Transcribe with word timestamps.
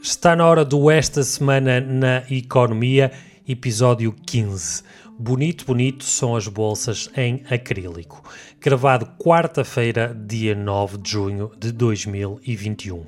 Está 0.00 0.36
na 0.36 0.46
hora 0.46 0.64
do 0.64 0.90
Esta 0.90 1.24
Semana 1.24 1.80
na 1.80 2.22
Economia, 2.30 3.10
episódio 3.46 4.14
15. 4.26 4.84
Bonito, 5.18 5.66
bonito 5.66 6.04
são 6.04 6.36
as 6.36 6.46
bolsas 6.46 7.10
em 7.16 7.42
acrílico. 7.50 8.22
Gravado 8.60 9.06
quarta-feira, 9.18 10.16
dia 10.16 10.54
9 10.54 10.98
de 10.98 11.10
junho 11.10 11.50
de 11.58 11.72
2021. 11.72 13.04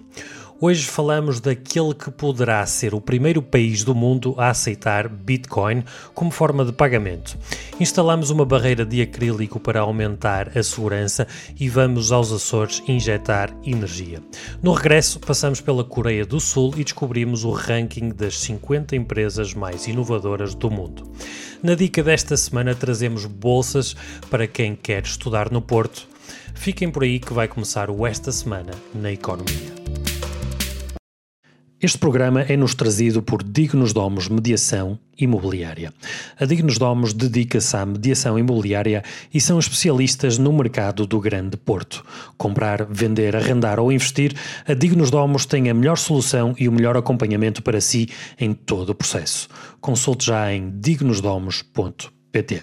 Hoje 0.62 0.84
falamos 0.84 1.40
daquele 1.40 1.94
que 1.94 2.10
poderá 2.10 2.66
ser 2.66 2.94
o 2.94 3.00
primeiro 3.00 3.40
país 3.40 3.82
do 3.82 3.94
mundo 3.94 4.34
a 4.36 4.50
aceitar 4.50 5.08
Bitcoin 5.08 5.82
como 6.12 6.30
forma 6.30 6.66
de 6.66 6.72
pagamento. 6.72 7.38
Instalamos 7.80 8.28
uma 8.28 8.44
barreira 8.44 8.84
de 8.84 9.00
acrílico 9.00 9.58
para 9.58 9.80
aumentar 9.80 10.52
a 10.54 10.62
segurança 10.62 11.26
e 11.58 11.66
vamos 11.66 12.12
aos 12.12 12.30
Açores 12.30 12.82
injetar 12.86 13.56
energia. 13.64 14.22
No 14.62 14.74
regresso, 14.74 15.18
passamos 15.18 15.62
pela 15.62 15.82
Coreia 15.82 16.26
do 16.26 16.38
Sul 16.38 16.74
e 16.76 16.84
descobrimos 16.84 17.42
o 17.42 17.52
ranking 17.52 18.10
das 18.10 18.38
50 18.40 18.94
empresas 18.94 19.54
mais 19.54 19.86
inovadoras 19.86 20.54
do 20.54 20.70
mundo. 20.70 21.10
Na 21.62 21.74
dica 21.74 22.02
desta 22.02 22.36
semana, 22.36 22.74
trazemos 22.74 23.24
bolsas 23.24 23.96
para 24.28 24.46
quem 24.46 24.76
quer 24.76 25.04
estudar 25.04 25.50
no 25.50 25.62
Porto. 25.62 26.06
Fiquem 26.54 26.90
por 26.90 27.02
aí 27.02 27.18
que 27.18 27.32
vai 27.32 27.48
começar 27.48 27.88
o 27.88 28.06
Esta 28.06 28.30
Semana 28.30 28.72
na 28.94 29.10
Economia. 29.10 29.80
Este 31.82 31.96
programa 31.96 32.42
é-nos 32.42 32.74
trazido 32.74 33.22
por 33.22 33.42
Dignos 33.42 33.94
Domos 33.94 34.28
Mediação 34.28 34.98
Imobiliária. 35.18 35.94
A 36.38 36.44
Dignos 36.44 36.76
Domos 36.76 37.14
dedica-se 37.14 37.74
à 37.74 37.86
mediação 37.86 38.38
imobiliária 38.38 39.02
e 39.32 39.40
são 39.40 39.58
especialistas 39.58 40.36
no 40.36 40.52
mercado 40.52 41.06
do 41.06 41.18
Grande 41.18 41.56
Porto. 41.56 42.04
Comprar, 42.36 42.84
vender, 42.84 43.34
arrendar 43.34 43.80
ou 43.80 43.90
investir, 43.90 44.36
a 44.68 44.74
Dignos 44.74 45.10
Domos 45.10 45.46
tem 45.46 45.70
a 45.70 45.74
melhor 45.74 45.96
solução 45.96 46.54
e 46.58 46.68
o 46.68 46.72
melhor 46.72 46.98
acompanhamento 46.98 47.62
para 47.62 47.80
si 47.80 48.10
em 48.38 48.52
todo 48.52 48.90
o 48.90 48.94
processo. 48.94 49.48
Consulte 49.80 50.26
já 50.26 50.52
em 50.52 50.78
dignosdomos.pt. 50.78 52.62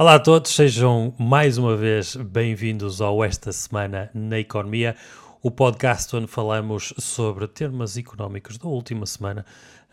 Olá 0.00 0.14
a 0.14 0.18
todos, 0.18 0.54
sejam 0.54 1.14
mais 1.18 1.58
uma 1.58 1.76
vez 1.76 2.16
bem-vindos 2.16 3.02
ao 3.02 3.22
Esta 3.22 3.52
Semana 3.52 4.10
na 4.14 4.38
Economia 4.38 4.96
o 5.42 5.50
podcast 5.50 6.14
onde 6.14 6.26
falamos 6.26 6.92
sobre 6.98 7.48
termos 7.48 7.96
económicos 7.96 8.58
da 8.58 8.68
última 8.68 9.06
semana 9.06 9.44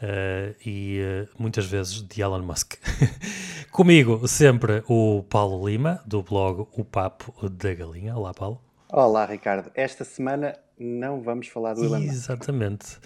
uh, 0.02 0.56
e 0.66 1.00
uh, 1.02 1.42
muitas 1.42 1.66
vezes 1.66 2.02
de 2.02 2.22
Elon 2.22 2.42
Musk. 2.42 2.76
Comigo 3.72 4.28
sempre 4.28 4.84
o 4.88 5.24
Paulo 5.30 5.68
Lima, 5.68 6.02
do 6.06 6.22
blog 6.22 6.68
O 6.74 6.84
Papo 6.84 7.34
da 7.50 7.74
Galinha. 7.74 8.16
Olá, 8.16 8.34
Paulo. 8.34 8.62
Olá, 8.90 9.26
Ricardo. 9.26 9.72
Esta 9.74 10.04
semana 10.04 10.58
não 10.78 11.22
vamos 11.22 11.48
falar 11.48 11.76
do 11.76 11.86
Elon 11.86 12.00
Musk. 12.00 12.12
Exatamente. 12.12 12.98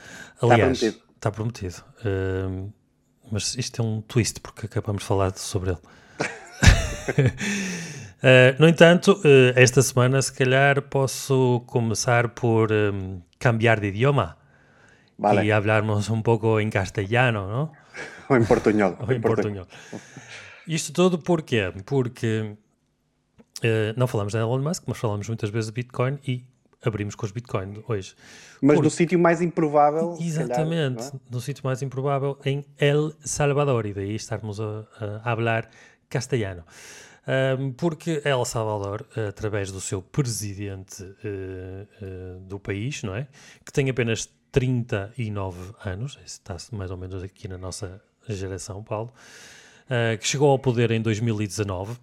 Aliás, 0.41 0.81
está 0.81 0.91
prometido. 0.91 1.03
Está 1.15 1.31
prometido. 1.31 1.83
Uh, 2.03 2.73
mas 3.31 3.55
isto 3.55 3.81
é 3.81 3.85
um 3.85 4.01
twist, 4.01 4.41
porque 4.41 4.65
acabamos 4.65 5.03
de 5.03 5.07
falar 5.07 5.37
sobre 5.37 5.71
ele. 5.71 5.79
Uh, 8.21 8.53
no 8.59 8.67
entanto, 8.67 9.13
uh, 9.13 9.53
esta 9.55 9.81
semana, 9.81 10.21
se 10.21 10.31
calhar, 10.31 10.79
posso 10.83 11.63
começar 11.65 12.29
por 12.29 12.71
um, 12.71 13.19
cambiar 13.39 13.79
de 13.79 13.87
idioma 13.87 14.37
vale. 15.17 15.47
e 15.47 15.51
hablarmos 15.51 16.07
um 16.09 16.21
pouco 16.21 16.59
em 16.59 16.69
castelhano, 16.69 17.47
não? 17.47 17.71
Ou 18.29 18.37
em 18.37 18.45
portunhol. 18.45 18.95
Ou 18.99 19.11
em 19.11 19.19
portunhol. 19.19 19.65
Isto 20.67 20.93
tudo 20.93 21.17
porquê? 21.17 21.73
Porque 21.83 22.55
uh, 23.63 23.97
não 23.97 24.05
falamos 24.05 24.33
de 24.33 24.39
Elon 24.39 24.61
Musk, 24.61 24.83
mas 24.85 24.99
falamos 24.99 25.27
muitas 25.27 25.49
vezes 25.49 25.71
de 25.71 25.73
Bitcoin 25.73 26.19
e 26.25 26.45
abrimos 26.85 27.15
com 27.15 27.25
os 27.25 27.31
Bitcoin 27.31 27.83
hoje. 27.87 28.15
Mas 28.61 28.75
Por... 28.75 28.83
no 28.83 28.89
sítio 28.91 29.17
mais 29.17 29.41
improvável. 29.41 30.15
Exatamente, 30.19 30.97
calhar, 30.97 31.15
é? 31.15 31.19
no 31.29 31.41
sítio 31.41 31.63
mais 31.65 31.81
improvável, 31.81 32.37
em 32.45 32.63
El 32.77 33.13
Salvador, 33.19 33.85
e 33.87 33.93
daí 33.93 34.15
estarmos 34.15 34.59
a, 34.59 34.85
a, 35.23 35.31
a 35.31 35.63
castelhano. 36.09 36.63
Um, 37.27 37.71
porque 37.73 38.21
El 38.25 38.43
Salvador, 38.45 39.05
através 39.27 39.71
do 39.71 39.79
seu 39.79 40.01
presidente 40.01 41.03
uh, 41.03 41.07
uh, 41.07 42.39
do 42.41 42.59
país, 42.59 43.03
não 43.03 43.15
é? 43.15 43.27
Que 43.63 43.71
tem 43.71 43.89
apenas 43.89 44.27
39 44.51 45.73
anos, 45.85 46.17
está 46.25 46.57
mais 46.71 46.89
ou 46.89 46.97
menos 46.97 47.21
aqui 47.23 47.47
na 47.47 47.57
nossa 47.57 48.01
geração, 48.27 48.83
Paulo, 48.83 49.13
uh, 49.85 50.17
que 50.17 50.27
chegou 50.27 50.49
ao 50.49 50.57
poder 50.57 50.91
em 50.91 51.01
2019. 51.01 51.97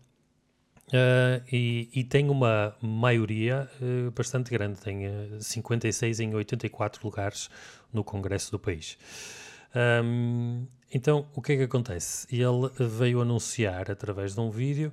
E, 1.53 1.91
e, 1.93 2.03
tem 2.03 2.31
uma 2.31 2.75
maioria 2.81 3.71
bastante 4.17 4.50
grande, 4.50 4.81
tem 4.81 5.03
56 5.39 6.19
em 6.21 6.35
84 6.35 7.05
lugares 7.05 7.50
no 7.93 8.03
Congresso 8.03 8.50
do 8.50 8.59
país. 8.59 8.97
Um, 10.03 10.67
então, 10.91 11.26
o 11.34 11.43
que 11.43 11.53
é 11.53 11.56
que 11.56 11.62
acontece? 11.65 12.26
Ele 12.34 12.71
veio 12.78 13.21
anunciar 13.21 13.91
através 13.91 14.34
de 14.34 14.41
um 14.41 14.50
vídeo 14.50 14.93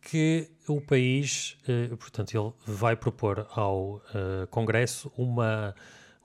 que 0.00 0.48
o 0.68 0.80
país, 0.80 1.56
eh, 1.66 1.94
portanto, 1.96 2.34
ele 2.34 2.52
vai 2.66 2.96
propor 2.96 3.46
ao 3.50 3.96
uh, 3.96 4.46
Congresso 4.50 5.12
uma, 5.16 5.74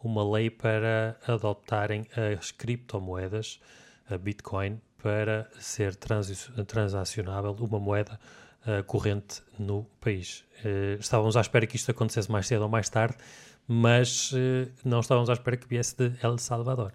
uma 0.03 0.29
lei 0.29 0.50
para 0.50 1.16
adoptarem 1.28 2.07
as 2.38 2.51
criptomoedas, 2.51 3.59
a 4.09 4.17
Bitcoin, 4.17 4.81
para 5.01 5.49
ser 5.59 5.95
transacionável 5.95 7.51
uma 7.59 7.79
moeda 7.79 8.19
uh, 8.66 8.84
corrente 8.84 9.44
no 9.59 9.84
país. 9.99 10.44
Estávamos 10.99 11.38
à 11.38 11.41
espera 11.41 11.67
que 11.67 11.75
isto 11.75 11.91
acontecesse 11.91 12.31
mais 12.31 12.47
cedo 12.47 12.63
ou 12.63 12.69
mais 12.69 12.89
tarde, 12.89 13.16
mas 13.67 14.31
não 14.84 15.01
estávamos 15.01 15.29
à 15.29 15.34
espera 15.34 15.55
que 15.55 15.67
viesse 15.67 15.95
de 15.95 16.25
El 16.25 16.38
Salvador. 16.39 16.94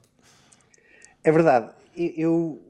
É 1.22 1.30
verdade. 1.30 1.70
Eu 1.96 2.62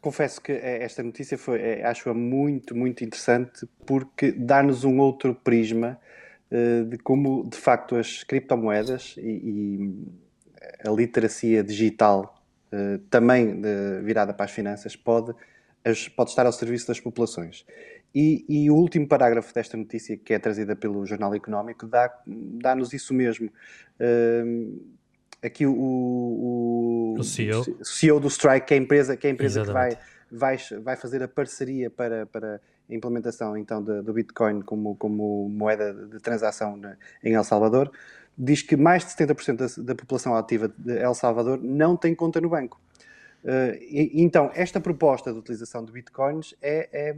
confesso 0.00 0.40
que 0.40 0.52
esta 0.52 1.02
notícia 1.02 1.38
foi, 1.38 1.60
é, 1.60 1.84
acho-a 1.84 2.14
muito, 2.14 2.74
muito 2.76 3.02
interessante 3.02 3.66
porque 3.86 4.30
dá-nos 4.32 4.84
um 4.84 4.98
outro 4.98 5.34
prisma 5.34 5.98
uh, 6.50 6.84
de 6.84 6.98
como, 6.98 7.48
de 7.48 7.56
facto, 7.56 7.96
as 7.96 8.22
criptomoedas 8.22 9.14
e, 9.18 9.90
a 10.84 10.90
literacia 10.90 11.64
digital, 11.64 12.42
uh, 12.72 12.98
também 13.10 13.60
virada 14.02 14.34
para 14.34 14.44
as 14.44 14.50
finanças, 14.50 14.94
pode, 14.94 15.34
pode 16.14 16.30
estar 16.30 16.46
ao 16.46 16.52
serviço 16.52 16.86
das 16.88 17.00
populações. 17.00 17.64
E, 18.14 18.44
e, 18.48 18.70
o 18.70 18.74
último 18.74 19.06
parágrafo 19.06 19.52
desta 19.52 19.76
notícia, 19.76 20.16
que 20.16 20.32
é 20.32 20.38
trazida 20.38 20.74
pelo 20.74 21.04
Jornal 21.04 21.34
Económico, 21.34 21.86
dá-nos 21.86 22.90
dá 22.90 22.96
isso 22.96 23.12
mesmo. 23.12 23.50
Uh, 24.00 24.97
aqui 25.42 25.66
o, 25.66 25.72
o, 25.72 27.14
o, 27.18 27.24
CEO. 27.24 27.64
CEO 27.82 28.20
do 28.20 28.28
Strike, 28.28 28.66
que 28.66 28.74
é 28.74 28.76
a 28.76 28.80
empresa, 28.80 29.16
que, 29.16 29.26
é 29.26 29.30
a 29.30 29.32
empresa 29.32 29.64
que 29.64 29.72
vai, 29.72 29.98
vai, 30.30 30.56
vai 30.82 30.96
fazer 30.96 31.22
a 31.22 31.28
parceria 31.28 31.90
para, 31.90 32.26
para 32.26 32.60
a 32.90 32.94
implementação 32.94 33.56
então 33.56 33.82
do 33.82 34.12
Bitcoin 34.12 34.62
como, 34.62 34.96
como 34.96 35.48
moeda 35.48 35.92
de 35.92 36.18
transação 36.20 36.80
em 37.22 37.34
El 37.34 37.44
Salvador, 37.44 37.90
diz 38.36 38.62
que 38.62 38.76
mais 38.76 39.04
de 39.04 39.10
70% 39.12 39.56
da, 39.56 39.82
da 39.82 39.94
população 39.94 40.34
ativa 40.34 40.72
de 40.76 40.98
El 40.98 41.14
Salvador 41.14 41.60
não 41.62 41.96
tem 41.96 42.14
conta 42.14 42.40
no 42.40 42.48
banco. 42.48 42.80
Uh, 43.44 43.74
e, 43.80 44.22
então, 44.22 44.50
esta 44.54 44.80
proposta 44.80 45.32
de 45.32 45.38
utilização 45.38 45.84
de 45.84 45.92
bitcoins 45.92 46.54
é, 46.60 46.88
é 46.92 47.16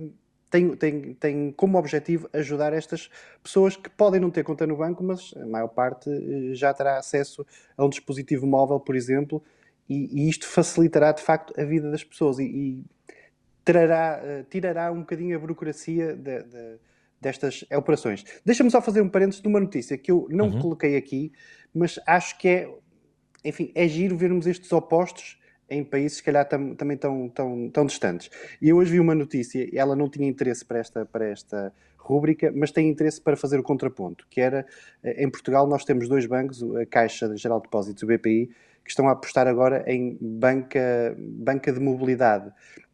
tem, 0.50 0.76
tem, 0.76 1.14
tem 1.14 1.52
como 1.52 1.78
objetivo 1.78 2.28
ajudar 2.32 2.72
estas 2.72 3.08
pessoas 3.42 3.76
que 3.76 3.88
podem 3.88 4.20
não 4.20 4.30
ter 4.30 4.42
conta 4.42 4.66
no 4.66 4.76
banco, 4.76 5.02
mas 5.02 5.32
a 5.36 5.46
maior 5.46 5.68
parte 5.68 6.10
eh, 6.10 6.54
já 6.54 6.74
terá 6.74 6.98
acesso 6.98 7.46
a 7.76 7.84
um 7.84 7.88
dispositivo 7.88 8.46
móvel, 8.46 8.80
por 8.80 8.96
exemplo, 8.96 9.42
e, 9.88 10.24
e 10.24 10.28
isto 10.28 10.46
facilitará 10.46 11.12
de 11.12 11.22
facto 11.22 11.58
a 11.58 11.64
vida 11.64 11.90
das 11.90 12.02
pessoas 12.02 12.38
e, 12.38 12.44
e 12.44 12.84
trará, 13.64 14.22
uh, 14.22 14.44
tirará 14.50 14.92
um 14.92 15.00
bocadinho 15.00 15.36
a 15.36 15.38
burocracia 15.38 16.14
de, 16.16 16.42
de, 16.42 16.78
destas 17.20 17.64
operações. 17.72 18.24
Deixa-me 18.44 18.70
só 18.70 18.80
fazer 18.80 19.00
um 19.00 19.08
parênteses 19.08 19.40
de 19.40 19.48
uma 19.48 19.60
notícia 19.60 19.96
que 19.96 20.10
eu 20.10 20.26
não 20.30 20.48
uhum. 20.48 20.60
coloquei 20.60 20.96
aqui, 20.96 21.32
mas 21.74 21.98
acho 22.06 22.38
que 22.38 22.48
é, 22.48 22.74
enfim, 23.44 23.70
é 23.74 23.86
giro 23.86 24.16
vermos 24.16 24.46
estes 24.46 24.72
opostos 24.72 25.39
em 25.70 25.84
países, 25.84 26.18
se 26.18 26.22
calhar, 26.22 26.46
tam, 26.48 26.74
também 26.74 26.96
tão, 26.96 27.28
tão, 27.28 27.70
tão 27.70 27.86
distantes. 27.86 28.28
E 28.60 28.68
eu 28.68 28.76
hoje 28.76 28.90
vi 28.92 29.00
uma 29.00 29.14
notícia, 29.14 29.68
ela 29.72 29.94
não 29.94 30.10
tinha 30.10 30.28
interesse 30.28 30.64
para 30.64 30.78
esta, 30.78 31.06
para 31.06 31.26
esta 31.26 31.72
rúbrica, 31.96 32.52
mas 32.54 32.72
tem 32.72 32.88
interesse 32.88 33.20
para 33.20 33.36
fazer 33.36 33.58
o 33.58 33.62
contraponto, 33.62 34.26
que 34.28 34.40
era, 34.40 34.66
eh, 35.02 35.22
em 35.22 35.30
Portugal 35.30 35.66
nós 35.68 35.84
temos 35.84 36.08
dois 36.08 36.26
bancos, 36.26 36.62
a 36.74 36.84
Caixa 36.84 37.36
Geral 37.36 37.58
de 37.58 37.64
Depósitos 37.64 38.02
e 38.02 38.04
o 38.04 38.08
BPI, 38.08 38.46
que 38.84 38.90
estão 38.90 39.08
a 39.08 39.12
apostar 39.12 39.46
agora 39.46 39.84
em 39.86 40.18
banca, 40.20 41.14
banca 41.18 41.72
de 41.72 41.78
mobilidade, 41.78 42.50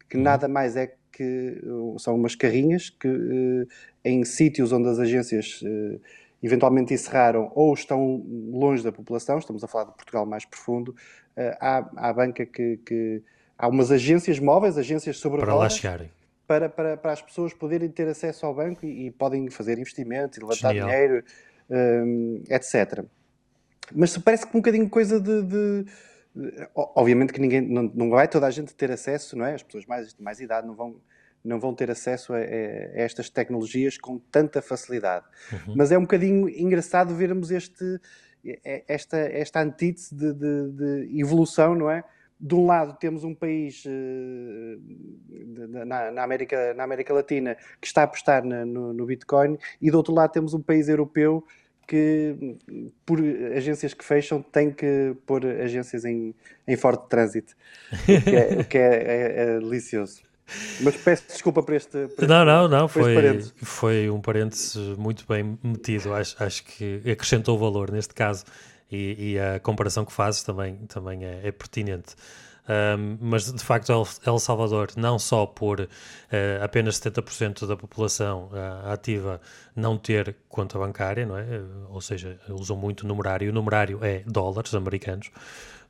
que 0.07 0.17
uhum. 0.17 0.23
nada 0.23 0.47
mais 0.47 0.75
é 0.75 0.93
que 1.11 1.59
são 1.97 2.13
umas 2.13 2.35
carrinhas 2.35 2.91
que 2.91 3.07
eh, 3.07 3.65
em 4.05 4.23
sítios 4.23 4.71
onde 4.71 4.87
as 4.87 4.99
agências 4.99 5.61
eh, 5.65 5.99
eventualmente 6.41 6.93
encerraram 6.93 7.51
ou 7.55 7.73
estão 7.73 8.23
longe 8.51 8.83
da 8.83 8.91
população, 8.91 9.39
estamos 9.39 9.63
a 9.63 9.67
falar 9.67 9.85
de 9.85 9.93
Portugal 9.93 10.25
mais 10.25 10.45
profundo, 10.45 10.95
eh, 11.35 11.57
há, 11.59 11.89
há 11.95 12.13
banca 12.13 12.45
que, 12.45 12.77
que, 12.77 13.23
Há 13.57 13.67
umas 13.67 13.91
agências 13.91 14.37
móveis, 14.39 14.77
agências 14.77 15.17
sobre 15.17 15.41
Para 15.41 15.55
lá 15.55 15.67
chegarem. 15.69 16.11
Para, 16.45 16.69
para, 16.69 16.95
para 16.95 17.11
as 17.11 17.21
pessoas 17.21 17.53
poderem 17.53 17.89
ter 17.89 18.07
acesso 18.07 18.45
ao 18.45 18.53
banco 18.53 18.85
e, 18.85 19.07
e 19.07 19.11
podem 19.11 19.49
fazer 19.49 19.79
investimentos 19.79 20.37
e 20.37 20.41
levantar 20.41 20.73
Genial. 20.73 20.87
dinheiro, 20.87 21.23
um, 21.69 22.43
etc. 22.49 23.03
mas 23.93 24.17
parece 24.19 24.45
que 24.45 24.55
um 24.55 24.61
bocadinho 24.61 24.87
coisa 24.89 25.19
de, 25.19 25.41
de, 25.41 25.83
de 25.83 26.67
obviamente 26.73 27.33
que 27.33 27.41
ninguém 27.41 27.61
não, 27.61 27.91
não 27.93 28.09
vai 28.11 28.27
toda 28.27 28.45
a 28.45 28.51
gente 28.51 28.73
ter 28.75 28.91
acesso, 28.91 29.35
não 29.35 29.45
é? 29.45 29.55
As 29.55 29.63
pessoas 29.63 29.85
mais 29.85 30.15
mais 30.19 30.39
idade 30.39 30.65
não 30.67 30.75
vão 30.75 30.95
não 31.47 31.59
vão 31.59 31.73
ter 31.73 31.89
acesso 31.89 32.33
a, 32.33 32.37
a, 32.37 32.41
estas 32.93 33.29
tecnologias 33.29 33.97
com 33.97 34.19
tanta 34.19 34.61
facilidade. 34.61 35.25
Uhum. 35.51 35.73
Mas 35.75 35.91
é 35.91 35.97
um 35.97 36.01
bocadinho 36.01 36.49
engraçado 36.49 37.15
vermos 37.15 37.49
este, 37.51 37.99
esta, 38.87 39.17
esta 39.17 39.61
antítese 39.61 40.13
de, 40.13 40.33
de, 40.33 40.71
de, 40.71 41.19
evolução, 41.19 41.73
não 41.73 41.89
é? 41.89 42.03
De 42.39 42.53
um 42.53 42.67
lado 42.67 42.95
temos 42.99 43.23
um 43.23 43.33
país 43.33 43.83
uh, 43.85 44.79
na, 45.85 46.11
na, 46.11 46.23
América, 46.23 46.71
na 46.75 46.83
América 46.83 47.11
Latina 47.11 47.57
que 47.81 47.87
está 47.87 48.01
a 48.01 48.03
apostar 48.03 48.45
na, 48.45 48.63
no, 48.63 48.93
no 48.93 49.05
Bitcoin 49.07 49.57
e 49.81 49.89
do 49.89 49.97
outro 49.97 50.13
lado 50.13 50.31
temos 50.33 50.53
um 50.53 50.61
país 50.61 50.87
europeu 50.87 51.43
que, 51.87 52.57
por 53.05 53.19
agências 53.55 53.93
que 53.93 54.03
fecham, 54.03 54.41
tem 54.41 54.69
que 54.69 55.15
pôr 55.25 55.45
agências 55.45 56.03
em, 56.03 56.35
em 56.67 56.75
forte 56.75 57.07
trânsito, 57.07 57.55
o 58.03 58.21
que 58.21 58.35
é, 58.35 58.61
o 58.61 58.65
que 58.65 58.77
é, 58.77 59.03
é, 59.03 59.41
é 59.41 59.59
delicioso. 59.59 60.26
Mas 60.81 60.95
peço 60.97 61.23
desculpa 61.27 61.61
por 61.61 61.73
este. 61.73 62.07
Por 62.07 62.27
não, 62.27 62.45
não, 62.45 62.67
não. 62.67 62.87
Foi, 62.87 63.41
foi 63.63 64.09
um 64.09 64.21
parênteses 64.21 64.97
muito 64.97 65.25
bem 65.27 65.57
metido. 65.63 66.13
Acho, 66.13 66.41
acho 66.41 66.63
que 66.63 67.01
acrescentou 67.09 67.57
valor 67.57 67.91
neste 67.91 68.13
caso. 68.13 68.45
E, 68.89 69.33
e 69.33 69.39
a 69.39 69.59
comparação 69.59 70.05
que 70.05 70.13
fazes 70.13 70.43
também, 70.43 70.75
também 70.87 71.25
é, 71.25 71.41
é 71.43 71.51
pertinente. 71.51 72.15
Um, 72.67 73.17
mas 73.21 73.51
de 73.51 73.63
facto, 73.63 73.91
El, 73.91 74.05
El, 74.25 74.39
Salvador, 74.39 74.89
não 74.97 75.17
só 75.17 75.45
por 75.45 75.79
uh, 75.79 75.87
apenas 76.61 76.99
70% 76.99 77.65
da 77.65 77.77
população 77.77 78.49
uh, 78.51 78.91
ativa 78.91 79.39
não 79.73 79.97
ter 79.97 80.35
conta 80.49 80.77
bancária, 80.77 81.25
não 81.25 81.37
é? 81.37 81.45
Ou 81.89 82.01
seja, 82.01 82.37
usam 82.49 82.75
muito 82.75 83.01
o 83.03 83.07
numerário, 83.07 83.49
o 83.49 83.53
numerário 83.53 84.03
é 84.03 84.23
dólares 84.25 84.73
americanos, 84.73 85.31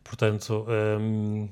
portanto. 0.03 0.65
Um, 0.99 1.49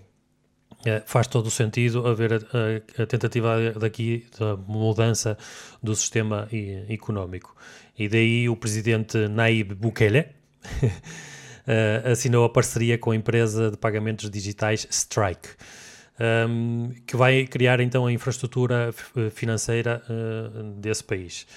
faz 1.05 1.27
todo 1.27 1.47
o 1.47 1.51
sentido 1.51 2.07
haver 2.07 2.33
a, 2.33 2.37
a, 2.37 3.03
a, 3.03 3.05
tentativa 3.05 3.71
daqui 3.71 4.25
da 4.39 4.55
mudança 4.55 5.37
do 5.81 5.95
sistema 5.95 6.47
económico. 6.87 7.55
E 7.97 8.09
daí 8.09 8.49
o 8.49 8.55
presidente 8.55 9.27
Naib 9.29 9.73
Bukele 9.73 10.19
uh, 10.19 12.11
assinou 12.11 12.43
a 12.43 12.49
parceria 12.49 12.97
com 12.97 13.11
a 13.11 13.15
empresa 13.15 13.71
de 13.71 13.77
pagamentos 13.77 14.29
digitais 14.29 14.85
Strike, 14.89 15.49
um, 16.49 16.91
que 17.07 17.15
vai 17.15 17.45
criar 17.47 17.79
então 17.79 18.05
a 18.05 18.11
infraestrutura 18.11 18.93
financeira 19.31 20.03
uh, 20.09 20.63
desse 20.79 21.03
país. 21.03 21.47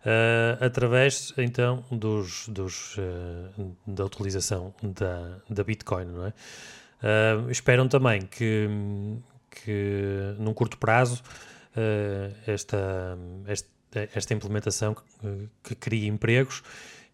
Uh, 0.00 0.64
através 0.64 1.34
então 1.36 1.84
dos, 1.90 2.48
dos 2.48 2.96
da 3.86 4.04
utilização 4.04 4.72
da, 4.82 5.38
da 5.50 5.62
Bitcoin, 5.62 6.06
não 6.06 6.26
é? 6.26 6.32
Uh, 7.02 7.50
esperam 7.50 7.88
também 7.88 8.22
que, 8.22 8.68
que 9.50 10.34
num 10.38 10.52
curto 10.52 10.76
prazo 10.78 11.22
uh, 11.76 12.34
esta, 12.46 13.18
esta, 13.46 13.68
esta 14.14 14.34
implementação 14.34 14.94
que, 14.94 15.48
que 15.62 15.74
crie 15.74 16.06
empregos 16.06 16.62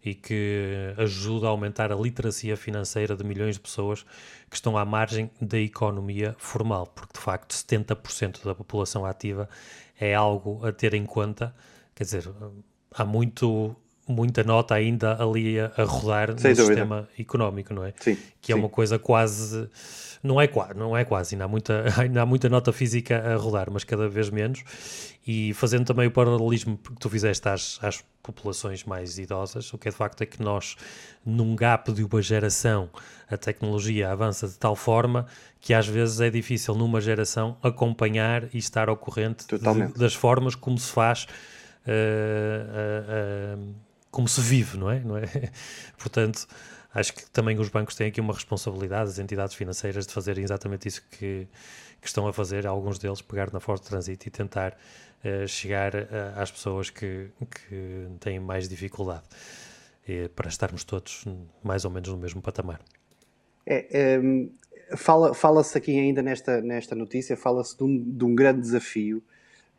e 0.03 0.13
que 0.13 0.93
ajuda 0.97 1.47
a 1.47 1.49
aumentar 1.49 1.91
a 1.91 1.95
literacia 1.95 2.55
financeira 2.55 3.15
de 3.15 3.23
milhões 3.23 3.55
de 3.55 3.61
pessoas 3.61 4.05
que 4.49 4.55
estão 4.55 4.77
à 4.77 4.85
margem 4.85 5.29
da 5.41 5.57
economia 5.57 6.35
formal, 6.37 6.87
porque 6.87 7.13
de 7.13 7.19
facto 7.19 7.53
70% 7.53 8.43
da 8.43 8.55
população 8.55 9.05
ativa 9.05 9.49
é 9.99 10.13
algo 10.13 10.65
a 10.65 10.71
ter 10.71 10.93
em 10.93 11.05
conta, 11.05 11.53
quer 11.95 12.03
dizer, 12.03 12.29
há 12.91 13.03
muito 13.03 13.75
muita 14.07 14.43
nota 14.43 14.75
ainda 14.75 15.21
ali 15.21 15.59
a, 15.59 15.71
a 15.77 15.83
rodar 15.83 16.37
Sem 16.37 16.51
no 16.51 16.57
dúvida. 16.57 16.75
sistema 16.75 17.09
económico, 17.19 17.73
não 17.73 17.83
é? 17.83 17.93
Sim, 17.99 18.17
que 18.41 18.51
é 18.51 18.55
sim. 18.55 18.59
uma 18.59 18.69
coisa 18.69 18.97
quase 18.97 19.69
não 20.23 20.41
é 20.41 20.47
quase, 20.47 20.73
não 20.73 20.97
é 20.97 21.05
quase, 21.05 21.35
ainda 21.35 21.45
há, 21.45 21.47
muita, 21.47 21.85
ainda 21.97 22.21
há 22.21 22.25
muita 22.25 22.49
nota 22.49 22.71
física 22.73 23.17
a 23.17 23.35
rodar, 23.35 23.69
mas 23.71 23.83
cada 23.83 24.07
vez 24.09 24.29
menos. 24.29 24.63
E 25.25 25.53
fazendo 25.53 25.85
também 25.85 26.07
o 26.07 26.11
paralelismo 26.11 26.77
que 26.77 26.93
tu 26.99 27.09
fizeste 27.09 27.47
às, 27.49 27.79
às 27.81 28.03
populações 28.23 28.83
mais 28.83 29.17
idosas, 29.17 29.73
o 29.73 29.77
que 29.77 29.89
é 29.89 29.91
de 29.91 29.97
facto 29.97 30.21
é 30.21 30.25
que 30.25 30.41
nós, 30.41 30.75
num 31.25 31.55
gap 31.55 31.91
de 31.91 32.03
uma 32.03 32.21
geração, 32.21 32.89
a 33.29 33.37
tecnologia 33.37 34.11
avança 34.11 34.47
de 34.47 34.57
tal 34.57 34.75
forma 34.75 35.25
que 35.59 35.73
às 35.73 35.87
vezes 35.87 36.21
é 36.21 36.29
difícil 36.29 36.75
numa 36.75 37.01
geração 37.01 37.57
acompanhar 37.61 38.43
e 38.53 38.57
estar 38.57 38.89
ao 38.89 38.95
corrente 38.95 39.45
de, 39.47 39.57
das 39.97 40.13
formas 40.13 40.55
como 40.55 40.77
se 40.77 40.91
faz. 40.91 41.27
Uh, 41.85 43.57
uh, 43.57 43.59
uh, 43.59 43.86
como 44.17 44.27
se 44.27 44.41
vive, 44.41 44.79
não 44.79 44.89
é? 44.89 44.99
Não 44.99 45.15
é? 45.15 45.25
Portanto, 45.95 46.47
acho 46.91 47.13
que 47.13 47.29
também 47.29 47.59
os 47.59 47.69
bancos 47.69 47.93
têm 47.93 48.07
aqui 48.07 48.19
uma 48.19 48.33
responsabilidade, 48.33 49.11
as 49.11 49.19
entidades 49.19 49.53
financeiras, 49.53 50.07
de 50.07 50.13
fazerem 50.13 50.43
exatamente 50.43 50.87
isso 50.87 51.03
que, 51.11 51.47
que 52.01 52.07
estão 52.07 52.27
a 52.27 52.33
fazer, 52.33 52.65
alguns 52.65 52.97
deles 52.97 53.21
pegar 53.21 53.53
na 53.53 53.59
Forte 53.59 53.87
Transit 53.87 54.27
e 54.27 54.31
tentar 54.31 54.75
uh, 55.23 55.47
chegar 55.47 55.93
uh, 55.93 56.07
às 56.35 56.49
pessoas 56.49 56.89
que, 56.89 57.29
que 57.47 58.07
têm 58.19 58.39
mais 58.39 58.67
dificuldade, 58.67 59.21
e, 60.07 60.27
para 60.29 60.49
estarmos 60.49 60.83
todos 60.83 61.23
mais 61.63 61.85
ou 61.85 61.91
menos 61.91 62.09
no 62.09 62.17
mesmo 62.17 62.41
patamar. 62.41 62.81
É, 63.67 63.85
é, 63.91 64.97
fala, 64.97 65.35
fala-se 65.35 65.77
aqui 65.77 65.91
ainda 65.91 66.23
nesta, 66.23 66.59
nesta 66.59 66.95
notícia, 66.95 67.37
fala-se 67.37 67.77
de, 67.77 67.83
um, 67.83 68.17
de 68.17 68.25
um 68.25 68.33
grande 68.33 68.61
desafio 68.61 69.21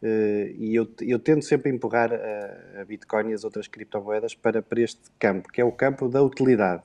Uh, 0.03 0.55
e 0.57 0.75
eu, 0.77 0.89
eu 1.01 1.19
tento 1.19 1.45
sempre 1.45 1.71
empurrar 1.73 2.13
a, 2.13 2.81
a, 2.81 2.85
Bitcoin 2.85 3.31
e 3.31 3.35
as 3.35 3.43
outras 3.43 3.67
criptomoedas 3.67 4.33
para, 4.35 4.63
para 4.63 4.81
este 4.81 5.03
campo, 5.19 5.49
que 5.51 5.61
é 5.61 5.65
o 5.65 5.73
campo 5.73 6.09
da 6.09 6.23
utilidade 6.23 6.85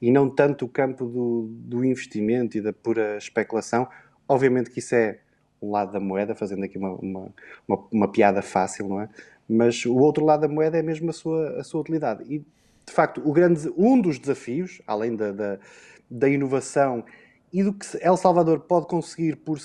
e 0.00 0.10
não 0.10 0.30
tanto 0.30 0.64
o 0.64 0.68
campo 0.68 1.04
do, 1.06 1.48
do 1.50 1.84
investimento 1.84 2.56
e 2.56 2.60
da 2.60 2.72
pura 2.72 3.16
especulação. 3.16 3.88
Obviamente 4.28 4.70
que 4.70 4.78
isso 4.78 4.94
é 4.94 5.18
um 5.60 5.70
lado 5.70 5.92
da 5.92 6.00
moeda, 6.00 6.34
fazendo 6.34 6.64
aqui 6.64 6.78
uma, 6.78 6.92
uma, 6.94 7.34
uma, 7.66 7.84
uma, 7.90 8.08
piada 8.12 8.40
fácil, 8.42 8.88
não 8.88 9.00
é? 9.00 9.08
Mas 9.48 9.84
o 9.84 9.96
outro 9.96 10.24
lado 10.24 10.42
da 10.42 10.48
moeda 10.48 10.78
é 10.78 10.82
mesmo 10.82 11.10
a 11.10 11.12
sua, 11.12 11.60
a 11.60 11.64
sua 11.64 11.80
utilidade. 11.80 12.22
E, 12.32 12.38
de 12.38 12.92
facto, 12.92 13.20
o 13.24 13.32
grande, 13.32 13.68
um 13.76 14.00
dos 14.00 14.18
desafios, 14.18 14.80
além 14.86 15.16
da, 15.16 15.32
da, 15.32 15.58
da 16.08 16.28
inovação 16.28 17.04
e 17.52 17.62
do 17.62 17.72
que 17.72 17.86
El 18.00 18.16
Salvador 18.16 18.60
pode 18.60 18.86
conseguir 18.86 19.36
por, 19.36 19.58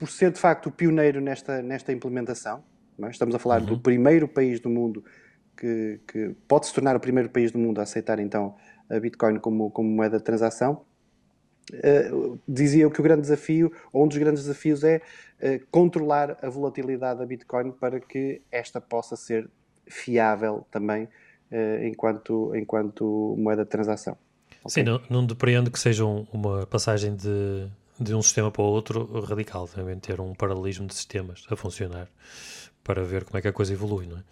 por 0.00 0.08
ser, 0.08 0.32
de 0.32 0.40
facto, 0.40 0.70
o 0.70 0.72
pioneiro 0.72 1.20
nesta, 1.20 1.60
nesta 1.60 1.92
implementação, 1.92 2.64
é? 2.98 3.10
estamos 3.10 3.34
a 3.34 3.38
falar 3.38 3.60
uhum. 3.60 3.66
do 3.66 3.78
primeiro 3.78 4.26
país 4.26 4.58
do 4.58 4.70
mundo 4.70 5.04
que, 5.54 6.00
que 6.08 6.34
pode 6.48 6.66
se 6.66 6.72
tornar 6.72 6.96
o 6.96 7.00
primeiro 7.00 7.28
país 7.28 7.52
do 7.52 7.58
mundo 7.58 7.80
a 7.80 7.82
aceitar, 7.82 8.18
então, 8.18 8.56
a 8.88 8.98
Bitcoin 8.98 9.38
como, 9.38 9.70
como 9.70 9.90
moeda 9.90 10.16
de 10.16 10.24
transação, 10.24 10.86
uh, 11.70 12.40
dizia 12.48 12.84
eu 12.84 12.90
que 12.90 12.98
o 12.98 13.02
grande 13.02 13.20
desafio, 13.20 13.70
ou 13.92 14.04
um 14.04 14.08
dos 14.08 14.16
grandes 14.16 14.42
desafios 14.44 14.82
é 14.82 15.02
uh, 15.42 15.66
controlar 15.70 16.38
a 16.42 16.48
volatilidade 16.48 17.18
da 17.18 17.26
Bitcoin 17.26 17.72
para 17.72 18.00
que 18.00 18.40
esta 18.50 18.80
possa 18.80 19.16
ser 19.16 19.50
fiável 19.86 20.66
também 20.70 21.04
uh, 21.04 21.84
enquanto, 21.84 22.56
enquanto 22.56 23.36
moeda 23.38 23.64
de 23.64 23.70
transação. 23.70 24.16
Okay? 24.64 24.82
Sim, 24.82 24.82
não, 24.82 25.02
não 25.10 25.26
depreendo 25.26 25.70
que 25.70 25.78
seja 25.78 26.06
uma 26.06 26.66
passagem 26.66 27.14
de, 27.14 27.70
de 28.00 28.14
um 28.14 28.22
sistema 28.22 28.50
para 28.50 28.62
o 28.62 28.66
outro 28.66 29.20
radical, 29.20 29.68
também 29.68 29.98
ter 29.98 30.20
um 30.20 30.34
paralelismo 30.34 30.86
de 30.86 30.94
sistemas 30.94 31.44
a 31.50 31.56
funcionar 31.56 32.08
para 32.82 33.02
ver 33.04 33.24
como 33.24 33.38
é 33.38 33.42
que 33.42 33.48
a 33.48 33.52
coisa 33.52 33.72
evolui, 33.72 34.06
não 34.06 34.16
é? 34.16 34.22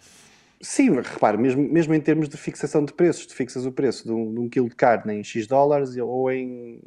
Sim, 0.61 0.95
repare, 0.95 1.37
mesmo, 1.37 1.61
mesmo 1.61 1.93
em 1.93 2.01
termos 2.01 2.27
de 2.27 2.35
fixação 2.35 2.83
de 2.83 2.91
preços, 2.91 3.25
tu 3.25 3.33
fixas 3.33 3.65
o 3.65 3.71
preço 3.71 4.03
de 4.03 4.11
um, 4.11 4.33
de 4.33 4.39
um 4.39 4.49
quilo 4.49 4.67
de 4.67 4.75
carne 4.75 5.13
em 5.13 5.23
X 5.23 5.47
dólares 5.47 5.95
ou 5.95 6.29
em 6.29 6.81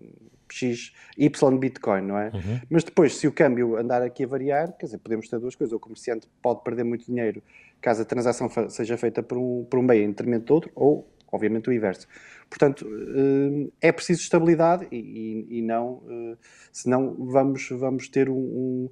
X, 0.51 0.93
Y 1.17 1.59
Bitcoin, 1.59 2.03
não 2.03 2.19
é? 2.19 2.31
Uhum. 2.35 2.61
Mas 2.69 2.85
depois, 2.85 3.17
se 3.17 3.27
o 3.27 3.33
câmbio 3.33 3.77
andar 3.77 4.03
aqui 4.03 4.25
a 4.25 4.27
variar, 4.27 4.77
quer 4.77 4.87
dizer, 4.87 4.99
podemos 4.99 5.27
ter 5.27 5.39
duas 5.39 5.55
coisas. 5.55 5.73
O 5.73 5.81
comerciante 5.81 6.29
pode 6.43 6.63
perder 6.63 6.85
muito 6.85 7.07
dinheiro 7.07 7.43
caso 7.81 8.03
a 8.03 8.05
transação 8.05 8.49
seja 8.69 8.97
feita 8.97 9.23
por 9.23 9.37
um, 9.37 9.65
por 9.65 9.79
um 9.79 9.83
meio 9.83 10.05
em 10.05 10.09
detrimento 10.09 10.45
do 10.47 10.55
outro, 10.55 10.71
ou, 10.75 11.09
obviamente, 11.33 11.71
o 11.71 11.73
inverso. 11.73 12.07
Portanto, 12.49 12.87
eh, 12.87 13.71
é 13.89 13.91
preciso 13.91 14.21
estabilidade 14.21 14.87
e, 14.93 15.47
e, 15.49 15.63
não, 15.63 16.03
eh, 16.07 16.37
senão 16.71 17.17
vamos, 17.19 17.67
vamos 17.71 18.09
ter 18.09 18.29
um, 18.29 18.91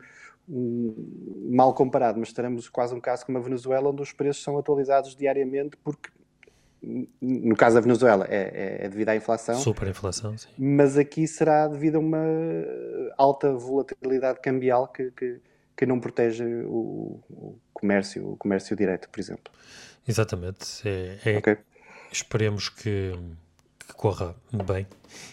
um 0.48 1.50
mal 1.52 1.74
comparado, 1.74 2.18
mas 2.18 2.32
teremos 2.32 2.68
quase 2.68 2.94
um 2.94 3.00
caso 3.00 3.26
como 3.26 3.36
a 3.36 3.40
Venezuela, 3.40 3.90
onde 3.90 4.02
os 4.02 4.12
preços 4.12 4.42
são 4.42 4.58
atualizados 4.58 5.14
diariamente, 5.14 5.76
porque 5.76 6.08
no 7.20 7.54
caso 7.56 7.74
da 7.74 7.82
Venezuela 7.82 8.26
é, 8.26 8.78
é, 8.80 8.86
é 8.86 8.88
devido 8.88 9.10
à 9.10 9.16
inflação. 9.16 9.54
Superinflação, 9.56 10.36
sim. 10.38 10.48
Mas 10.58 10.96
aqui 10.96 11.28
será 11.28 11.68
devido 11.68 11.96
a 11.96 11.98
uma 11.98 12.24
alta 13.18 13.52
volatilidade 13.52 14.40
cambial 14.40 14.88
que, 14.88 15.10
que, 15.10 15.40
que 15.76 15.84
não 15.84 16.00
protege 16.00 16.42
o, 16.64 17.20
o, 17.28 17.58
comércio, 17.74 18.32
o 18.32 18.36
comércio 18.38 18.74
direto, 18.74 19.10
por 19.10 19.20
exemplo. 19.20 19.52
Exatamente. 20.08 20.88
É, 20.88 21.18
é 21.26 21.38
okay. 21.38 21.58
Esperemos 22.12 22.68
que, 22.68 23.12
que 23.78 23.94
corra 23.94 24.34
bem 24.52 24.86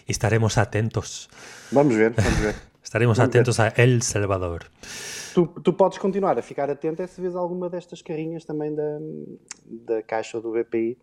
e 0.06 0.12
estaremos 0.12 0.58
atentos. 0.58 1.28
Vamos 1.72 1.94
ver, 1.94 2.12
vamos 2.12 2.38
ver. 2.38 2.54
Estaremos 2.82 3.18
Vamos 3.18 3.28
atentos 3.28 3.58
ver. 3.58 3.74
a 3.76 3.82
El 3.82 4.00
Salvador. 4.00 4.64
Tu, 5.34 5.46
tu, 5.62 5.74
podes 5.74 5.98
continuar 5.98 6.38
a 6.38 6.42
ficar 6.42 6.70
atento 6.70 7.02
é 7.02 7.06
se 7.06 7.20
vês 7.20 7.36
alguma 7.36 7.68
destas 7.68 8.00
carrinhas 8.00 8.46
também 8.46 8.74
da, 8.74 8.98
da 9.66 10.02
Caixa 10.02 10.40
do 10.40 10.52
BPI 10.52 10.96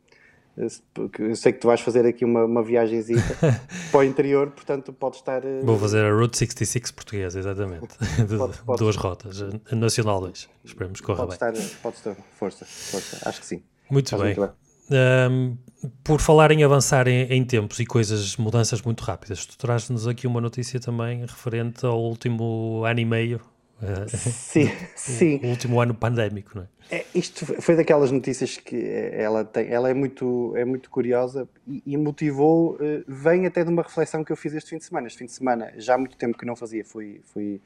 eu 0.58 1.36
sei 1.36 1.52
que 1.52 1.60
tu 1.60 1.68
vais 1.68 1.82
fazer 1.82 2.06
aqui 2.06 2.24
uma, 2.24 2.46
uma 2.46 2.64
viagemzinha 2.64 3.22
para 3.92 4.00
o 4.00 4.04
interior, 4.04 4.52
portanto 4.52 4.94
pode 4.94 5.18
estar. 5.18 5.42
Vou 5.64 5.78
fazer 5.78 6.06
a 6.06 6.12
Route 6.14 6.38
66 6.38 6.92
portuguesa, 6.92 7.38
exatamente. 7.40 7.88
Pode, 8.38 8.58
pode, 8.60 8.80
Duas 8.80 8.96
rotas, 8.96 9.42
a 9.42 9.76
Nacional 9.76 10.22
2. 10.22 10.50
Esperemos 10.64 11.02
que 11.02 11.06
corra 11.06 11.28
pode 11.28 11.38
bem. 11.38 11.50
Estar, 11.52 11.80
pode 11.82 11.98
estar, 11.98 12.16
força, 12.16 12.66
força, 12.66 13.30
acho 13.30 13.42
que 13.42 13.46
sim. 13.46 13.64
Muito 13.90 14.16
bem. 14.18 14.26
Muito 14.28 14.42
bem. 14.42 14.50
Um, 14.92 15.58
por 16.04 16.20
falar 16.20 16.52
em 16.52 16.64
avançar 16.64 17.08
em, 17.08 17.24
em, 17.32 17.44
tempos 17.44 17.80
e 17.80 17.86
coisas, 17.86 18.38
mudanças 18.38 18.82
muito 18.82 19.02
rápidas, 19.02 19.46
tu 19.46 19.58
traz-nos 19.58 20.08
aqui 20.08 20.26
uma 20.26 20.42
notícia 20.42 20.80
também 20.80 21.22
referente 21.22 21.86
ao 21.86 22.02
último 22.02 22.84
ano 22.86 23.00
e 23.00 23.06
meio. 23.06 23.42
Uh, 23.82 24.10
sim, 24.10 24.72
sim. 24.96 25.40
O 25.44 25.48
último 25.48 25.82
ano 25.82 25.94
pandémico, 25.94 26.52
não 26.56 26.64
é? 26.64 26.98
é? 26.98 27.06
Isto 27.14 27.62
foi 27.62 27.76
daquelas 27.76 28.10
notícias 28.10 28.58
que 28.58 28.76
ela 29.14 29.44
tem, 29.44 29.68
ela 29.68 29.90
é 29.90 29.94
muito, 29.94 30.54
é 30.56 30.64
muito 30.64 30.90
curiosa 30.90 31.48
e, 31.68 31.84
e 31.86 31.98
motivou, 31.98 32.76
uh, 32.76 33.04
vem 33.08 33.46
até 33.46 33.64
de 33.64 33.70
uma 33.70 33.84
reflexão 33.84 34.24
que 34.24 34.32
eu 34.32 34.38
fiz 34.38 34.54
este 34.54 34.70
fim 34.70 34.78
de 34.78 34.86
semana. 34.86 35.08
Este 35.08 35.20
fim 35.20 35.26
de 35.26 35.34
semana, 35.34 35.74
já 35.78 35.96
há 35.96 35.98
muito 35.98 36.16
tempo 36.18 36.38
que 36.38 36.46
não 36.46 36.56
fazia, 36.56 36.86
fui, 36.86 37.22
fui 37.26 37.62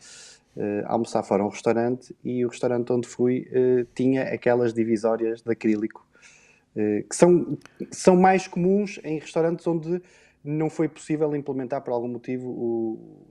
uh, 0.58 0.62
almoçar 0.88 1.22
fora 1.24 1.44
a 1.44 1.46
um 1.46 1.50
restaurante 1.50 2.16
e 2.24 2.44
o 2.44 2.50
restaurante 2.50 2.92
onde 2.92 3.08
fui 3.08 3.48
tinha 3.94 4.24
aquelas 4.24 4.74
divisórias 4.74 5.42
de 5.42 5.52
acrílico 5.52 6.09
eh, 6.09 6.09
que 6.74 7.16
são, 7.16 7.58
são 7.92 8.16
mais 8.16 8.48
comuns 8.48 9.00
em 9.04 9.20
restaurantes 9.20 9.66
onde 9.68 10.02
não 10.44 10.70
foi 10.70 10.88
possível 10.88 11.36
implementar 11.36 11.82
por 11.82 11.92
algum 11.92 12.08
motivo 12.08 12.48
o, 12.50 13.26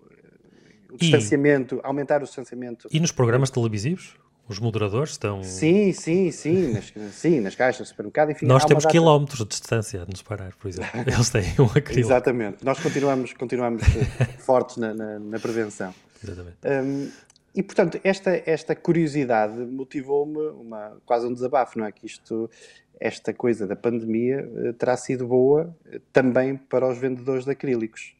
o 0.92 0.96
distanciamento, 0.96 1.76
e, 1.76 1.80
aumentar 1.82 2.20
o 2.20 2.24
distanciamento. 2.24 2.88
E 2.90 3.00
nos 3.00 3.12
programas 3.12 3.50
televisivos? 3.50 4.16
Os 4.48 4.58
moderadores 4.58 5.12
estão. 5.12 5.44
Sim, 5.44 5.92
sim, 5.92 6.30
sim, 6.30 6.72
nas, 6.72 6.92
sim, 7.12 7.40
nas 7.40 7.54
caixas 7.54 7.86
de 7.86 7.90
supermercado. 7.90 8.30
Enfim, 8.30 8.46
Nós 8.46 8.64
temos 8.64 8.84
data... 8.84 8.92
quilómetros 8.92 9.40
de 9.40 9.46
distância 9.46 10.02
a 10.02 10.06
nos 10.06 10.22
parar, 10.22 10.54
por 10.56 10.68
exemplo. 10.68 10.90
Eles 11.06 11.28
têm 11.28 11.54
um 11.58 11.66
acrílico. 11.66 11.98
Exatamente. 11.98 12.64
Nós 12.64 12.80
continuamos, 12.80 13.34
continuamos 13.34 13.82
eh, 13.82 14.24
fortes 14.40 14.78
na, 14.78 14.94
na, 14.94 15.18
na, 15.18 15.38
prevenção. 15.38 15.94
Exatamente. 16.24 16.56
Um, 16.64 17.10
e, 17.54 17.62
portanto, 17.62 18.00
esta, 18.02 18.42
esta 18.46 18.74
curiosidade 18.74 19.58
motivou-me 19.58 20.38
uma, 20.38 20.96
quase 21.04 21.26
um 21.26 21.32
desabafo, 21.32 21.78
não 21.78 21.84
é? 21.84 21.92
Que 21.92 22.06
isto, 22.06 22.48
esta 23.00 23.32
coisa 23.32 23.66
da 23.66 23.76
pandemia 23.76 24.46
uh, 24.46 24.72
terá 24.74 24.96
sido 24.96 25.26
boa 25.26 25.74
uh, 25.86 26.00
também 26.12 26.56
para 26.56 26.86
os 26.88 26.98
vendedores 26.98 27.44
de 27.44 27.50
acrílicos. 27.50 28.14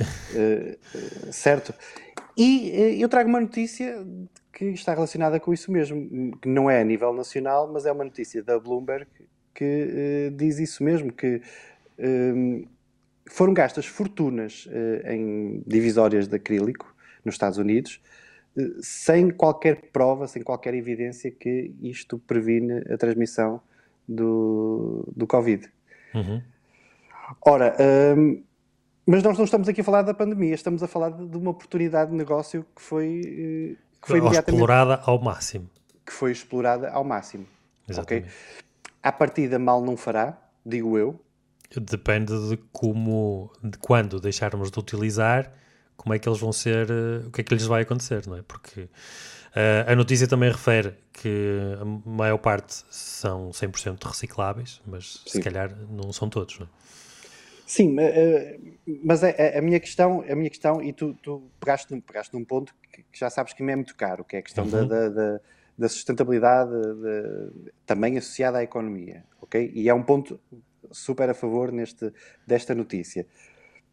uh, 0.00 0.78
certo? 1.32 1.74
E 2.36 3.00
eu 3.00 3.08
trago 3.08 3.28
uma 3.28 3.40
notícia 3.40 4.04
que 4.52 4.66
está 4.66 4.92
relacionada 4.92 5.38
com 5.38 5.52
isso 5.52 5.70
mesmo, 5.70 6.36
que 6.38 6.48
não 6.48 6.68
é 6.68 6.80
a 6.80 6.84
nível 6.84 7.12
nacional, 7.12 7.70
mas 7.72 7.86
é 7.86 7.92
uma 7.92 8.02
notícia 8.02 8.42
da 8.42 8.58
Bloomberg 8.58 9.06
que 9.54 10.32
diz 10.36 10.58
isso 10.58 10.82
mesmo, 10.82 11.12
que 11.12 11.40
foram 13.28 13.54
gastas 13.54 13.86
fortunas 13.86 14.68
em 15.04 15.62
divisórias 15.64 16.26
de 16.26 16.34
acrílico 16.34 16.92
nos 17.24 17.36
Estados 17.36 17.56
Unidos, 17.56 18.00
sem 18.80 19.30
qualquer 19.30 19.92
prova, 19.92 20.26
sem 20.26 20.42
qualquer 20.42 20.74
evidência 20.74 21.30
que 21.30 21.72
isto 21.80 22.18
previne 22.18 22.82
a 22.92 22.96
transmissão 22.96 23.62
do, 24.08 25.04
do 25.16 25.26
Covid. 25.26 25.68
Uhum. 26.14 26.42
Ora, 27.44 27.76
um, 28.16 28.42
mas 29.06 29.22
nós 29.22 29.36
não 29.36 29.44
estamos 29.44 29.68
aqui 29.68 29.80
a 29.82 29.84
falar 29.84 30.02
da 30.02 30.14
pandemia, 30.14 30.54
estamos 30.54 30.82
a 30.82 30.88
falar 30.88 31.10
de, 31.10 31.36
uma 31.36 31.50
oportunidade 31.50 32.10
de 32.10 32.16
negócio 32.16 32.64
que 32.74 32.80
foi, 32.80 33.76
eh, 33.76 33.82
que 34.00 34.08
foi 34.08 34.18
explorada 34.18 35.00
ao 35.04 35.20
máximo. 35.20 35.68
Que 36.06 36.12
foi 36.12 36.32
explorada 36.32 36.90
ao 36.90 37.04
máximo. 37.04 37.46
Exatamente. 37.88 38.26
Okay? 38.26 38.34
À 39.02 39.12
partida 39.12 39.58
mal 39.58 39.82
não 39.82 39.96
fará, 39.96 40.38
digo 40.64 40.96
eu. 40.96 41.20
Depende 41.76 42.32
de 42.48 42.56
como, 42.72 43.52
de 43.62 43.76
quando 43.78 44.20
deixarmos 44.20 44.70
de 44.70 44.78
utilizar, 44.78 45.52
como 45.96 46.14
é 46.14 46.18
que 46.18 46.26
eles 46.28 46.40
vão 46.40 46.52
ser, 46.52 46.88
eh, 46.90 47.26
o 47.26 47.30
que 47.30 47.42
é 47.42 47.44
que 47.44 47.52
lhes 47.52 47.66
vai 47.66 47.82
acontecer, 47.82 48.26
não 48.26 48.36
é? 48.36 48.42
Porque 48.42 48.88
Uh, 49.54 49.92
a 49.92 49.94
notícia 49.94 50.26
também 50.26 50.50
refere 50.50 50.94
que 51.12 51.78
a 51.80 51.84
maior 51.84 52.38
parte 52.38 52.84
são 52.90 53.50
100% 53.50 54.02
recicláveis, 54.02 54.82
mas 54.84 55.22
Sim. 55.24 55.38
se 55.38 55.40
calhar 55.40 55.72
não 55.88 56.12
são 56.12 56.28
todos, 56.28 56.58
não 56.58 56.66
é? 56.66 56.68
Sim, 57.64 57.96
uh, 57.96 58.76
mas 59.04 59.22
a, 59.22 59.28
a, 59.56 59.62
minha 59.62 59.78
questão, 59.78 60.24
a 60.28 60.34
minha 60.34 60.50
questão, 60.50 60.82
e 60.82 60.92
tu, 60.92 61.14
tu 61.22 61.48
pegaste, 61.60 61.98
pegaste 62.00 62.34
num 62.34 62.44
ponto 62.44 62.74
que, 62.92 63.04
já 63.12 63.30
sabes 63.30 63.52
que 63.52 63.62
me 63.62 63.72
é 63.72 63.76
muito 63.76 63.94
caro, 63.94 64.24
que 64.24 64.34
é 64.34 64.40
a 64.40 64.42
questão 64.42 64.64
uhum. 64.64 64.70
da, 64.70 64.84
da, 64.84 65.08
da, 65.08 65.40
da, 65.78 65.88
sustentabilidade 65.88 66.72
de, 66.72 67.72
também 67.86 68.18
associada 68.18 68.58
à 68.58 68.62
economia, 68.64 69.24
ok? 69.40 69.70
E 69.72 69.88
é 69.88 69.94
um 69.94 70.02
ponto 70.02 70.38
super 70.90 71.30
a 71.30 71.34
favor 71.34 71.70
neste, 71.70 72.12
desta 72.44 72.74
notícia. 72.74 73.24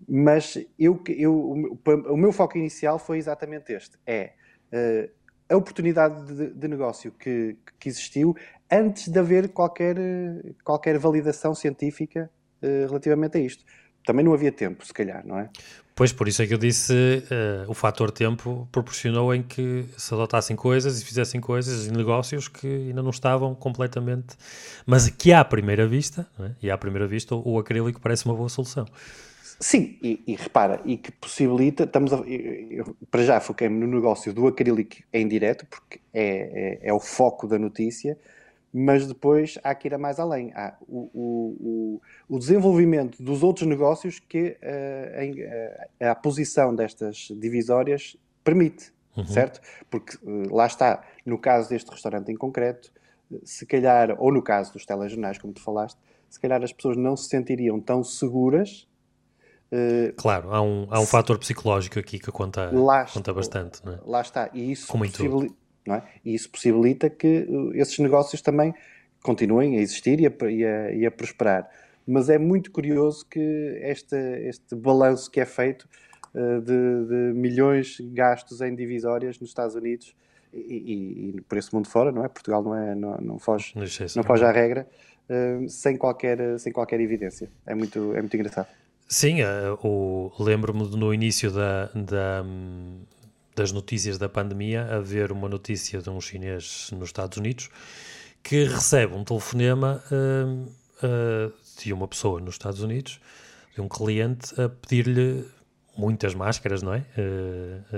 Mas 0.09 0.57
eu, 0.79 0.99
eu, 1.07 1.33
o, 1.33 1.79
o 2.13 2.17
meu 2.17 2.31
foco 2.31 2.57
inicial 2.57 2.97
foi 2.97 3.19
exatamente 3.19 3.71
este, 3.71 3.95
é... 4.07 4.33
Uh, 4.73 5.20
a 5.51 5.57
oportunidade 5.57 6.33
de, 6.33 6.53
de 6.53 6.67
negócio 6.67 7.11
que, 7.11 7.57
que, 7.79 7.89
existiu 7.89 8.35
antes 8.71 9.09
de 9.09 9.19
haver 9.19 9.49
qualquer, 9.49 9.97
qualquer 10.63 10.97
validação 10.97 11.53
científica 11.53 12.31
uh, 12.63 12.87
relativamente 12.87 13.37
a 13.37 13.41
isto. 13.41 13.63
Também 14.05 14.25
não 14.25 14.33
havia 14.33 14.51
tempo, 14.51 14.85
se 14.85 14.93
calhar, 14.93 15.25
não 15.27 15.37
é? 15.37 15.49
Pois, 15.93 16.13
por 16.13 16.27
isso 16.27 16.41
é 16.41 16.47
que 16.47 16.53
eu 16.53 16.57
disse 16.57 16.93
uh, 16.93 17.69
o 17.69 17.73
fator 17.73 18.09
tempo 18.09 18.67
proporcionou 18.71 19.35
em 19.35 19.43
que 19.43 19.85
se 19.97 20.13
adotassem 20.13 20.55
coisas 20.55 21.01
e 21.01 21.05
fizessem 21.05 21.41
coisas 21.41 21.85
e 21.85 21.91
negócios 21.91 22.47
que 22.47 22.65
ainda 22.65 23.03
não 23.03 23.11
estavam 23.11 23.53
completamente. 23.53 24.35
Mas 24.85 25.09
que 25.09 25.33
à 25.33 25.43
primeira 25.43 25.85
vista, 25.85 26.25
é? 26.39 26.51
e 26.63 26.71
à 26.71 26.77
primeira 26.77 27.07
vista, 27.07 27.35
o, 27.35 27.53
o 27.53 27.59
acrílico 27.59 27.99
parece 27.99 28.25
uma 28.25 28.33
boa 28.33 28.49
solução. 28.49 28.85
Sim, 29.61 29.95
e, 30.01 30.23
e, 30.25 30.35
repara, 30.35 30.81
e 30.83 30.97
que 30.97 31.11
possibilita, 31.11 31.83
estamos 31.83 32.11
a, 32.11 32.17
eu, 32.17 32.95
para 33.11 33.23
já 33.23 33.39
foquei-me 33.39 33.77
no 33.77 33.85
negócio 33.85 34.33
do 34.33 34.47
acrílico 34.47 34.95
em 35.13 35.27
direto, 35.27 35.67
porque 35.67 36.01
é, 36.11 36.79
é, 36.81 36.89
é, 36.89 36.93
o 36.93 36.99
foco 36.99 37.47
da 37.47 37.59
notícia, 37.59 38.17
mas 38.73 39.05
depois 39.05 39.59
há 39.63 39.75
que 39.75 39.87
ir 39.87 39.93
a 39.93 39.99
mais 39.99 40.19
além. 40.19 40.51
Há 40.55 40.75
o, 40.87 41.11
o, 41.13 42.01
o 42.27 42.39
desenvolvimento 42.39 43.21
dos 43.21 43.43
outros 43.43 43.67
negócios 43.67 44.17
que 44.17 44.57
uh, 44.63 45.21
em, 45.21 45.43
uh, 45.43 46.09
a 46.09 46.15
posição 46.15 46.73
destas 46.73 47.27
divisórias 47.37 48.17
permite, 48.43 48.91
uhum. 49.15 49.27
certo? 49.27 49.61
Porque 49.91 50.17
uh, 50.23 50.55
lá 50.55 50.65
está, 50.65 51.03
no 51.23 51.37
caso 51.37 51.69
deste 51.69 51.91
restaurante 51.91 52.31
em 52.31 52.35
concreto, 52.35 52.91
se 53.43 53.63
calhar, 53.67 54.15
ou 54.17 54.33
no 54.33 54.41
caso 54.41 54.73
dos 54.73 54.87
telejornais, 54.87 55.37
como 55.37 55.53
tu 55.53 55.61
falaste, 55.61 55.99
se 56.27 56.39
calhar 56.39 56.63
as 56.63 56.73
pessoas 56.73 56.97
não 56.97 57.15
se 57.15 57.29
sentiriam 57.29 57.79
tão 57.79 58.03
seguras 58.03 58.89
Uh, 59.71 60.11
claro, 60.17 60.53
há 60.53 60.61
um, 60.61 60.85
há 60.89 60.99
um 60.99 61.05
fator 61.05 61.39
psicológico 61.39 61.97
aqui 61.97 62.19
que 62.19 62.29
conta, 62.29 62.69
lá 62.73 63.05
conta 63.05 63.33
bastante. 63.33 63.79
Não 63.85 63.93
é? 63.93 63.99
Lá 64.05 64.21
está. 64.21 64.49
E 64.53 64.69
isso, 64.69 64.85
possibilita, 64.91 65.55
não 65.87 65.95
é? 65.95 66.03
e 66.25 66.35
isso 66.35 66.49
possibilita 66.49 67.09
que 67.09 67.47
uh, 67.49 67.71
esses 67.75 67.97
negócios 67.99 68.41
também 68.41 68.73
continuem 69.23 69.77
a 69.77 69.81
existir 69.81 70.19
e 70.19 70.27
a, 70.27 70.49
e 70.49 70.65
a, 70.65 70.91
e 70.91 71.05
a 71.05 71.11
prosperar. 71.11 71.69
Mas 72.05 72.29
é 72.29 72.37
muito 72.37 72.69
curioso 72.69 73.25
que 73.25 73.39
este, 73.81 74.15
este 74.15 74.75
balanço 74.75 75.31
que 75.31 75.39
é 75.39 75.45
feito 75.45 75.87
uh, 76.35 76.59
de, 76.59 77.05
de, 77.07 77.39
milhões 77.39 77.95
gastos 78.11 78.59
em 78.59 78.75
divisórias 78.75 79.39
nos 79.39 79.51
Estados 79.51 79.75
Unidos 79.75 80.13
e, 80.53 81.37
e, 81.37 81.41
por 81.43 81.57
esse 81.57 81.73
mundo 81.73 81.87
fora, 81.87 82.11
não 82.11 82.25
é? 82.25 82.27
Portugal 82.27 82.61
não, 82.61 82.75
é, 82.75 82.93
não, 82.93 83.17
não 83.21 83.39
foge, 83.39 83.73
não 84.17 84.23
foge 84.23 84.43
à 84.43 84.51
regra, 84.51 84.85
sem, 85.69 85.95
qualquer, 85.95 86.59
sem 86.59 86.73
qualquer 86.73 86.99
evidência. 86.99 87.49
É 87.65 87.73
muito, 87.73 88.13
é 88.13 88.19
muito 88.19 88.35
engraçado. 88.35 88.67
Sim, 89.13 89.39
uh, 89.43 90.31
lembro-me 90.41 90.87
no 90.95 91.13
início 91.13 91.51
da, 91.51 91.87
da, 91.93 92.45
das 93.53 93.73
notícias 93.73 94.17
da 94.17 94.29
pandemia 94.29 94.85
haver 94.85 95.33
uma 95.33 95.49
notícia 95.49 96.01
de 96.01 96.09
um 96.09 96.21
chinês 96.21 96.89
nos 96.93 97.09
Estados 97.09 97.37
Unidos 97.37 97.69
que 98.41 98.63
recebe 98.63 99.13
um 99.13 99.25
telefonema 99.25 100.01
uh, 100.09 100.63
uh, 101.05 101.53
de 101.77 101.91
uma 101.91 102.07
pessoa 102.07 102.39
nos 102.39 102.55
Estados 102.55 102.81
Unidos, 102.81 103.19
de 103.75 103.81
um 103.81 103.89
cliente, 103.89 104.59
a 104.59 104.69
pedir-lhe 104.69 105.45
muitas 105.97 106.33
máscaras, 106.33 106.81
não 106.81 106.93
é? 106.93 107.03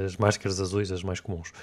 As 0.03 0.17
máscaras 0.17 0.59
azuis, 0.59 0.91
as 0.91 1.03
mais 1.03 1.19
comuns. 1.19 1.53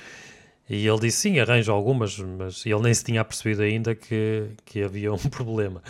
E 0.69 0.87
ele 0.87 1.00
disse 1.00 1.23
sim, 1.23 1.40
arranjo 1.40 1.73
algumas, 1.73 2.16
mas 2.21 2.64
ele 2.64 2.83
nem 2.83 2.95
se 2.95 3.02
tinha 3.02 3.25
percebido 3.25 3.62
ainda 3.62 3.97
que, 3.97 4.50
que 4.64 4.80
havia 4.80 5.12
um 5.12 5.19
problema. 5.28 5.83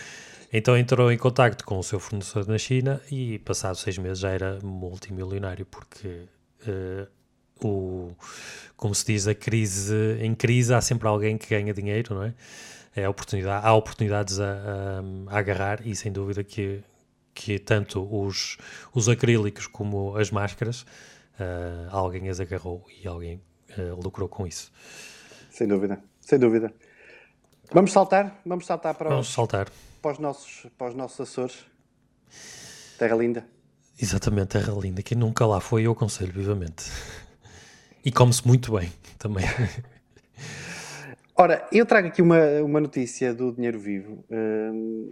Então 0.52 0.76
entrou 0.76 1.12
em 1.12 1.18
contacto 1.18 1.64
com 1.64 1.78
o 1.78 1.82
seu 1.82 2.00
fornecedor 2.00 2.46
na 2.48 2.58
China 2.58 3.00
e, 3.10 3.38
passados 3.40 3.80
seis 3.80 3.96
meses, 3.98 4.18
já 4.18 4.30
era 4.30 4.58
multimilionário, 4.62 5.64
porque, 5.64 6.26
uh, 6.66 7.06
o, 7.64 8.12
como 8.76 8.92
se 8.94 9.06
diz, 9.06 9.28
a 9.28 9.34
crise, 9.34 9.94
em 10.20 10.34
crise 10.34 10.74
há 10.74 10.80
sempre 10.80 11.06
alguém 11.06 11.38
que 11.38 11.48
ganha 11.48 11.72
dinheiro, 11.72 12.14
não 12.14 12.24
é? 12.24 12.34
é 12.96 13.08
oportunidade, 13.08 13.64
há 13.64 13.72
oportunidades 13.72 14.40
a, 14.40 14.44
a, 14.44 15.34
a, 15.34 15.38
agarrar 15.38 15.86
e, 15.86 15.94
sem 15.94 16.10
dúvida, 16.10 16.42
que, 16.42 16.82
que 17.32 17.58
tanto 17.60 18.02
os, 18.10 18.58
os 18.92 19.08
acrílicos 19.08 19.68
como 19.68 20.16
as 20.16 20.32
máscaras, 20.32 20.82
uh, 20.82 21.88
alguém 21.90 22.28
as 22.28 22.40
agarrou 22.40 22.84
e 23.00 23.06
alguém 23.06 23.40
uh, 23.78 23.94
lucrou 24.02 24.28
com 24.28 24.48
isso. 24.48 24.72
Sem 25.48 25.68
dúvida, 25.68 26.02
sem 26.20 26.40
dúvida. 26.40 26.72
Vamos 27.72 27.92
saltar? 27.92 28.40
Vamos 28.44 28.66
saltar 28.66 28.96
para 28.96 29.10
Vamos 29.10 29.32
saltar. 29.32 29.68
Para, 30.00 30.12
os 30.12 30.18
nossos, 30.18 30.66
para 30.76 30.88
os 30.88 30.94
nossos 30.94 31.20
Açores. 31.20 31.66
Terra 32.98 33.16
linda. 33.16 33.46
Exatamente, 34.00 34.48
terra 34.48 34.72
linda. 34.72 35.02
Quem 35.02 35.16
nunca 35.16 35.46
lá 35.46 35.60
foi, 35.60 35.86
eu 35.86 35.92
aconselho 35.92 36.32
vivamente. 36.32 36.84
E 38.04 38.10
come-se 38.10 38.46
muito 38.46 38.72
bem 38.72 38.90
também. 39.18 39.44
Ora, 41.36 41.66
eu 41.72 41.86
trago 41.86 42.08
aqui 42.08 42.20
uma, 42.20 42.38
uma 42.62 42.80
notícia 42.80 43.32
do 43.32 43.52
Dinheiro 43.52 43.78
Vivo 43.78 44.24
um, 44.30 45.10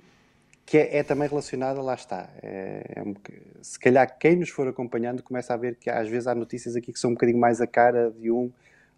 que 0.64 0.76
é, 0.76 0.98
é, 0.98 1.02
também 1.02 1.28
relacionada, 1.28 1.80
lá 1.80 1.94
está. 1.94 2.28
É, 2.42 2.82
é 2.96 3.02
um, 3.02 3.14
se 3.62 3.78
calhar 3.78 4.18
quem 4.18 4.36
nos 4.36 4.50
for 4.50 4.68
acompanhando 4.68 5.22
começa 5.22 5.54
a 5.54 5.56
ver 5.56 5.76
que 5.76 5.88
às 5.88 6.08
vezes 6.08 6.26
há 6.26 6.34
notícias 6.34 6.76
aqui 6.76 6.92
que 6.92 6.98
são 6.98 7.10
um 7.10 7.14
bocadinho 7.14 7.38
mais 7.38 7.60
a 7.60 7.66
cara 7.66 8.10
de 8.10 8.30
um 8.30 8.52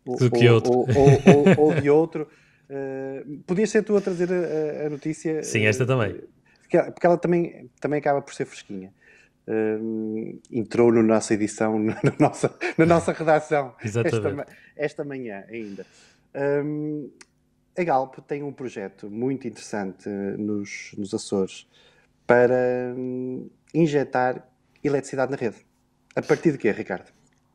ou. 0.04 0.16
Ou, 0.96 1.56
ou, 1.56 1.66
ou 1.66 1.80
de 1.80 1.88
outro. 1.90 2.28
Uh, 2.70 3.38
podias 3.46 3.68
ser 3.68 3.82
tu 3.82 3.96
a 3.96 4.00
trazer 4.00 4.28
a, 4.32 4.86
a 4.86 4.90
notícia. 4.90 5.42
Sim, 5.42 5.66
esta 5.66 5.84
também. 5.84 6.20
Porque, 6.60 6.78
porque 6.92 7.06
ela 7.06 7.18
também, 7.18 7.68
também 7.80 7.98
acaba 7.98 8.22
por 8.22 8.32
ser 8.32 8.44
fresquinha. 8.44 8.94
Uh, 9.48 10.40
entrou 10.52 10.92
na 10.92 11.02
nossa 11.02 11.34
edição, 11.34 11.76
na 11.82 12.00
nossa, 12.18 12.56
na 12.78 12.86
nossa 12.86 13.12
redação 13.12 13.74
esta, 13.82 14.46
esta 14.76 15.04
manhã 15.04 15.44
ainda. 15.48 15.84
Um, 16.64 17.10
a 17.76 17.82
Galp 17.82 18.18
tem 18.26 18.42
um 18.44 18.52
projeto 18.52 19.10
muito 19.10 19.48
interessante 19.48 20.08
nos, 20.08 20.92
nos 20.96 21.12
Açores 21.12 21.66
para 22.26 22.94
um, 22.96 23.50
injetar 23.74 24.46
eletricidade 24.84 25.32
na 25.32 25.36
rede. 25.36 25.56
A 26.14 26.22
partir 26.22 26.52
de 26.52 26.58
quê, 26.58 26.70
Ricardo? 26.70 27.10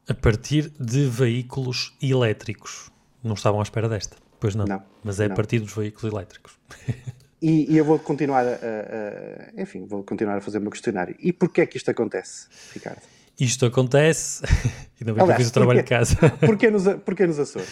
A 0.09 0.13
partir 0.13 0.69
de 0.79 1.07
veículos 1.07 1.95
elétricos. 2.01 2.91
Não 3.23 3.33
estavam 3.33 3.59
à 3.59 3.63
espera 3.63 3.87
desta, 3.89 4.17
pois 4.39 4.55
não. 4.55 4.65
não 4.65 4.83
Mas 5.03 5.19
é 5.19 5.27
não. 5.27 5.33
a 5.33 5.35
partir 5.35 5.59
dos 5.59 5.73
veículos 5.73 6.11
elétricos. 6.11 6.57
E, 7.41 7.73
e, 7.73 7.77
eu 7.77 7.85
vou 7.85 7.99
continuar 7.99 8.43
a, 8.43 8.55
a, 8.55 9.61
enfim, 9.61 9.85
vou 9.85 10.03
continuar 10.03 10.37
a 10.37 10.41
fazer 10.41 10.57
o 10.57 10.61
meu 10.61 10.71
questionário. 10.71 11.15
E 11.19 11.31
porquê 11.31 11.61
é 11.61 11.65
que 11.67 11.77
isto 11.77 11.91
acontece, 11.91 12.47
Ricardo? 12.73 13.01
Isto 13.39 13.65
acontece, 13.65 14.43
ainda 14.99 15.13
bem 15.13 15.25
que 15.25 15.31
eu 15.31 15.35
fiz 15.35 15.49
o 15.49 15.53
trabalho 15.53 15.83
de 15.83 15.87
casa. 15.87 16.15
Porquê 16.43 16.71
nos, 16.71 16.83
porquê 17.03 17.27
nos 17.27 17.37
Açores? 17.37 17.69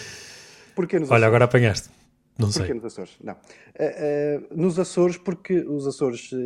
Porquê 0.75 0.99
nos 0.99 1.09
Olha, 1.09 1.15
Açores? 1.15 1.27
agora 1.27 1.45
apanhaste. 1.45 1.89
Não 2.37 2.49
porquê 2.49 2.65
sei. 2.65 2.73
nos 2.75 2.85
Açores? 2.85 3.15
Não. 3.23 3.33
Uh, 3.33 3.37
uh, 3.37 4.61
nos 4.61 4.77
Açores, 4.77 5.17
porque 5.17 5.61
os 5.61 5.87
Açores 5.87 6.31
uh, 6.33 6.37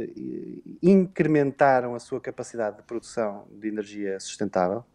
incrementaram 0.83 1.95
a 1.95 1.99
sua 1.99 2.21
capacidade 2.21 2.77
de 2.77 2.83
produção 2.83 3.47
de 3.51 3.67
energia 3.67 4.19
sustentável, 4.19 4.85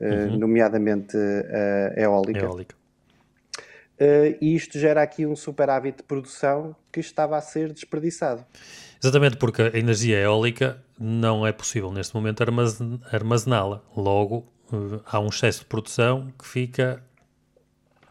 uhum. 0.00 0.38
nomeadamente 0.38 1.16
a 1.96 2.00
eólica. 2.00 2.76
Eólica. 3.98 4.38
e 4.40 4.54
isto 4.54 4.78
gera 4.78 5.02
aqui 5.02 5.26
um 5.26 5.36
superávit 5.36 5.98
de 5.98 6.02
produção 6.02 6.74
que 6.92 7.00
estava 7.00 7.36
a 7.36 7.40
ser 7.40 7.72
desperdiçado. 7.72 8.44
Exatamente, 9.02 9.36
porque 9.36 9.62
a 9.62 9.78
energia 9.78 10.18
eólica 10.18 10.82
não 10.98 11.46
é 11.46 11.52
possível 11.52 11.92
neste 11.92 12.14
momento 12.14 12.42
armazená-la. 13.12 13.82
Logo, 13.96 14.46
há 15.04 15.20
um 15.20 15.26
excesso 15.26 15.60
de 15.60 15.66
produção 15.66 16.32
que 16.38 16.46
fica 16.46 17.02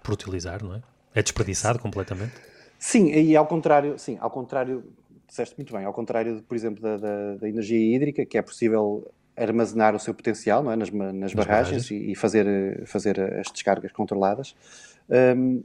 por 0.04 0.13
utilizar, 0.13 0.63
não 0.63 0.75
é? 0.75 0.82
É 1.16 1.22
desperdiçado 1.22 1.80
completamente? 1.80 2.34
Sim, 2.78 3.12
e 3.12 3.36
ao 3.36 3.48
contrário, 3.48 3.98
sim, 3.98 4.18
ao 4.20 4.30
contrário, 4.30 4.84
disseste 5.28 5.56
muito 5.58 5.74
bem, 5.74 5.86
ao 5.86 5.94
contrário, 5.94 6.44
por 6.48 6.56
exemplo, 6.56 6.82
da, 6.82 6.98
da, 6.98 7.36
da 7.36 7.50
energia 7.50 7.96
hídrica, 7.96 8.25
que 8.25 8.38
é 8.38 8.42
possível 8.42 9.10
armazenar 9.36 9.96
o 9.96 10.00
seu 10.00 10.13
potencial 10.13 10.62
não 10.62 10.72
é? 10.72 10.75
nas, 10.75 10.92
nas, 10.92 11.13
nas 11.13 11.34
barragens, 11.34 11.90
barragens. 11.90 11.92
E, 11.92 12.12
e, 12.12 12.16
fazer, 12.16 12.86
fazer 12.86 13.20
as 13.20 13.52
descargas 13.52 13.92
controladas. 13.92 14.56
Um, 15.10 15.63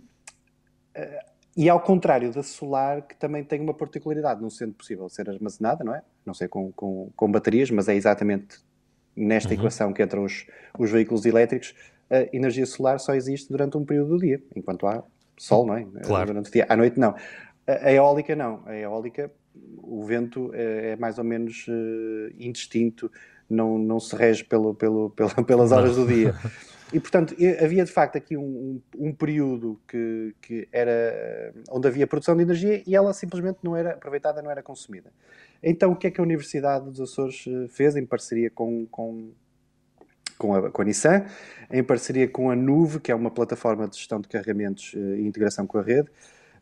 e 1.57 1.69
ao 1.69 1.81
contrário 1.81 2.33
da 2.33 2.43
solar, 2.43 3.03
que 3.03 3.17
também 3.17 3.43
tem 3.43 3.61
uma 3.61 3.75
particularidade, 3.75 4.41
não 4.41 4.49
sendo 4.49 4.75
possível 4.75 5.09
ser 5.09 5.29
armazenada, 5.29 5.83
não 5.83 5.95
é? 5.95 6.03
Não 6.25 6.33
sei 6.33 6.47
com, 6.47 6.71
com, 6.73 7.11
com 7.17 7.31
baterias, 7.31 7.71
mas 7.71 7.89
é 7.89 7.95
exatamente 7.95 8.61
nesta 9.17 9.53
uhum. 9.53 9.59
equação 9.59 9.93
que 9.93 10.03
entram 10.03 10.25
os, 10.25 10.47
os 10.79 10.91
veículos 10.91 11.27
elétricos, 11.27 11.75
a 12.09 12.35
energia 12.35 12.65
solar 12.65 13.01
só 13.01 13.15
existe 13.15 13.51
durante 13.51 13.77
um 13.77 13.85
período 13.85 14.11
do 14.11 14.19
dia, 14.19 14.41
enquanto 14.55 14.87
há 14.87 15.03
sol, 15.37 15.67
não 15.67 15.77
é? 15.77 15.85
Claro. 16.03 16.27
Durante 16.27 16.49
o 16.49 16.53
dia. 16.53 16.67
À 16.69 16.77
noite, 16.77 16.99
não. 16.99 17.15
A, 17.67 17.93
eólica, 17.93 18.35
não. 18.35 18.63
A 18.65 18.77
eólica, 18.77 19.31
o 19.79 20.05
vento 20.05 20.51
é, 20.55 20.91
é 20.91 20.97
mais 20.97 21.19
ou 21.19 21.25
menos 21.25 21.67
uh, 21.69 22.35
indistinto, 22.39 23.11
não, 23.49 23.79
não 23.79 23.99
se 23.99 24.15
rege 24.15 24.45
pelo, 24.45 24.75
pelo, 24.75 25.11
pelo 25.11 25.45
pelas 25.45 25.73
horas 25.73 25.97
não. 25.97 26.07
do 26.07 26.13
dia. 26.13 26.35
E, 26.93 26.99
portanto, 26.99 27.37
havia 27.63 27.85
de 27.85 27.93
facto 27.93 28.17
aqui 28.17 28.37
um, 28.37 28.81
um, 28.97 29.09
um, 29.09 29.13
período 29.13 29.79
que, 29.87 30.35
que 30.41 30.69
era 30.73 31.53
onde 31.71 31.87
havia 31.87 32.07
produção 32.07 32.35
de 32.35 32.43
energia 32.43 32.83
e 32.87 32.97
ela 32.97 33.13
simplesmente 33.13 33.59
não 33.63 33.77
era 33.77 33.91
aproveitada, 33.91 34.41
não 34.41 34.51
era 34.51 34.63
consumida. 34.63 35.13
Então, 35.63 35.93
o 35.93 35.97
que 35.97 36.07
é 36.07 36.11
que 36.11 36.21
a 36.21 36.25
Universidade 36.25 36.87
dos 36.87 37.01
Açores 37.01 37.45
eh, 37.47 37.69
fez 37.69 37.95
em 37.95 38.07
parceria 38.07 38.51
com, 38.51 38.87
com 38.87 39.33
com 40.39 40.55
a, 40.55 40.71
com 40.71 40.83
a 40.83 40.85
Nissan, 40.85 41.27
em 41.71 41.83
parceria 41.83 42.29
com 42.29 42.49
a 42.49 42.57
Nuve, 42.57 43.01
que 43.01 43.11
é 43.11 43.15
uma 43.15 43.31
plataforma 43.31 43.89
de 43.89 43.97
gestão 43.97 44.21
de 44.21 44.29
carregamentos 44.29 44.95
eh, 44.95 45.19
e 45.19 45.27
integração 45.27 45.67
com 45.67 45.79
a 45.79 45.83
rede, 45.83 46.09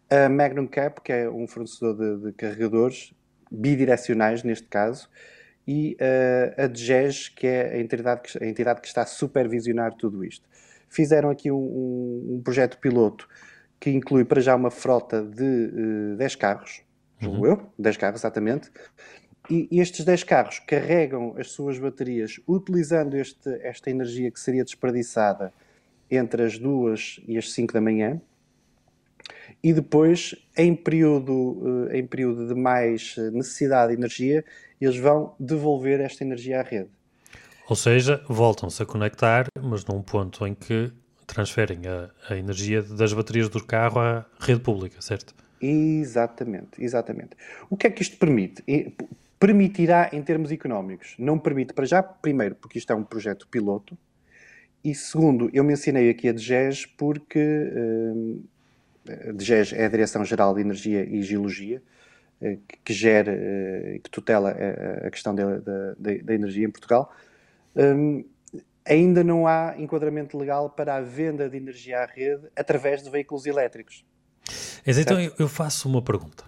a 0.08 0.28
Magnum 0.28 0.66
Cap, 0.66 1.02
que 1.02 1.12
é 1.12 1.28
um 1.28 1.46
fornecedor 1.46 1.94
de, 1.94 2.24
de 2.24 2.32
carregadores 2.32 3.12
bidirecionais, 3.50 4.42
neste 4.42 4.66
caso, 4.66 5.08
e 5.66 5.96
uh, 6.00 6.62
a 6.62 6.66
DGES, 6.66 7.28
que 7.28 7.46
é 7.46 7.74
a 7.74 7.80
entidade 7.80 8.22
que, 8.22 8.42
a 8.42 8.46
entidade 8.46 8.80
que 8.80 8.86
está 8.86 9.02
a 9.02 9.06
supervisionar 9.06 9.94
tudo 9.94 10.24
isto. 10.24 10.48
Fizeram 10.88 11.28
aqui 11.28 11.50
um, 11.50 11.56
um, 11.56 12.34
um 12.36 12.42
projeto 12.42 12.78
piloto 12.78 13.28
que 13.80 13.90
inclui 13.90 14.24
para 14.24 14.40
já 14.40 14.54
uma 14.54 14.70
frota 14.70 15.22
de 15.22 15.42
uh, 15.42 16.12
eh, 16.14 16.16
10 16.16 16.36
carros, 16.36 16.82
julgo 17.18 17.38
uhum. 17.38 17.46
eu, 17.46 17.72
10 17.78 17.96
carros 17.96 18.20
exatamente, 18.20 18.70
e 19.48 19.80
estes 19.80 20.04
10 20.04 20.24
carros 20.24 20.58
carregam 20.60 21.34
as 21.38 21.50
suas 21.50 21.78
baterias 21.78 22.40
utilizando 22.48 23.16
este, 23.16 23.48
esta 23.62 23.90
energia 23.90 24.30
que 24.30 24.40
seria 24.40 24.64
desperdiçada 24.64 25.52
entre 26.10 26.42
as 26.42 26.58
2 26.58 27.20
e 27.28 27.38
as 27.38 27.52
5 27.52 27.72
da 27.72 27.80
manhã. 27.80 28.20
E 29.62 29.72
depois, 29.72 30.34
em 30.56 30.74
período, 30.74 31.88
eh, 31.90 31.98
em 31.98 32.06
período 32.06 32.46
de 32.46 32.54
mais 32.54 33.16
necessidade 33.32 33.92
de 33.92 33.98
energia, 33.98 34.44
eles 34.80 34.96
vão 34.96 35.34
devolver 35.38 36.00
esta 36.00 36.24
energia 36.24 36.60
à 36.60 36.62
rede. 36.62 36.90
Ou 37.68 37.74
seja, 37.74 38.22
voltam-se 38.28 38.82
a 38.82 38.86
conectar, 38.86 39.46
mas 39.60 39.84
num 39.84 40.02
ponto 40.02 40.46
em 40.46 40.54
que 40.54 40.92
transferem 41.26 41.80
a, 41.86 42.10
a 42.32 42.36
energia 42.36 42.82
das 42.82 43.12
baterias 43.12 43.48
do 43.48 43.64
carro 43.64 43.98
à 44.00 44.24
rede 44.38 44.60
pública, 44.60 45.00
certo? 45.02 45.34
Exatamente, 45.60 46.82
exatamente. 46.82 47.30
O 47.68 47.76
que 47.76 47.86
é 47.86 47.90
que 47.90 48.02
isto 48.02 48.16
permite? 48.16 48.62
permitirá 49.38 50.08
em 50.12 50.22
termos 50.22 50.50
económicos? 50.50 51.14
Não 51.18 51.38
permite 51.38 51.74
para 51.74 51.84
já, 51.84 52.02
primeiro, 52.02 52.54
porque 52.54 52.78
isto 52.78 52.90
é 52.90 52.96
um 52.96 53.04
projeto 53.04 53.46
piloto, 53.48 53.96
e 54.86 54.94
segundo, 54.94 55.50
eu 55.52 55.64
mencionei 55.64 56.08
aqui 56.08 56.28
a 56.28 56.32
DGES 56.32 56.86
porque 56.86 57.40
uh, 57.40 58.44
a 59.12 59.32
DGES 59.32 59.72
é 59.72 59.86
a 59.86 59.88
Direção-Geral 59.88 60.54
de 60.54 60.60
Energia 60.60 61.04
e 61.04 61.22
Geologia, 61.22 61.82
uh, 62.40 62.60
que 62.84 62.92
gera 62.92 63.32
e 63.32 63.98
uh, 63.98 64.02
que 64.02 64.10
tutela 64.10 64.50
a, 64.50 65.10
questão 65.10 65.34
da, 65.34 65.58
da, 65.58 65.94
da, 66.22 66.34
energia 66.34 66.66
em 66.66 66.70
Portugal. 66.70 67.12
Um, 67.74 68.24
ainda 68.84 69.24
não 69.24 69.46
há 69.46 69.74
enquadramento 69.78 70.38
legal 70.38 70.70
para 70.70 70.96
a 70.96 71.00
venda 71.00 71.48
de 71.48 71.56
energia 71.56 72.00
à 72.00 72.06
rede 72.06 72.46
através 72.54 73.02
de 73.02 73.10
veículos 73.10 73.46
elétricos. 73.46 74.04
Mas 74.86 74.96
então 74.98 75.18
eu 75.38 75.48
faço 75.48 75.88
uma 75.88 76.00
pergunta. 76.00 76.44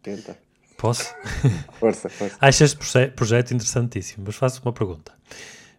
Tenta. 0.00 0.38
Posso? 0.76 1.14
Força, 1.80 2.08
força. 2.08 2.36
Acho 2.40 2.64
este 2.64 3.08
projeto 3.16 3.52
interessantíssimo, 3.52 4.24
mas 4.26 4.36
faço 4.36 4.60
uma 4.62 4.72
pergunta. 4.72 5.12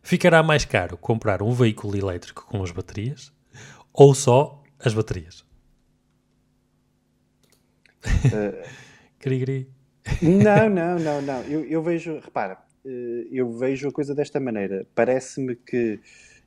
Ficará 0.01 0.41
mais 0.41 0.65
caro 0.65 0.97
comprar 0.97 1.41
um 1.41 1.51
veículo 1.51 1.95
elétrico 1.95 2.45
com 2.47 2.63
as 2.63 2.71
baterias 2.71 3.31
ou 3.93 4.15
só 4.15 4.63
as 4.79 4.93
baterias? 4.93 5.44
Uh, 8.25 8.67
cri, 9.19 9.39
cri. 9.39 9.69
Não, 10.21 10.69
não, 10.69 10.99
não, 10.99 11.21
não. 11.21 11.41
Eu, 11.43 11.65
eu 11.65 11.81
vejo, 11.81 12.19
repara, 12.19 12.57
eh, 12.85 13.27
eu 13.31 13.51
vejo 13.51 13.87
a 13.87 13.91
coisa 13.91 14.13
desta 14.13 14.39
maneira. 14.39 14.85
Parece-me 14.93 15.55
que 15.55 15.99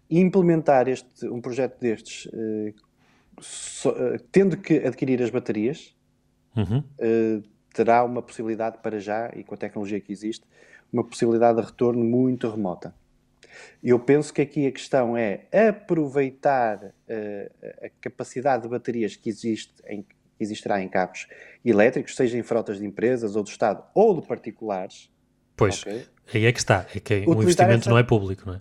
implementar 0.09 0.89
este, 0.89 1.27
um 1.27 1.41
projeto 1.41 1.81
destes, 1.81 2.27
uh, 2.27 2.75
so, 3.41 3.91
uh, 3.91 4.19
tendo 4.31 4.57
que 4.57 4.79
adquirir 4.79 5.21
as 5.23 5.31
baterias, 5.31 5.95
uhum 6.57 6.83
terá 7.79 8.03
uma 8.03 8.21
possibilidade 8.21 8.79
para 8.79 8.99
já, 8.99 9.31
e 9.37 9.45
com 9.45 9.55
a 9.55 9.57
tecnologia 9.57 10.01
que 10.01 10.11
existe, 10.11 10.45
uma 10.93 11.05
possibilidade 11.05 11.61
de 11.61 11.67
retorno 11.67 12.03
muito 12.03 12.51
remota. 12.51 12.93
Eu 13.81 14.01
penso 14.01 14.35
que 14.35 14.43
aqui 14.43 14.67
a 14.67 14.73
questão 14.73 15.17
é 15.17 15.47
aproveitar 15.53 16.93
a 17.81 17.89
capacidade 18.01 18.65
de 18.65 18.69
baterias 18.69 19.15
que 19.15 19.29
existe 19.29 19.73
em, 19.87 20.05
existirá 20.39 20.81
em 20.83 20.89
carros 20.89 21.27
elétricos, 21.65 22.15
seja 22.17 22.39
em 22.39 22.43
frotas 22.43 22.79
de 22.79 22.87
empresas 22.87 23.37
ou 23.37 23.43
do 23.43 23.49
Estado 23.49 23.83
ou 23.95 24.21
de 24.21 24.27
particulares. 24.27 25.11
Pois, 25.57 25.83
okay? 25.83 26.05
aí 26.35 26.47
é 26.47 26.53
que 26.53 26.59
está, 26.59 26.87
é 26.95 27.01
que 27.01 27.25
o 27.27 27.43
investimento 27.43 27.81
essa, 27.81 27.91
não 27.91 27.99
é 27.99 28.03
público, 28.03 28.45
não 28.47 28.55
é? 28.55 28.61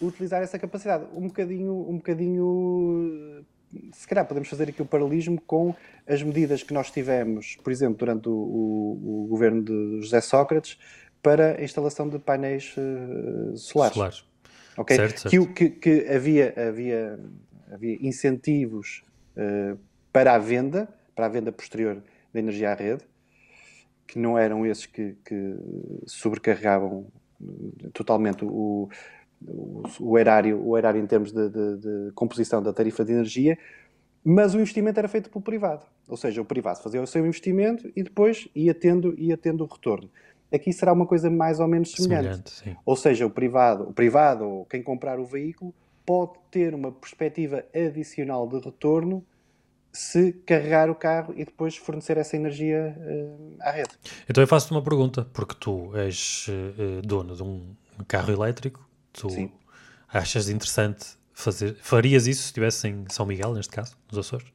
Utilizar 0.00 0.42
essa 0.42 0.58
capacidade, 0.58 1.04
um 1.14 1.28
bocadinho, 1.28 1.72
um 1.88 1.96
bocadinho 1.96 3.44
se 3.92 4.06
calhar 4.06 4.24
podemos 4.26 4.48
fazer 4.48 4.68
aqui 4.68 4.82
o 4.82 4.86
paralelismo 4.86 5.40
com 5.40 5.74
as 6.06 6.22
medidas 6.22 6.62
que 6.62 6.72
nós 6.72 6.90
tivemos, 6.90 7.56
por 7.62 7.72
exemplo, 7.72 7.96
durante 7.96 8.28
o, 8.28 8.32
o, 8.32 9.24
o 9.24 9.26
governo 9.26 9.62
de 9.62 10.00
José 10.02 10.20
Sócrates, 10.20 10.78
para 11.22 11.56
a 11.58 11.64
instalação 11.64 12.08
de 12.08 12.18
painéis 12.18 12.74
uh, 12.76 13.56
solares. 13.56 13.94
solares. 13.94 14.24
Okay? 14.76 14.96
Certo, 14.96 15.20
certo. 15.20 15.54
Que, 15.54 15.70
que, 15.70 15.70
que, 15.70 16.12
havia, 16.12 16.54
havia, 16.68 17.18
havia 17.72 18.06
incentivos 18.06 19.02
uh, 19.36 19.78
para 20.12 20.34
a 20.34 20.38
venda, 20.38 20.88
para 21.14 21.26
a 21.26 21.28
venda 21.28 21.52
posterior 21.52 22.02
da 22.32 22.40
energia 22.40 22.72
à 22.72 22.74
rede, 22.74 23.04
que 24.06 24.18
não 24.18 24.38
eram 24.38 24.66
esses 24.66 24.86
que, 24.86 25.16
que 25.24 25.56
sobrecarregavam 26.06 27.06
totalmente 27.92 28.44
o, 28.44 28.88
o, 29.46 29.82
o, 30.00 30.18
erário, 30.18 30.60
o 30.64 30.76
erário 30.76 31.00
em 31.00 31.06
termos 31.06 31.32
de, 31.32 31.48
de, 31.48 31.76
de, 31.78 32.12
composição 32.14 32.62
da 32.62 32.72
tarifa 32.72 33.04
de 33.04 33.12
energia, 33.12 33.58
mas 34.24 34.54
o 34.54 34.58
investimento 34.58 34.98
era 34.98 35.08
feito 35.08 35.30
pelo 35.30 35.42
privado. 35.42 35.84
Ou 36.08 36.16
seja, 36.16 36.40
o 36.40 36.44
privado 36.44 36.82
fazia 36.82 37.02
o 37.02 37.06
seu 37.06 37.24
investimento 37.24 37.90
e 37.94 38.02
depois 38.02 38.48
ia 38.54 38.74
tendo, 38.74 39.14
ia 39.18 39.36
tendo 39.36 39.64
o 39.64 39.66
retorno. 39.66 40.10
Aqui 40.52 40.72
será 40.72 40.92
uma 40.92 41.06
coisa 41.06 41.30
mais 41.30 41.58
ou 41.58 41.66
menos 41.66 41.92
semelhante. 41.92 42.50
semelhante 42.50 42.82
ou 42.86 42.96
seja, 42.96 43.26
o 43.26 43.30
privado, 43.30 43.84
o 43.88 43.92
privado 43.92 44.44
ou 44.44 44.64
quem 44.66 44.82
comprar 44.82 45.18
o 45.18 45.24
veículo 45.24 45.74
pode 46.06 46.32
ter 46.50 46.74
uma 46.74 46.92
perspectiva 46.92 47.64
adicional 47.74 48.46
de 48.46 48.58
retorno 48.58 49.24
se 49.94 50.32
carregar 50.44 50.90
o 50.90 50.94
carro 50.94 51.32
e 51.36 51.44
depois 51.44 51.76
fornecer 51.76 52.18
essa 52.18 52.36
energia 52.36 52.96
uh, 52.98 53.56
à 53.60 53.70
rede. 53.70 53.90
Então 54.28 54.42
eu 54.42 54.48
faço-te 54.48 54.72
uma 54.72 54.82
pergunta, 54.82 55.26
porque 55.32 55.54
tu 55.58 55.96
és 55.96 56.46
uh, 56.48 57.00
dono 57.00 57.36
de 57.36 57.42
um 57.44 57.74
carro 58.08 58.32
elétrico, 58.32 58.86
tu 59.12 59.30
Sim. 59.30 59.52
achas 60.12 60.48
interessante 60.48 61.16
fazer, 61.32 61.76
farias 61.80 62.26
isso 62.26 62.42
se 62.42 62.46
estivesse 62.46 62.88
em 62.88 63.04
São 63.08 63.24
Miguel, 63.24 63.54
neste 63.54 63.72
caso, 63.72 63.96
nos 64.10 64.18
Açores? 64.18 64.48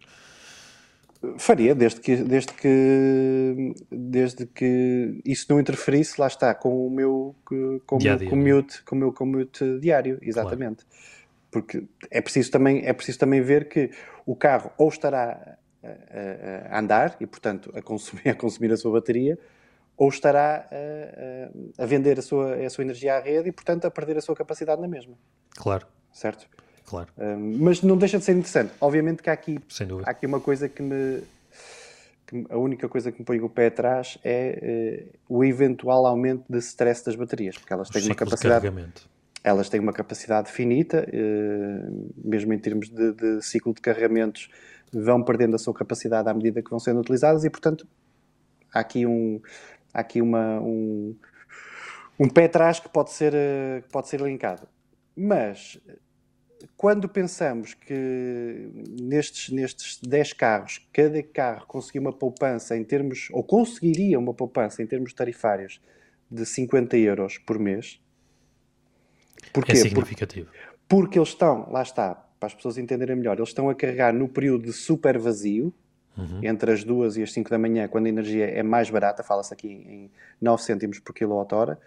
Faria, 1.38 1.76
desde 1.76 2.00
que, 2.00 2.16
desde 2.18 2.54
que, 2.54 3.74
desde 3.92 4.46
que 4.46 5.22
isso 5.26 5.46
não 5.50 5.60
interferisse, 5.60 6.20
lá 6.20 6.28
está, 6.28 6.54
com 6.54 6.88
o 6.88 6.90
meu, 6.90 7.36
com 7.46 7.98
o 7.98 8.04
meu 8.04 8.30
commute, 8.30 8.84
com 8.84 8.96
o 8.96 9.00
meu 9.00 9.14
commute 9.14 9.80
diário, 9.80 10.18
exatamente. 10.22 10.86
Claro. 10.86 11.00
Porque 11.52 11.88
é 12.12 12.22
preciso, 12.22 12.52
também, 12.52 12.86
é 12.86 12.94
preciso 12.94 13.20
também 13.20 13.42
ver 13.42 13.68
que 13.70 13.92
o 14.26 14.36
carro 14.36 14.72
ou 14.78 14.90
estará 14.90 15.58
a, 15.84 16.76
a 16.76 16.80
andar 16.80 17.16
e, 17.20 17.26
portanto, 17.26 17.72
a 17.76 17.82
consumir, 17.82 18.30
a 18.30 18.36
consumir 18.36 18.72
a 18.72 18.78
sua 18.78 18.92
bateria, 18.92 19.38
ou 19.98 20.10
estará 20.10 20.68
a, 20.72 21.84
a, 21.84 21.86
vender 21.86 22.20
a 22.20 22.22
sua, 22.22 22.56
a 22.56 22.70
sua 22.70 22.84
energia 22.84 23.16
à 23.16 23.20
rede 23.20 23.50
e, 23.50 23.52
portanto, 23.52 23.86
a 23.86 23.92
perder 23.92 24.18
a 24.18 24.22
sua 24.22 24.36
capacidade 24.36 24.82
na 24.82 24.88
mesma. 24.88 25.16
Claro. 25.56 25.86
Certo? 26.14 26.48
Claro. 26.86 27.10
Mas 27.60 27.84
não 27.84 27.96
deixa 27.96 28.18
de 28.18 28.24
ser 28.24 28.32
interessante. 28.32 28.74
Obviamente 28.82 29.22
que 29.22 29.30
há 29.30 29.34
aqui, 29.34 29.60
há 30.06 30.10
aqui 30.10 30.26
uma 30.26 30.40
coisa 30.40 30.68
que 30.68 30.82
me. 30.82 31.22
Que 32.26 32.46
a 32.50 32.58
única 32.58 32.88
coisa 32.88 33.12
que 33.12 33.20
me 33.20 33.26
põe 33.26 33.40
o 33.42 33.50
pé 33.50 33.68
atrás 33.68 34.18
é 34.24 35.10
uh, 35.30 35.38
o 35.38 35.44
eventual 35.44 36.06
aumento 36.06 36.46
de 36.50 36.60
stress 36.60 37.04
das 37.04 37.16
baterias, 37.16 37.58
porque 37.58 37.74
elas 37.74 37.90
têm 37.90 38.06
uma 38.06 38.16
capacidade. 38.16 38.68
Elas 39.44 39.70
têm 39.70 39.80
uma 39.80 39.94
capacidade 39.94 40.52
finita, 40.52 41.08
uh, 41.08 42.14
mesmo 42.24 42.54
em 42.54 42.60
termos 42.60 42.90
de, 42.90 43.14
de 43.14 43.42
ciclo 43.42 43.74
de 43.74 43.82
carregamentos, 43.82 44.50
vão 44.92 45.24
perdendo 45.24 45.56
a 45.56 45.58
sua 45.58 45.74
capacidade 45.74 46.30
à 46.30 46.34
medida 46.34 46.62
que 46.62 46.70
vão 46.70 46.80
sendo 46.80 47.00
utilizadas 47.00 47.44
e, 47.44 47.50
portanto, 47.50 47.88
há 48.74 48.80
aqui 48.80 49.06
um, 49.06 49.40
há 49.94 50.02
aqui 50.02 50.22
uma, 50.22 50.60
um, 50.60 51.16
um 52.20 52.28
pé 52.28 52.46
atrás 52.46 52.80
que 52.80 52.90
pode 52.90 53.12
ser, 53.12 53.34
uh, 53.34 53.84
pode 53.92 54.10
ser 54.10 54.20
linkado. 54.20 54.68
Mas 55.16 55.80
quando 56.76 57.08
pensamos 57.08 57.74
que 57.74 58.70
nestes, 59.02 59.50
nestes 59.50 60.00
10 60.02 60.34
carros, 60.34 60.88
cada 60.92 61.22
carro 61.24 61.66
conseguia 61.68 62.02
uma 62.02 62.14
poupança 62.14 62.76
em 62.76 62.84
termos, 62.84 63.30
ou 63.32 63.44
conseguiria 63.44 64.20
uma 64.20 64.34
poupança 64.34 64.82
em 64.82 64.88
termos 64.88 65.14
tarifários 65.14 65.82
de 66.30 66.46
50 66.46 66.98
euros 66.98 67.38
por 67.38 67.58
mês. 67.58 68.02
Porquê? 69.54 69.74
É 69.74 69.76
significativo. 69.76 70.48
Porque, 70.48 70.70
porque 70.88 71.20
eles 71.20 71.30
estão, 71.30 71.70
lá 71.72 71.82
está, 71.82 72.16
para 72.40 72.48
as 72.48 72.54
pessoas 72.54 72.78
entenderem 72.78 73.16
melhor, 73.16 73.38
eles 73.38 73.50
estão 73.50 73.70
a 73.70 73.76
carregar 73.76 74.14
no 74.14 74.28
período 74.28 74.66
de 74.66 74.74
super 74.74 75.18
vazio, 75.18 75.74
uhum. 76.18 76.40
entre 76.44 76.72
as 76.72 76.84
2 76.84 77.18
e 77.18 77.24
as 77.24 77.32
5 77.32 77.50
da 77.50 77.58
manhã, 77.58 77.88
quando 77.88 78.06
a 78.06 78.10
energia 78.10 78.46
é 78.46 78.64
mais 78.64 78.90
barata, 78.90 79.24
fala-se 79.24 79.54
aqui 79.54 79.68
em 79.68 80.12
9 80.42 80.62
cêntimos 80.62 81.00
por 81.00 81.14
quilowatt-hora, 81.14 81.80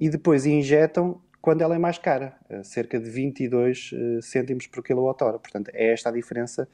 e 0.00 0.08
depois 0.08 0.46
injetam 0.46 1.20
quando 1.40 1.60
ela 1.60 1.74
é 1.74 1.78
mais 1.78 1.98
cara, 1.98 2.36
eh, 2.48 2.62
cerca 2.62 3.00
de 3.00 3.10
22 3.10 3.90
eh, 3.92 4.20
cêntimos 4.22 4.68
por 4.68 4.82
quilowatt-hora. 4.82 5.40
Portanto, 5.40 5.72
é 5.74 5.92
esta 5.92 6.08
a 6.08 6.12
diferença 6.12 6.68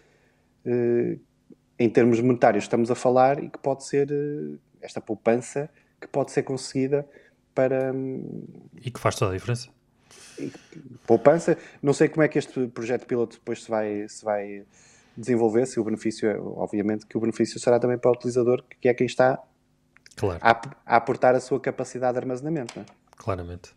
eh, 0.65 1.17
em 1.79 1.89
termos 1.89 2.21
monetários 2.21 2.65
estamos 2.65 2.91
a 2.91 2.95
falar 2.95 3.43
e 3.43 3.49
que 3.49 3.59
pode 3.59 3.85
ser 3.85 4.09
esta 4.83 5.01
poupança 5.01 5.71
que 6.01 6.07
pode 6.07 6.33
ser 6.33 6.43
conseguida 6.43 7.09
para... 7.55 7.93
Hum, 7.93 8.45
e 8.77 8.91
que 8.91 9.01
faz 9.01 9.17
toda 9.17 9.33
a 9.33 9.35
diferença. 9.35 9.71
Poupança, 11.07 11.57
não 11.83 11.93
sei 11.93 12.09
como 12.09 12.23
é 12.23 12.29
que 12.29 12.39
este 12.39 12.67
projeto 12.69 13.07
piloto 13.07 13.37
depois 13.37 13.63
se 13.63 13.71
vai, 13.71 14.09
se 14.09 14.25
vai 14.25 14.65
desenvolver, 15.17 15.67
se 15.67 15.81
o 15.81 15.85
benefício, 15.85 16.29
é, 16.29 16.39
obviamente 16.39 17.07
que 17.07 17.17
o 17.17 17.21
benefício 17.21 17.59
será 17.59 17.79
também 17.79 17.99
para 17.99 18.11
o 18.11 18.15
utilizador, 18.15 18.63
que 18.81 18.89
é 18.89 18.95
quem 18.95 19.07
está 19.07 19.43
claro. 20.17 20.39
a, 20.41 20.61
a 20.87 20.97
aportar 20.97 21.35
a 21.35 21.41
sua 21.41 21.59
capacidade 21.59 22.13
de 22.13 22.19
armazenamento. 22.19 22.79
É? 22.79 22.85
Claramente. 23.17 23.71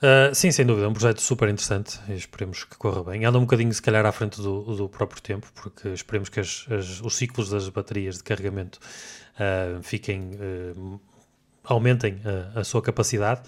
Uh, 0.00 0.34
sim, 0.34 0.50
sem 0.50 0.64
dúvida, 0.64 0.86
é 0.86 0.88
um 0.88 0.94
projeto 0.94 1.20
super 1.20 1.46
interessante 1.50 2.00
e 2.08 2.14
esperemos 2.14 2.64
que 2.64 2.74
corra 2.78 3.04
bem. 3.04 3.26
Anda 3.26 3.36
um 3.36 3.42
bocadinho, 3.42 3.72
se 3.74 3.82
calhar, 3.82 4.06
à 4.06 4.10
frente 4.10 4.40
do, 4.40 4.74
do 4.74 4.88
próprio 4.88 5.20
tempo, 5.20 5.46
porque 5.54 5.88
esperemos 5.88 6.30
que 6.30 6.40
as, 6.40 6.66
as, 6.70 7.02
os 7.02 7.16
ciclos 7.16 7.50
das 7.50 7.68
baterias 7.68 8.16
de 8.16 8.24
carregamento 8.24 8.80
uh, 9.34 9.82
fiquem, 9.82 10.30
uh, 10.74 10.98
aumentem 11.62 12.18
a 12.54 12.64
sua 12.64 12.80
capacidade, 12.80 13.42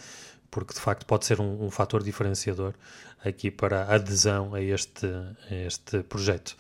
porque 0.52 0.74
de 0.74 0.80
facto 0.80 1.04
pode 1.06 1.24
ser 1.24 1.40
um, 1.40 1.64
um 1.64 1.70
fator 1.70 2.02
diferenciador 2.02 2.74
aqui 3.24 3.50
para 3.50 3.84
a 3.84 3.94
adesão 3.94 4.54
a 4.54 4.60
este, 4.60 5.06
a 5.50 5.54
este 5.66 6.02
projeto. 6.02 6.54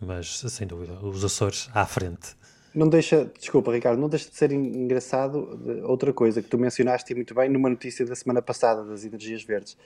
Mas, 0.00 0.40
sem 0.40 0.66
dúvida, 0.66 0.92
os 1.02 1.24
Açores 1.24 1.70
à 1.72 1.86
frente. 1.86 2.36
Não 2.74 2.88
deixa, 2.88 3.30
desculpa 3.38 3.72
Ricardo, 3.72 3.98
não 3.98 4.08
deixa 4.08 4.28
de 4.28 4.36
ser 4.36 4.52
engraçado 4.52 5.58
outra 5.84 6.12
coisa 6.12 6.42
que 6.42 6.48
tu 6.48 6.58
mencionaste 6.58 7.14
muito 7.14 7.34
bem 7.34 7.48
numa 7.48 7.70
notícia 7.70 8.04
da 8.04 8.14
semana 8.14 8.42
passada 8.42 8.84
das 8.84 9.04
energias 9.04 9.42
verdes, 9.42 9.76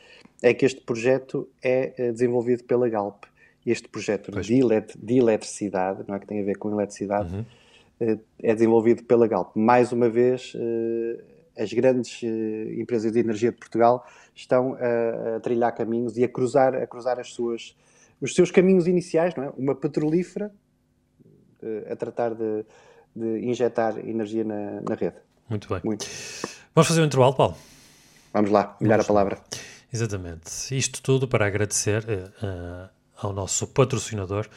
é 0.42 0.52
que 0.52 0.66
este 0.66 0.80
projeto 0.80 1.48
é 1.62 1.92
eh, 1.96 2.12
desenvolvido 2.12 2.64
pela 2.64 2.88
Galp. 2.88 3.24
Este 3.64 3.88
projeto 3.88 4.32
de, 4.32 4.58
elet 4.58 4.92
de, 4.98 5.18
eletricidade, 5.18 6.04
não 6.08 6.16
é 6.16 6.18
que 6.18 6.26
tem 6.26 6.40
a 6.40 6.44
ver 6.44 6.58
com 6.58 6.70
eletricidade, 6.70 7.34
uhum. 7.34 7.44
Eh, 8.00 8.18
é 8.42 8.54
desenvolvido 8.54 9.04
pela 9.04 9.28
Galp. 9.28 9.54
Mais 9.54 9.92
uma 9.92 10.08
vez, 10.08 10.52
eh, 10.56 11.22
as 11.56 11.72
grandes 11.72 12.22
empresas 12.22 13.12
de 13.12 13.18
energia 13.20 13.50
de 13.50 13.58
Portugal 13.58 14.06
estão 14.34 14.74
a, 14.74 15.36
a 15.36 15.40
trilhar 15.40 15.74
caminhos 15.74 16.16
e 16.16 16.24
a 16.24 16.28
cruzar, 16.28 16.74
a 16.74 16.86
cruzar 16.86 17.18
as 17.18 17.32
suas, 17.32 17.76
os 18.20 18.34
seus 18.34 18.50
caminhos 18.50 18.86
iniciais, 18.86 19.34
não 19.34 19.44
é? 19.44 19.52
Uma 19.56 19.74
petrolífera 19.74 20.50
a 21.90 21.96
tratar 21.96 22.34
de, 22.34 22.64
de 23.14 23.46
injetar 23.46 23.98
energia 23.98 24.44
na, 24.44 24.80
na, 24.80 24.94
rede. 24.94 25.16
Muito 25.48 25.68
bem. 25.68 25.80
Muito. 25.84 26.06
Vamos 26.74 26.88
fazer 26.88 27.02
um 27.02 27.04
intervalo, 27.04 27.34
Paulo? 27.34 27.56
Vamos 28.32 28.50
lá, 28.50 28.76
melhor 28.80 29.00
a 29.00 29.04
palavra. 29.04 29.38
Exatamente. 29.92 30.76
Isto 30.76 31.02
tudo 31.02 31.28
para 31.28 31.46
agradecer 31.46 32.02
uh, 32.04 32.88
ao 33.16 33.32
nosso 33.32 33.66
patrocinador, 33.66 34.48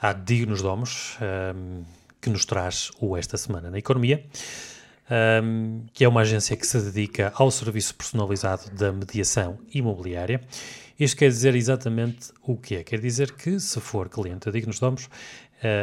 à 0.00 0.12
Dignos 0.12 0.62
Domos, 0.62 1.16
ehm, 1.20 1.82
que 2.20 2.30
nos 2.30 2.44
traz 2.44 2.90
o 3.00 3.16
Esta 3.16 3.36
Semana 3.36 3.70
na 3.70 3.78
Economia, 3.78 4.24
um, 5.42 5.84
que 5.92 6.04
é 6.04 6.08
uma 6.08 6.20
agência 6.22 6.56
que 6.56 6.66
se 6.66 6.80
dedica 6.80 7.32
ao 7.34 7.50
serviço 7.50 7.94
personalizado 7.94 8.70
da 8.70 8.92
mediação 8.92 9.58
imobiliária. 9.72 10.40
Isto 10.98 11.18
quer 11.18 11.28
dizer 11.28 11.54
exatamente 11.54 12.32
o 12.42 12.56
que 12.56 12.76
é? 12.76 12.82
Quer 12.82 13.00
dizer 13.00 13.32
que, 13.32 13.60
se 13.60 13.80
for 13.80 14.08
cliente 14.08 14.46
da 14.46 14.50
Dignos 14.50 14.80
Domos, 14.80 15.08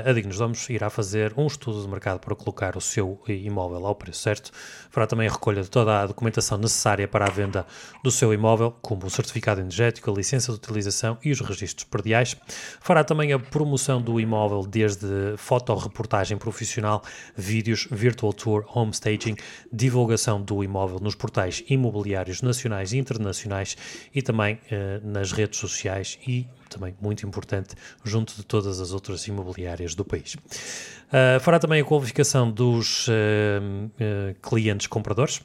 a 0.05 0.13
Dignos 0.13 0.37
Domos 0.37 0.69
irá 0.69 0.89
fazer 0.89 1.33
um 1.35 1.47
estudo 1.47 1.81
de 1.81 1.87
mercado 1.87 2.19
para 2.19 2.35
colocar 2.35 2.77
o 2.77 2.81
seu 2.81 3.19
imóvel 3.27 3.85
ao 3.85 3.95
preço 3.95 4.19
certo. 4.19 4.51
Fará 4.89 5.05
também 5.05 5.27
a 5.27 5.31
recolha 5.31 5.61
de 5.61 5.69
toda 5.69 6.01
a 6.01 6.07
documentação 6.07 6.57
necessária 6.57 7.07
para 7.07 7.25
a 7.25 7.29
venda 7.29 7.65
do 8.03 8.09
seu 8.09 8.33
imóvel, 8.33 8.71
como 8.81 9.05
o 9.05 9.09
certificado 9.09 9.59
energético, 9.59 10.09
a 10.09 10.13
licença 10.13 10.51
de 10.51 10.57
utilização 10.57 11.17
e 11.23 11.31
os 11.31 11.41
registros 11.41 11.83
perdiais. 11.83 12.37
Fará 12.79 13.03
também 13.03 13.33
a 13.33 13.39
promoção 13.39 14.01
do 14.01 14.19
imóvel 14.19 14.65
desde 14.65 15.35
fotoreportagem 15.37 16.37
profissional, 16.37 17.03
vídeos, 17.35 17.87
virtual 17.91 18.33
tour, 18.33 18.65
home 18.73 18.91
staging, 18.91 19.35
divulgação 19.71 20.41
do 20.41 20.63
imóvel 20.63 20.99
nos 20.99 21.15
portais 21.15 21.63
imobiliários 21.69 22.41
nacionais 22.41 22.93
e 22.93 22.97
internacionais 22.97 23.75
e 24.13 24.21
também 24.21 24.59
eh, 24.71 24.99
nas 25.03 25.31
redes 25.31 25.59
sociais 25.59 26.17
e 26.27 26.47
também 26.75 26.95
muito 27.01 27.25
importante, 27.25 27.75
junto 28.03 28.35
de 28.35 28.43
todas 28.43 28.79
as 28.81 28.91
outras 28.91 29.25
imobiliárias 29.27 29.95
do 29.95 30.03
país. 30.03 30.35
Uh, 30.35 31.39
fará 31.39 31.57
também 31.57 31.81
a 31.81 31.85
qualificação 31.85 32.51
dos 32.51 33.07
uh, 33.07 33.11
uh, 33.11 34.35
clientes 34.41 34.87
compradores 34.87 35.41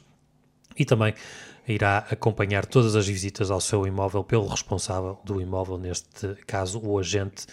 e 0.77 0.83
também 0.83 1.13
irá 1.67 1.99
acompanhar 2.09 2.65
todas 2.65 2.95
as 2.95 3.07
visitas 3.07 3.49
ao 3.49 3.61
seu 3.61 3.87
imóvel 3.87 4.23
pelo 4.23 4.47
responsável 4.47 5.19
do 5.23 5.39
imóvel, 5.39 5.77
neste 5.77 6.35
caso 6.45 6.81
o 6.83 6.99
agente 6.99 7.45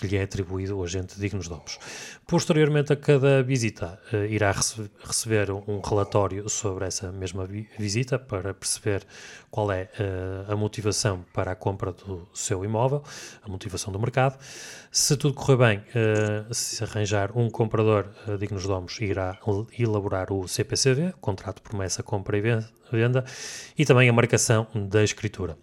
que 0.00 0.06
lhe 0.06 0.16
é 0.16 0.22
atribuído 0.22 0.78
o 0.78 0.82
agente 0.82 1.20
dignos 1.20 1.46
domos. 1.46 1.78
Posteriormente 2.26 2.90
a 2.92 2.96
cada 2.96 3.42
visita, 3.42 4.00
uh, 4.12 4.24
irá 4.24 4.50
rece 4.50 4.90
receber 5.04 5.50
um 5.50 5.80
relatório 5.80 6.48
sobre 6.48 6.86
essa 6.86 7.12
mesma 7.12 7.44
vi 7.44 7.68
visita 7.78 8.18
para 8.18 8.54
perceber 8.54 9.06
qual 9.50 9.70
é 9.70 9.90
uh, 9.98 10.52
a 10.52 10.56
motivação 10.56 11.24
para 11.34 11.52
a 11.52 11.54
compra 11.54 11.92
do 11.92 12.26
seu 12.32 12.64
imóvel, 12.64 13.02
a 13.42 13.48
motivação 13.48 13.92
do 13.92 14.00
mercado. 14.00 14.38
Se 14.90 15.16
tudo 15.16 15.34
correr 15.34 15.56
bem, 15.56 15.78
uh, 15.78 16.54
se 16.54 16.82
arranjar 16.82 17.36
um 17.36 17.50
comprador 17.50 18.06
dignos 18.38 18.66
domos, 18.66 18.98
irá 19.00 19.38
elaborar 19.78 20.32
o 20.32 20.48
CPCV, 20.48 21.14
contrato 21.20 21.60
promessa, 21.60 22.02
compra 22.02 22.38
e 22.38 22.40
venda, 22.40 23.24
e 23.76 23.84
também 23.84 24.08
a 24.08 24.12
marcação 24.12 24.66
da 24.74 25.04
escritura. 25.04 25.58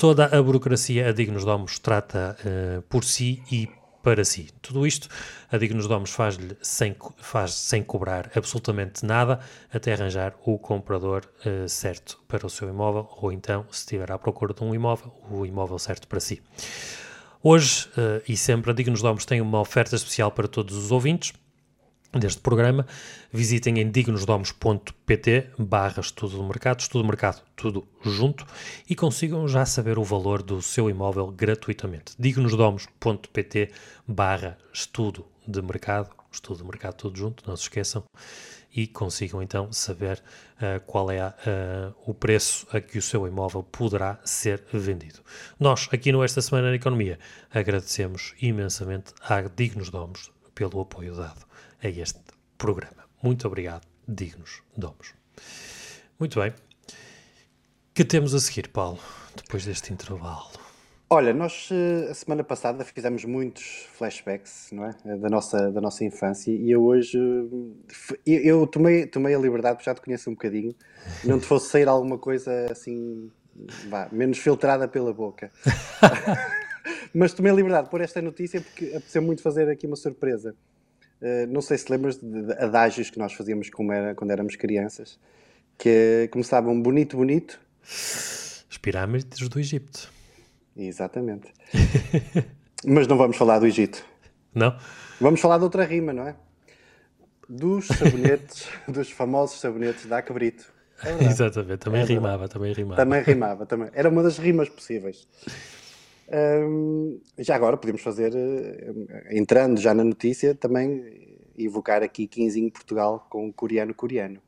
Toda 0.00 0.34
a 0.34 0.42
burocracia 0.42 1.10
a 1.10 1.12
Dignos 1.12 1.44
Domos 1.44 1.78
trata 1.78 2.34
uh, 2.40 2.80
por 2.88 3.04
si 3.04 3.42
e 3.52 3.68
para 4.02 4.24
si. 4.24 4.48
Tudo 4.62 4.86
isto 4.86 5.10
a 5.52 5.58
Dignos 5.58 5.86
Domos 5.86 6.08
faz-lhe 6.08 6.56
sem, 6.62 6.96
faz 7.18 7.52
sem 7.52 7.82
cobrar 7.82 8.30
absolutamente 8.34 9.04
nada 9.04 9.40
até 9.70 9.92
arranjar 9.92 10.34
o 10.46 10.58
comprador 10.58 11.28
uh, 11.44 11.68
certo 11.68 12.18
para 12.26 12.46
o 12.46 12.48
seu 12.48 12.70
imóvel 12.70 13.10
ou 13.20 13.30
então, 13.30 13.66
se 13.70 13.80
estiver 13.80 14.10
à 14.10 14.18
procura 14.18 14.54
de 14.54 14.64
um 14.64 14.74
imóvel, 14.74 15.12
o 15.30 15.44
imóvel 15.44 15.78
certo 15.78 16.08
para 16.08 16.18
si. 16.18 16.42
Hoje 17.42 17.86
uh, 17.88 18.22
e 18.26 18.38
sempre 18.38 18.70
a 18.70 18.74
Dignos 18.74 19.02
Domos 19.02 19.26
tem 19.26 19.42
uma 19.42 19.60
oferta 19.60 19.94
especial 19.96 20.32
para 20.32 20.48
todos 20.48 20.78
os 20.78 20.90
ouvintes 20.90 21.34
deste 22.18 22.40
programa, 22.40 22.86
visitem 23.32 23.78
em 23.78 23.90
dignosdomos.pt 23.90 25.50
barra 25.58 26.00
estudo 26.00 26.36
do 26.36 26.44
mercado, 26.44 26.80
estudo 26.80 27.02
do 27.02 27.08
mercado, 27.08 27.42
tudo 27.54 27.86
junto, 28.02 28.44
e 28.88 28.96
consigam 28.96 29.46
já 29.46 29.64
saber 29.64 29.98
o 29.98 30.04
valor 30.04 30.42
do 30.42 30.60
seu 30.60 30.90
imóvel 30.90 31.28
gratuitamente. 31.28 32.14
dignosdomos.pt 32.18 33.70
barra 34.06 34.58
estudo 34.72 35.24
de 35.46 35.62
mercado, 35.62 36.10
estudo 36.32 36.58
de 36.58 36.64
mercado 36.64 36.94
tudo 36.94 37.16
junto, 37.16 37.48
não 37.48 37.56
se 37.56 37.64
esqueçam, 37.64 38.02
e 38.74 38.86
consigam 38.86 39.42
então 39.42 39.72
saber 39.72 40.22
uh, 40.56 40.80
qual 40.86 41.10
é 41.10 41.26
uh, 41.26 41.32
o 42.06 42.14
preço 42.14 42.66
a 42.72 42.80
que 42.80 42.98
o 42.98 43.02
seu 43.02 43.26
imóvel 43.26 43.64
poderá 43.64 44.20
ser 44.24 44.62
vendido. 44.72 45.20
Nós, 45.58 45.88
aqui 45.92 46.12
no 46.12 46.22
Esta 46.22 46.40
Semana 46.40 46.70
na 46.70 46.76
Economia, 46.76 47.18
agradecemos 47.52 48.34
imensamente 48.40 49.12
à 49.20 49.40
Dignos 49.42 49.90
Domos 49.90 50.30
pelo 50.54 50.80
apoio 50.80 51.16
dado 51.16 51.49
a 51.82 51.88
este 51.88 52.20
programa. 52.58 53.04
Muito 53.22 53.46
obrigado, 53.46 53.86
dignos 54.06 54.62
domos. 54.76 55.14
Muito 56.18 56.40
bem. 56.40 56.52
Que 57.94 58.04
temos 58.04 58.34
a 58.34 58.40
seguir, 58.40 58.68
Paulo, 58.68 58.98
depois 59.36 59.64
deste 59.64 59.92
intervalo? 59.92 60.60
Olha, 61.12 61.34
nós 61.34 61.68
eh, 61.72 62.08
a 62.08 62.14
semana 62.14 62.44
passada 62.44 62.84
fizemos 62.84 63.24
muitos 63.24 63.88
flashbacks, 63.94 64.68
não 64.70 64.84
é? 64.84 65.16
Da 65.16 65.28
nossa, 65.28 65.72
da 65.72 65.80
nossa 65.80 66.04
infância 66.04 66.52
e 66.52 66.70
eu 66.70 66.84
hoje 66.84 67.18
eu, 67.18 67.74
eu 68.24 68.66
tomei, 68.66 69.06
tomei 69.06 69.34
a 69.34 69.38
liberdade, 69.38 69.74
porque 69.74 69.90
já 69.90 69.94
te 69.94 70.00
conheço 70.00 70.30
um 70.30 70.34
bocadinho, 70.34 70.72
não 71.24 71.40
te 71.40 71.46
fosse 71.46 71.68
sair 71.68 71.88
alguma 71.88 72.16
coisa 72.16 72.70
assim, 72.70 73.28
vá, 73.88 74.08
menos 74.12 74.38
filtrada 74.38 74.86
pela 74.86 75.12
boca. 75.12 75.50
Mas 77.12 77.32
tomei 77.32 77.50
a 77.50 77.54
liberdade 77.56 77.90
por 77.90 78.00
esta 78.00 78.22
notícia 78.22 78.60
porque 78.60 78.86
apeteceu 78.86 79.20
muito 79.20 79.42
fazer 79.42 79.68
aqui 79.68 79.88
uma 79.88 79.96
surpresa. 79.96 80.54
Eh, 81.20 81.46
não 81.46 81.60
sei 81.60 81.76
se 81.76 81.90
lembras 81.90 82.16
de, 82.16 82.52
adágios 82.52 83.10
que 83.10 83.18
nós 83.18 83.32
fazíamos 83.32 83.68
era, 83.92 84.14
quando 84.14 84.30
éramos 84.30 84.56
crianças, 84.56 85.18
que 85.76 86.28
começavam 86.30 86.80
bonito, 86.80 87.16
bonito. 87.16 87.60
As 87.82 88.78
pirâmides 88.80 89.48
do 89.48 89.58
Egito. 89.58 90.10
Exatamente. 90.76 91.52
Mas 92.84 93.06
não 93.06 93.18
vamos 93.18 93.36
falar 93.36 93.58
do 93.58 93.66
Egito. 93.66 94.04
Não? 94.54 94.76
Vamos 95.20 95.40
falar 95.40 95.58
de 95.58 95.64
outra 95.64 95.84
rima, 95.84 96.12
não 96.12 96.26
é? 96.26 96.34
Dos 97.48 97.86
sabonetes, 97.86 98.68
dos 98.88 99.10
famosos 99.10 99.60
sabonetes 99.60 100.06
da 100.06 100.22
Cabrito. 100.22 100.72
É 101.04 101.24
Exatamente, 101.24 101.78
também 101.78 102.02
é 102.02 102.04
rimava, 102.04 102.48
também 102.48 102.72
rimava. 102.72 102.96
Também 102.96 103.22
rimava, 103.22 103.66
também. 103.66 103.90
Era 103.92 104.08
uma 104.08 104.22
das 104.22 104.38
rimas 104.38 104.68
possíveis. 104.68 105.26
Um, 106.32 107.20
já 107.38 107.56
agora 107.56 107.76
podemos 107.76 108.02
fazer, 108.02 108.32
uh, 108.32 109.08
entrando 109.30 109.80
já 109.80 109.92
na 109.92 110.04
notícia, 110.04 110.54
também 110.54 111.38
evocar 111.58 112.02
aqui 112.02 112.26
Quinzinho 112.26 112.70
Portugal 112.70 113.26
com 113.28 113.52
coreano-coreano. 113.52 114.40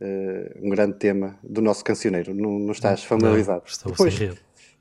Uh, 0.00 0.66
um 0.66 0.68
grande 0.68 0.98
tema 0.98 1.38
do 1.42 1.62
nosso 1.62 1.82
cancioneiro. 1.84 2.34
Não, 2.34 2.58
não 2.58 2.72
estás 2.72 3.02
familiarizado? 3.04 3.60
Não, 3.60 3.66
estou 3.66 3.92
depois, 3.92 4.14
sem 4.14 4.32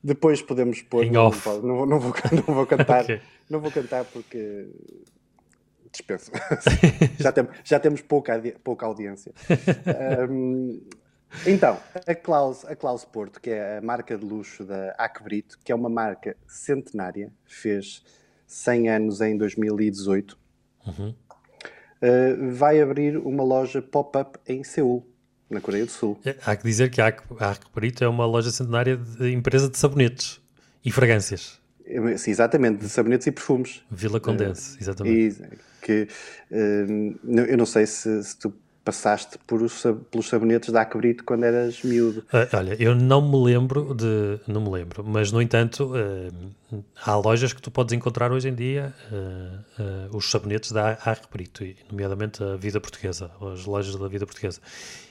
depois 0.04 0.42
podemos 0.42 0.82
pôr. 0.82 1.06
Não, 1.06 1.32
não, 1.64 1.86
não, 1.86 2.00
vou, 2.00 2.14
não 2.32 2.54
vou 2.54 2.66
cantar. 2.66 3.04
okay. 3.04 3.22
Não 3.50 3.60
vou 3.62 3.72
cantar 3.72 4.04
porque 4.06 4.68
dispenso. 5.92 6.32
já, 7.20 7.32
tem, 7.32 7.48
já 7.64 7.80
temos 7.80 8.02
pouca, 8.02 8.42
pouca 8.64 8.86
audiência. 8.86 9.32
Um, 10.30 10.82
Então, 11.46 11.80
a 12.08 12.16
Klaus, 12.16 12.64
a 12.66 12.76
Klaus 12.76 13.04
Porto, 13.04 13.42
que 13.42 13.50
é 13.50 13.78
a 13.78 13.82
marca 13.82 14.18
de 14.18 14.24
luxo 14.26 14.64
da 14.64 14.96
Acbrito, 14.98 15.60
que 15.64 15.72
é 15.72 15.76
uma 15.76 15.90
marca 15.90 16.38
centenária, 16.48 17.32
fez 17.46 18.04
100 18.48 18.90
anos 18.90 19.22
em 19.22 19.38
2018, 19.38 20.38
uhum. 20.88 21.10
uh, 21.10 22.52
vai 22.52 22.80
abrir 22.82 23.18
uma 23.18 23.44
loja 23.44 23.82
pop-up 23.82 24.40
em 24.48 24.64
Seul, 24.64 25.06
na 25.50 25.60
Coreia 25.60 25.86
do 25.86 25.92
Sul. 25.92 26.20
É, 26.24 26.36
há 26.46 26.56
que 26.56 26.64
dizer 26.64 26.90
que 26.90 27.02
a 27.02 27.08
Acbrito 27.08 28.04
é 28.04 28.08
uma 28.08 28.26
loja 28.26 28.52
centenária 28.52 28.96
de 28.96 29.32
empresa 29.32 29.70
de 29.70 29.78
sabonetes 29.78 30.40
e 30.86 30.92
fragrâncias. 30.92 31.62
Sim, 32.18 32.32
exatamente, 32.32 32.80
de 32.80 32.90
sabonetes 32.90 33.28
e 33.28 33.32
perfumes. 33.32 33.84
Vila 33.92 34.20
Condense, 34.20 34.78
uh, 34.78 34.82
exatamente. 34.82 35.38
E, 35.42 35.58
que, 35.82 36.08
uh, 36.50 37.40
eu 37.48 37.58
não 37.58 37.66
sei 37.66 37.86
se, 37.86 38.24
se 38.24 38.38
tu 38.38 38.54
passaste 38.84 39.38
por 39.48 39.62
os, 39.62 39.84
pelos 40.12 40.28
sabonetes 40.28 40.70
da 40.70 40.82
Acbrito 40.82 41.24
quando 41.24 41.46
eras 41.46 41.82
miúdo. 41.84 42.20
Uh, 42.34 42.56
olha, 42.56 42.76
eu 42.80 42.94
não 42.94 43.22
me 43.22 43.52
lembro 43.52 43.94
de. 43.94 44.40
Não 44.48 44.62
me 44.62 44.70
lembro, 44.70 45.04
mas 45.06 45.32
no 45.32 45.42
entanto, 45.42 45.94
uh, 45.94 46.84
há 47.04 47.16
lojas 47.16 47.54
que 47.54 47.62
tu 47.62 47.72
podes 47.72 47.94
encontrar 47.94 48.32
hoje 48.32 48.50
em 48.50 48.56
dia 48.56 48.94
uh, 49.12 50.16
os 50.16 50.30
sabonetes 50.30 50.72
da 50.72 50.92
Acbrito, 51.06 51.64
nomeadamente 51.90 52.44
a 52.44 52.56
Vida 52.56 52.82
Portuguesa, 52.82 53.32
as 53.54 53.66
lojas 53.66 53.96
da 53.96 54.08
Vida 54.08 54.26
Portuguesa. 54.26 54.60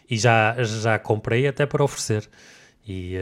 E 0.08 0.18
já, 0.18 0.54
já 0.62 0.98
comprei 0.98 1.46
até 1.46 1.64
para 1.64 1.82
oferecer. 1.82 2.28
E, 2.87 3.14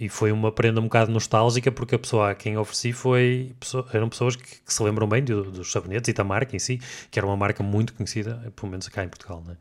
e 0.00 0.08
foi 0.08 0.32
uma 0.32 0.50
prenda 0.50 0.80
um 0.80 0.84
bocado 0.84 1.12
nostálgica 1.12 1.70
porque 1.70 1.94
a 1.94 1.98
pessoa 1.98 2.30
a 2.30 2.34
quem 2.34 2.56
ofereci 2.56 2.90
foi 2.90 3.54
eram 3.92 4.08
pessoas 4.08 4.34
que, 4.34 4.62
que 4.62 4.72
se 4.72 4.82
lembram 4.82 5.06
bem 5.06 5.22
do, 5.22 5.50
dos 5.50 5.70
sabonetes 5.70 6.08
e 6.08 6.14
da 6.14 6.24
marca 6.24 6.56
em 6.56 6.58
si, 6.58 6.80
que 7.10 7.18
era 7.18 7.26
uma 7.26 7.36
marca 7.36 7.62
muito 7.62 7.92
conhecida, 7.92 8.50
pelo 8.56 8.70
menos 8.70 8.88
cá 8.88 9.04
em 9.04 9.08
Portugal, 9.08 9.42
não 9.44 9.52
é? 9.52 9.56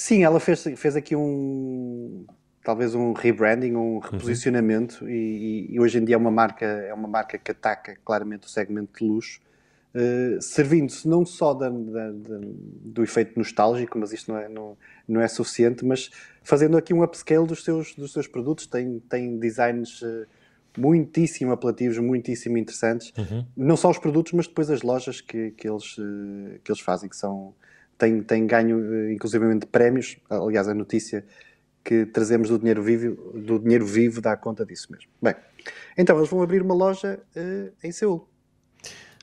Sim, 0.00 0.24
ela 0.24 0.40
fez, 0.40 0.64
fez 0.76 0.96
aqui 0.96 1.14
um 1.14 2.24
talvez 2.64 2.94
um 2.94 3.12
rebranding, 3.12 3.74
um 3.74 3.96
uhum. 3.96 3.98
reposicionamento 3.98 5.04
uhum. 5.04 5.10
e, 5.10 5.66
e, 5.74 5.78
hoje 5.78 5.98
em 5.98 6.04
dia 6.06 6.14
é 6.14 6.18
uma 6.18 6.30
marca 6.30 6.64
é 6.64 6.94
uma 6.94 7.06
marca 7.06 7.36
que 7.36 7.50
ataca 7.50 7.94
claramente 8.02 8.46
o 8.46 8.48
segmento 8.48 8.98
de 8.98 9.04
luxo 9.06 9.42
uh, 9.94 10.40
servindo-se 10.40 11.06
não 11.06 11.26
só 11.26 11.52
da, 11.52 11.68
da, 11.68 12.12
da, 12.12 12.40
do 12.40 13.02
efeito 13.02 13.38
nostálgico 13.38 13.98
mas 13.98 14.10
isto 14.10 14.32
não 14.32 14.38
é, 14.38 14.48
não, 14.48 14.78
não 15.06 15.20
é 15.20 15.28
suficiente 15.28 15.84
mas 15.84 16.10
fazendo 16.42 16.78
aqui 16.78 16.94
um 16.94 17.02
upscale 17.02 17.46
dos 17.46 17.62
seus, 17.62 17.94
dos 17.94 18.10
seus 18.10 18.26
produtos 18.26 18.66
tem, 18.66 19.00
tem 19.00 19.38
designs 19.38 20.00
uh, 20.00 20.26
muitíssimo 20.78 21.52
apelativos, 21.52 21.98
muitíssimo 21.98 22.56
interessantes 22.56 23.12
uhum. 23.18 23.44
não 23.54 23.76
só 23.76 23.90
os 23.90 23.98
produtos 23.98 24.32
mas 24.32 24.46
depois 24.46 24.70
as 24.70 24.80
lojas 24.80 25.20
que, 25.20 25.50
que, 25.50 25.68
eles, 25.68 25.98
uh, 25.98 26.58
que 26.64 26.72
eles 26.72 26.80
fazem 26.80 27.06
que 27.06 27.16
são 27.16 27.54
tem, 28.00 28.22
tem 28.22 28.46
ganho 28.46 28.94
eh, 28.94 29.12
inclusivamente 29.12 29.66
prémios. 29.66 30.16
Aliás, 30.28 30.66
a 30.66 30.74
notícia 30.74 31.24
que 31.84 32.06
trazemos 32.06 32.48
do 32.48 32.58
dinheiro 32.58 32.82
vivo, 32.82 33.32
do 33.38 33.58
dinheiro 33.58 33.84
vivo 33.84 34.20
dá 34.20 34.36
conta 34.36 34.64
disso 34.64 34.90
mesmo. 34.90 35.10
Bem, 35.22 35.34
então 35.96 36.16
eles 36.16 36.28
vão 36.28 36.42
abrir 36.42 36.62
uma 36.62 36.74
loja 36.74 37.20
uh, 37.36 37.72
em 37.82 37.92
Seul. 37.92 38.26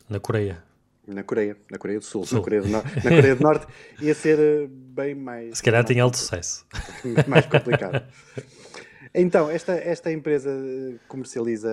Na 0.07 0.19
Coreia. 0.19 0.63
Na 1.07 1.23
Coreia, 1.23 1.55
na 1.71 1.77
Coreia 1.77 1.99
do 1.99 2.05
Sul, 2.05 2.25
Sul. 2.25 2.37
Na, 2.37 2.43
Coreia 2.43 2.61
do, 2.61 2.67
no 2.67 2.71
na 2.73 2.81
Coreia 3.01 3.35
do 3.35 3.43
Norte 3.43 3.67
ia 4.01 4.13
ser 4.13 4.37
uh, 4.39 4.67
bem 4.67 5.15
mais. 5.15 5.57
Se 5.57 5.63
calhar 5.63 5.83
tem 5.83 5.99
alto 5.99 6.17
sucesso. 6.17 6.65
mais 7.27 7.45
complicado. 7.45 8.03
Então, 9.13 9.49
esta, 9.49 9.73
esta 9.73 10.11
empresa 10.11 10.51
comercializa, 11.07 11.69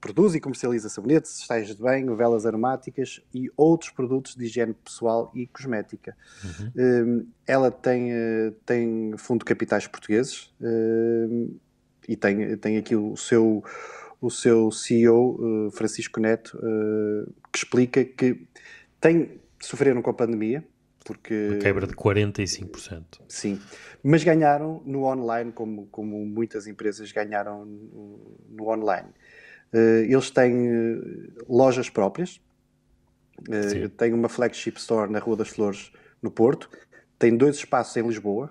produz 0.00 0.34
e 0.34 0.40
comercializa 0.40 0.88
sabonetes, 0.88 1.38
estágios 1.40 1.76
de 1.76 1.82
banho, 1.82 2.14
velas 2.16 2.46
aromáticas 2.46 3.20
e 3.32 3.50
outros 3.56 3.90
produtos 3.90 4.34
de 4.34 4.44
higiene 4.44 4.74
pessoal 4.74 5.30
e 5.34 5.46
cosmética. 5.46 6.16
Uhum. 6.44 6.72
Hum, 6.76 7.26
ela 7.46 7.70
tem, 7.70 8.12
eh, 8.12 8.52
tem 8.64 9.14
fundo 9.16 9.40
de 9.40 9.44
capitais 9.46 9.86
portugueses 9.86 10.52
e 12.08 12.16
tem, 12.16 12.56
tem 12.56 12.76
aqui 12.76 12.94
o 12.96 13.16
seu, 13.16 13.62
o 14.20 14.30
seu 14.30 14.70
CEO, 14.70 15.38
eh, 15.68 15.70
Francisco 15.76 16.20
Neto, 16.20 16.58
eh, 16.62 17.30
que 17.52 17.58
explica 17.58 18.04
que 18.04 18.46
tem, 19.00 19.40
sofreram 19.60 20.02
com 20.02 20.10
a 20.10 20.14
pandemia, 20.14 20.64
porque... 21.04 21.48
Uma 21.50 21.58
quebra 21.58 21.86
de 21.86 21.94
45%. 21.94 23.20
Sim, 23.28 23.60
mas 24.02 24.24
ganharam 24.24 24.82
no 24.84 25.04
online, 25.04 25.52
como, 25.52 25.86
como 25.86 26.24
muitas 26.24 26.66
empresas 26.66 27.12
ganharam 27.12 27.64
no, 27.64 28.38
no 28.50 28.68
online. 28.68 29.08
eles 29.72 30.30
têm 30.30 31.30
lojas 31.48 31.90
próprias, 31.90 32.40
uh, 33.40 33.88
tem 33.90 34.12
uma 34.14 34.28
flagship 34.28 34.76
store 34.78 35.12
na 35.12 35.18
Rua 35.18 35.36
das 35.36 35.48
Flores, 35.48 35.92
no 36.22 36.30
Porto, 36.30 36.70
tem 37.18 37.36
dois 37.36 37.56
espaços 37.56 37.96
em 37.96 38.06
Lisboa, 38.06 38.50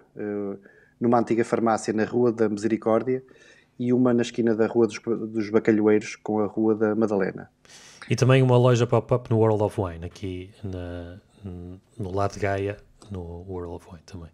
numa 0.99 1.19
antiga 1.19 1.43
farmácia 1.43 1.93
na 1.93 2.05
Rua 2.05 2.31
da 2.31 2.47
Misericórdia 2.47 3.23
e 3.77 3.91
uma 3.91 4.13
na 4.13 4.21
esquina 4.21 4.55
da 4.55 4.67
Rua 4.67 4.87
dos, 4.87 4.99
dos 4.99 5.49
Bacalhoeiros 5.49 6.15
com 6.15 6.39
a 6.39 6.45
Rua 6.45 6.75
da 6.75 6.95
Madalena. 6.95 7.49
E 8.09 8.15
também 8.15 8.41
uma 8.41 8.57
loja 8.57 8.85
pop-up 8.85 9.29
no 9.29 9.37
World 9.37 9.63
of 9.63 9.79
Wine, 9.79 10.05
aqui 10.05 10.49
na, 10.63 11.19
no 11.43 12.11
lado 12.11 12.33
de 12.33 12.39
Gaia, 12.39 12.77
no 13.11 13.43
World 13.47 13.75
of 13.75 13.87
Wine 13.89 14.03
também. 14.05 14.29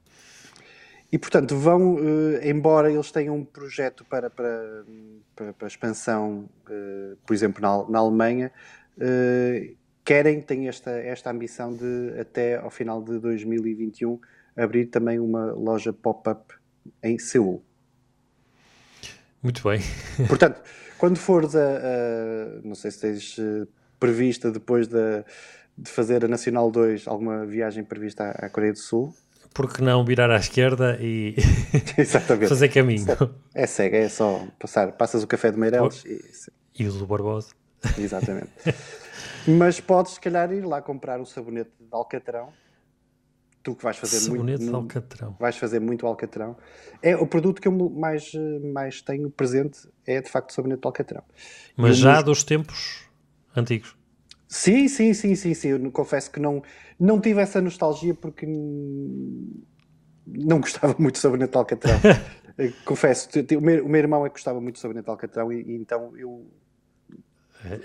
E, 1.12 1.18
portanto, 1.18 1.58
vão, 1.58 1.96
uh, 1.96 2.40
embora 2.44 2.92
eles 2.92 3.12
tenham 3.12 3.36
um 3.36 3.44
projeto 3.44 4.06
para, 4.06 4.30
para, 4.30 4.86
para, 5.36 5.54
para 5.54 5.68
expansão, 5.68 6.48
uh, 6.70 7.18
por 7.26 7.34
exemplo, 7.34 7.62
na, 7.62 7.90
na 7.90 8.00
Alemanha, 8.00 8.52
uh, 8.98 9.76
querem, 10.06 10.40
têm 10.40 10.68
esta, 10.68 10.92
esta 10.92 11.32
ambição 11.32 11.76
de, 11.76 12.20
até 12.20 12.58
ao 12.58 12.70
final 12.70 13.02
de 13.02 13.18
2021, 13.18 14.20
abrir 14.56 14.86
também 14.86 15.20
uma 15.20 15.52
loja 15.52 15.92
pop-up 15.92 16.54
em 17.02 17.18
Seul. 17.18 17.64
Muito 19.42 19.64
bem. 19.64 19.80
Portanto, 20.28 20.62
quando 21.00 21.18
fores 21.18 21.56
a, 21.56 21.78
a 21.78 22.62
não 22.64 22.76
sei 22.76 22.92
se 22.92 23.00
tens 23.00 23.40
prevista 24.00 24.52
depois 24.52 24.88
de, 24.88 25.24
de 25.82 25.90
fazer 25.90 26.26
a 26.26 26.28
Nacional 26.28 26.70
2 26.70 27.08
alguma 27.08 27.46
viagem 27.46 27.84
prevista 27.84 28.26
à, 28.26 28.46
à 28.46 28.50
Coreia 28.50 28.74
do 28.74 28.80
Sul, 28.80 29.14
porque 29.54 29.82
não 29.82 30.06
virar 30.06 30.30
à 30.30 30.38
esquerda 30.38 30.98
e 31.02 31.36
fazer 32.48 32.70
caminho. 32.70 33.06
É 33.54 33.66
cego, 33.66 33.96
é 33.96 34.08
só 34.08 34.46
passar, 34.60 34.92
passas 34.94 35.24
o 35.24 35.28
café 35.28 35.52
de 35.52 35.58
Meireles 35.58 36.04
e, 36.06 36.84
e 36.84 36.88
o 36.88 36.92
do 36.92 37.06
Barbosa. 37.06 37.50
Exatamente. 37.98 38.52
Mas 39.48 39.80
podes, 39.80 40.14
se 40.14 40.20
calhar, 40.20 40.52
ir 40.52 40.66
lá 40.66 40.82
comprar 40.82 41.20
o 41.20 41.26
sabonete 41.26 41.72
de 41.80 41.88
Alcatrão. 41.92 42.50
Tu 43.62 43.76
que 43.76 43.84
vais 43.84 43.98
fazer 43.98 44.20
sabonete 44.20 44.64
muito. 44.64 44.70
de 44.70 44.76
Alcatrão. 44.76 45.36
Vais 45.40 45.58
fazer 45.58 45.80
muito 45.80 46.08
Alcatrão. 46.08 46.56
É 47.02 47.16
o 47.16 47.28
produto 47.28 47.62
que 47.62 47.68
eu 47.68 47.72
mais, 47.72 48.32
mais 48.74 49.02
tenho 49.02 49.30
presente, 49.30 49.80
é 50.06 50.22
de 50.22 50.30
facto 50.30 50.52
o 50.52 50.54
sabonete 50.54 50.82
de 50.82 50.88
Alcatrão. 50.88 51.24
Mas 51.76 51.98
já 51.98 52.22
dos 52.22 52.44
tempos 52.44 53.04
antigos. 53.56 53.99
Sim, 54.50 54.88
sim, 54.88 55.14
sim, 55.14 55.36
sim, 55.36 55.54
sim. 55.54 55.68
Eu 55.70 55.92
confesso 55.92 56.32
que 56.32 56.40
não, 56.40 56.64
não 57.00 57.22
tive 57.22 57.40
essa 57.40 57.62
nostalgia 57.62 58.16
porque 58.16 58.48
não 60.26 60.60
gostava 60.60 60.96
muito 60.98 61.16
de 61.16 61.22
sabonete 61.22 61.52
de 61.52 61.58
Alcatrão. 61.58 61.94
confesso, 62.84 63.30
o 63.56 63.62
meu, 63.62 63.86
o 63.86 63.90
meu, 63.90 64.00
irmão 64.00 64.26
é 64.26 64.30
que 64.30 64.34
gostava 64.34 64.60
muito 64.60 64.76
de 64.76 64.82
sabonete 64.82 65.06
de 65.06 65.12
Alcatrão 65.12 65.54
e, 65.54 65.62
e 65.62 65.76
então 65.76 66.18
eu 66.18 66.48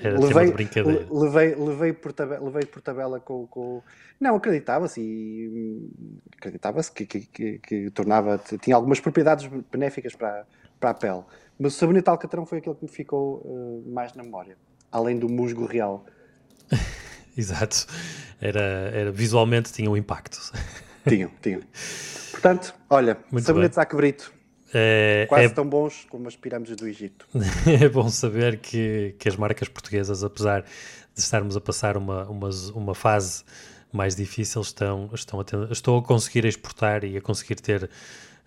era 0.01 0.19
levei, 0.19 0.53
brincadeira. 0.53 1.07
Levei, 1.11 1.55
levei, 1.55 1.93
por 1.93 2.13
tabela, 2.15 2.43
levei 2.43 2.65
por 2.65 2.81
tabela 2.81 3.21
com. 3.21 3.47
com... 3.47 3.83
Não, 4.19 4.37
acreditava-se 4.37 5.03
e 5.03 5.91
acreditava-se 6.39 6.91
que, 6.91 7.05
que, 7.05 7.21
que, 7.27 7.59
que, 7.59 7.91
tornava. 7.91 8.41
tinha 8.63 8.75
algumas 8.75 9.01
propriedades 9.01 9.47
benéficas 9.71 10.15
para, 10.15 10.47
para 10.81 10.91
a 10.91 10.95
pele. 10.95 11.25
Mas 11.59 11.75
o 11.75 11.77
sabonete 11.77 12.09
Alcatrão 12.09 12.47
foi 12.47 12.59
aquele 12.59 12.77
que 12.77 12.85
me 12.85 12.91
ficou 12.91 13.43
uh, 13.45 13.85
mais 13.93 14.15
na 14.15 14.23
memória, 14.23 14.57
além 14.91 15.19
do 15.19 15.29
musgo 15.29 15.67
real. 15.67 16.07
Exato. 17.39 17.87
Era, 18.41 18.61
era, 18.93 19.13
visualmente 19.13 19.73
tinha 19.73 19.91
um 19.91 19.97
impacto. 19.97 20.39
Tinham, 21.07 21.31
tinham. 21.43 21.61
Portanto, 22.31 22.75
olha, 22.89 23.19
Muito 23.31 23.45
sabonetes 23.45 23.77
a 23.77 23.85
quebrito. 23.85 24.33
É, 24.73 25.27
Quase 25.29 25.45
é... 25.45 25.49
tão 25.51 25.69
bons 25.69 26.07
como 26.09 26.27
as 26.27 26.35
pirâmides 26.35 26.75
do 26.77 26.89
Egito. 26.89 27.29
é 27.81 27.87
bom 27.91 28.09
saber 28.09 28.59
que, 28.59 29.15
que 29.19 29.29
as 29.29 29.37
marcas 29.37 29.69
portuguesas, 29.69 30.25
apesar 30.25 30.63
de 30.63 31.21
estarmos 31.21 31.59
a 31.59 31.61
passar 31.61 31.99
uma, 31.99 32.25
uma, 32.25 32.49
uma 32.75 32.95
fase 32.95 33.45
mais 33.93 34.17
difícil, 34.17 34.63
estão, 34.63 35.11
estão, 35.13 35.39
a, 35.41 35.45
ter, 35.45 35.71
estão 35.71 35.97
a 35.99 36.03
conseguir 36.03 36.47
exportar 36.47 37.05
e 37.05 37.19
a 37.19 37.21
conseguir 37.21 37.57
ter 37.57 37.89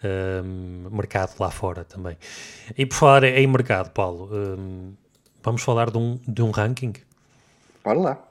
um, 0.03 0.89
mercado 0.91 1.35
lá 1.39 1.49
fora 1.49 1.83
também. 1.83 2.17
E 2.77 2.85
por 2.85 2.95
falar 2.95 3.23
em 3.23 3.47
mercado, 3.47 3.91
Paulo, 3.91 4.29
um, 4.33 4.93
vamos 5.41 5.61
falar 5.61 5.89
de 5.89 5.97
um, 5.97 6.19
de 6.27 6.41
um 6.41 6.51
ranking? 6.51 6.93
Bora 7.83 7.99
lá. 7.99 8.27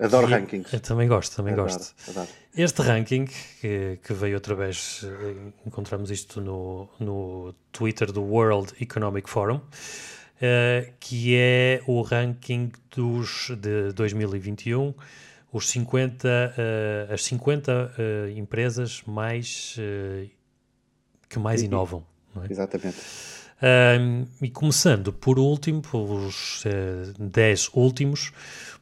Adoro 0.00 0.28
rankings. 0.28 0.72
Eu 0.72 0.80
também 0.80 1.08
gosto, 1.08 1.36
também 1.36 1.54
adoro, 1.54 1.72
gosto. 1.72 1.94
Adoro. 2.08 2.28
Este 2.56 2.82
ranking, 2.82 3.26
que, 3.26 3.98
que, 4.02 4.12
veio 4.14 4.34
outra 4.34 4.54
vez, 4.54 5.04
eh, 5.04 5.52
encontramos 5.66 6.10
isto 6.10 6.40
no, 6.40 6.88
no 6.98 7.54
Twitter 7.72 8.10
do 8.12 8.22
World 8.22 8.74
Economic 8.80 9.28
Forum, 9.28 9.56
uh, 9.56 10.92
que 11.00 11.36
é 11.36 11.82
o 11.86 12.02
ranking 12.02 12.72
dos 12.94 13.50
de 13.60 13.92
2021, 13.92 14.94
os 15.52 15.68
50, 15.68 16.28
uh, 16.28 17.12
as 17.12 17.24
50 17.24 17.72
uh, 17.72 18.38
empresas 18.38 19.02
mais 19.06 19.76
que 21.28 21.38
mais 21.38 21.62
inovam. 21.62 22.04
É? 22.44 22.52
Exatamente. 22.52 22.96
e 24.40 24.50
começando 24.50 25.12
por 25.12 25.38
último, 25.38 25.82
os 25.92 26.62
10 27.18 27.70
últimos, 27.74 28.32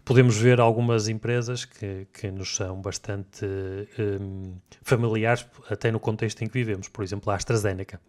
podemos 0.07 0.38
ver 0.38 0.61
algumas 0.61 1.09
empresas 1.09 1.64
que, 1.64 2.07
que 2.12 2.31
nos 2.31 2.55
são 2.55 2.81
bastante 2.81 3.45
um, 3.99 4.55
familiares, 4.81 5.45
até 5.69 5.90
no 5.90 5.99
contexto 5.99 6.42
em 6.42 6.47
que 6.47 6.53
vivemos. 6.53 6.88
Por 6.88 7.03
exemplo, 7.03 7.31
a 7.33 7.35
AstraZeneca. 7.35 8.01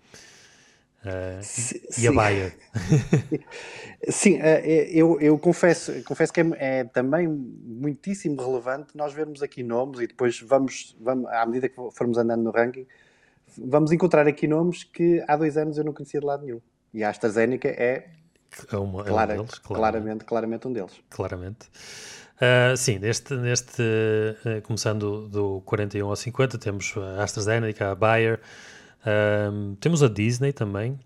Uh, 1.03 1.99
e 1.99 2.07
a 2.07 2.11
Bayer. 2.11 2.55
Sim, 4.09 4.35
uh, 4.35 4.59
eu, 4.91 5.19
eu 5.19 5.39
confesso, 5.39 6.03
confesso 6.03 6.31
que 6.31 6.41
é, 6.41 6.45
é, 6.57 6.83
também 6.83 7.27
muitíssimo 7.27 8.39
relevante 8.41 8.95
nós 8.95 9.13
vermos 9.13 9.41
aqui 9.41 9.63
nomes 9.63 9.99
e 9.99 10.07
depois 10.07 10.39
vamos, 10.41 10.95
vamos, 11.01 11.27
à 11.31 11.45
medida 11.47 11.67
que 11.67 11.75
formos 11.93 12.17
andando 12.19 12.43
no 12.43 12.51
ranking, 12.51 12.85
vamos 13.57 13.91
encontrar 13.91 14.27
aqui 14.27 14.47
nomes 14.47 14.83
que 14.83 15.23
há 15.27 15.35
dois 15.35 15.57
anos 15.57 15.79
eu 15.79 15.83
não 15.83 15.93
conhecia 15.93 16.19
de 16.19 16.25
lado 16.25 16.45
nenhum. 16.45 16.61
E 16.93 17.03
a 17.03 17.09
AstraZeneca 17.09 17.69
é 17.69 18.09
é, 18.71 18.77
uma, 18.77 19.03
Clara, 19.03 19.33
é 19.33 19.35
um 19.35 19.43
deles, 19.43 19.59
claramente, 19.59 20.25
claramente 20.25 20.67
um 20.67 20.73
deles. 20.73 20.93
Claramente. 21.09 21.67
Uh, 22.37 22.77
sim, 22.77 22.99
neste, 22.99 23.33
neste 23.33 23.81
uh, 23.81 24.61
começando 24.61 25.27
do 25.27 25.61
41 25.65 26.07
ao 26.07 26.15
50, 26.15 26.57
temos 26.59 26.93
a 26.95 27.23
AstraZeneca, 27.23 27.91
a 27.91 27.95
Bayer, 27.95 28.39
uh, 29.01 29.75
temos 29.77 30.03
a 30.03 30.07
Disney 30.07 30.53
também, 30.53 30.99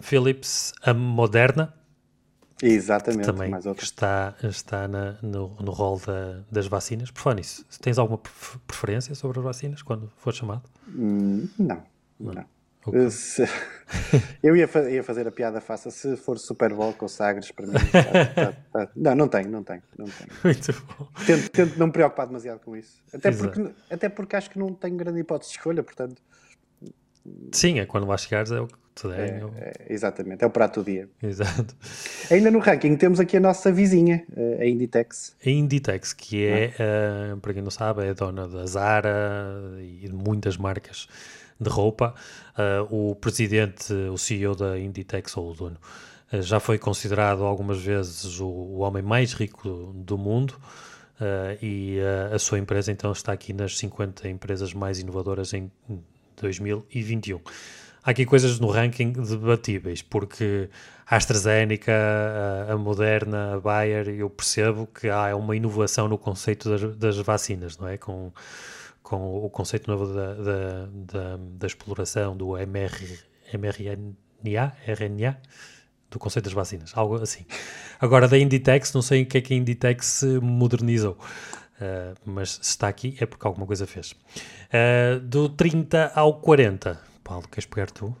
Philips, 0.00 0.72
a 0.82 0.94
Moderna, 0.94 1.74
Exatamente, 2.62 3.24
também 3.24 3.52
está, 3.80 4.34
está 4.42 4.88
na, 4.88 5.16
no, 5.22 5.56
no 5.60 5.70
rol 5.70 6.00
da, 6.04 6.40
das 6.50 6.66
vacinas. 6.66 7.10
Por 7.10 7.20
falar 7.20 7.36
nisso, 7.36 7.64
tens 7.80 7.98
alguma 7.98 8.18
preferência 8.66 9.14
sobre 9.14 9.38
as 9.38 9.44
vacinas 9.44 9.82
quando 9.82 10.10
for 10.16 10.34
chamado? 10.34 10.62
Hum, 10.88 11.48
não, 11.58 11.82
não. 12.18 12.34
não. 12.34 12.44
Okay. 12.88 13.10
Se, 13.10 13.44
eu 14.42 14.56
ia, 14.56 14.68
fa 14.68 14.88
ia, 14.90 15.02
fazer 15.02 15.26
a 15.26 15.30
piada 15.30 15.60
faça 15.60 15.90
se 15.90 16.16
for 16.16 16.38
Super 16.38 16.72
Bowl 16.74 16.92
com 16.92 17.08
Sagres 17.08 17.50
para 17.50 17.66
mim. 17.66 17.72
Tá, 17.92 18.52
tá, 18.52 18.52
tá. 18.72 18.88
Não, 18.94 19.14
não 19.14 19.28
tenho, 19.28 19.50
não 19.50 19.62
tenho. 19.62 19.82
Não 19.96 20.06
tenho. 20.06 20.30
Muito 20.44 20.72
bom. 20.86 21.08
Tento, 21.26 21.50
tento, 21.50 21.78
não 21.78 21.86
me 21.86 21.92
preocupar 21.92 22.26
demasiado 22.26 22.60
com 22.60 22.76
isso. 22.76 23.02
Até 23.12 23.32
porque, 23.32 23.70
até 23.90 24.08
porque 24.08 24.36
acho 24.36 24.50
que 24.50 24.58
não 24.58 24.74
tenho 24.74 24.96
grande 24.96 25.20
hipótese 25.20 25.52
de 25.52 25.58
escolha, 25.58 25.82
portanto. 25.82 26.20
Sim, 27.52 27.78
é 27.78 27.86
quando 27.86 28.06
lá 28.06 28.16
chegares 28.16 28.50
é 28.50 28.60
o 28.60 28.66
que 28.66 28.74
te 28.94 29.08
der. 29.08 29.42
É, 29.56 29.58
é, 29.58 29.72
exatamente, 29.92 30.42
é 30.42 30.46
o 30.46 30.50
prato 30.50 30.82
do 30.82 30.90
dia. 30.90 31.08
Exato. 31.22 31.74
Ainda 32.30 32.50
no 32.50 32.58
ranking 32.58 32.96
temos 32.96 33.20
aqui 33.20 33.36
a 33.36 33.40
nossa 33.40 33.70
vizinha, 33.70 34.24
a 34.58 34.64
Inditex. 34.64 35.36
A 35.44 35.50
Inditex, 35.50 36.12
que 36.12 36.46
é, 36.46 36.74
ah. 36.78 37.34
uh, 37.34 37.40
para 37.40 37.54
quem 37.54 37.62
não 37.62 37.70
sabe, 37.70 38.06
é 38.06 38.14
dona 38.14 38.48
da 38.48 38.66
Zara 38.66 39.78
e 39.80 40.08
de 40.08 40.14
muitas 40.14 40.56
marcas 40.56 41.08
de 41.60 41.68
roupa. 41.68 42.14
Uh, 42.90 43.10
o 43.10 43.14
presidente, 43.14 43.92
o 43.92 44.16
CEO 44.16 44.54
da 44.54 44.78
Inditex, 44.78 45.36
ou 45.36 45.50
o 45.50 45.54
dono, 45.54 45.76
uh, 46.32 46.42
já 46.42 46.60
foi 46.60 46.78
considerado 46.78 47.44
algumas 47.44 47.80
vezes 47.80 48.40
o, 48.40 48.46
o 48.46 48.78
homem 48.78 49.02
mais 49.02 49.32
rico 49.32 49.92
do 49.94 50.16
mundo. 50.16 50.54
Uh, 51.20 51.58
e 51.60 51.98
a 52.32 52.38
sua 52.38 52.60
empresa 52.60 52.92
então 52.92 53.10
está 53.10 53.32
aqui 53.32 53.52
nas 53.52 53.76
50 53.76 54.28
empresas 54.28 54.72
mais 54.72 55.00
inovadoras 55.00 55.52
em 55.52 55.68
2021. 56.40 57.40
Há 58.04 58.10
aqui 58.12 58.24
coisas 58.24 58.60
no 58.60 58.68
ranking 58.68 59.12
debatíveis, 59.12 60.00
porque 60.00 60.70
a 61.06 61.16
AstraZeneca, 61.16 61.92
a, 62.68 62.76
Moderna, 62.76 63.54
a 63.54 63.60
Bayer, 63.60 64.08
eu 64.08 64.30
percebo 64.30 64.86
que 64.86 65.08
há 65.08 65.34
uma 65.34 65.56
inovação 65.56 66.06
no 66.06 66.16
conceito 66.16 66.70
das, 66.70 66.96
das 66.96 67.16
vacinas, 67.18 67.76
não 67.76 67.88
é? 67.88 67.98
Com, 67.98 68.32
com 69.08 69.42
o 69.42 69.48
conceito 69.48 69.90
novo 69.90 70.12
da, 70.12 70.34
da, 70.34 70.86
da, 70.92 71.36
da 71.38 71.66
exploração 71.66 72.36
do 72.36 72.58
MR, 72.58 73.18
mRNA, 73.54 74.76
RNA, 74.86 75.40
do 76.10 76.18
conceito 76.18 76.44
das 76.44 76.52
vacinas, 76.52 76.92
algo 76.94 77.14
assim. 77.14 77.46
Agora, 77.98 78.28
da 78.28 78.38
Inditex, 78.38 78.92
não 78.92 79.00
sei 79.00 79.22
o 79.22 79.26
que 79.26 79.38
é 79.38 79.40
que 79.40 79.54
a 79.54 79.56
Inditex 79.56 80.24
modernizou, 80.42 81.12
uh, 81.12 82.14
mas 82.22 82.56
se 82.60 82.70
está 82.70 82.86
aqui 82.86 83.16
é 83.18 83.24
porque 83.24 83.46
alguma 83.46 83.66
coisa 83.66 83.86
fez. 83.86 84.12
Uh, 84.12 85.20
do 85.20 85.48
30 85.48 86.12
ao 86.14 86.38
40, 86.40 87.00
Paulo, 87.24 87.48
queres 87.48 87.64
pegar 87.64 87.90
tu? 87.90 88.14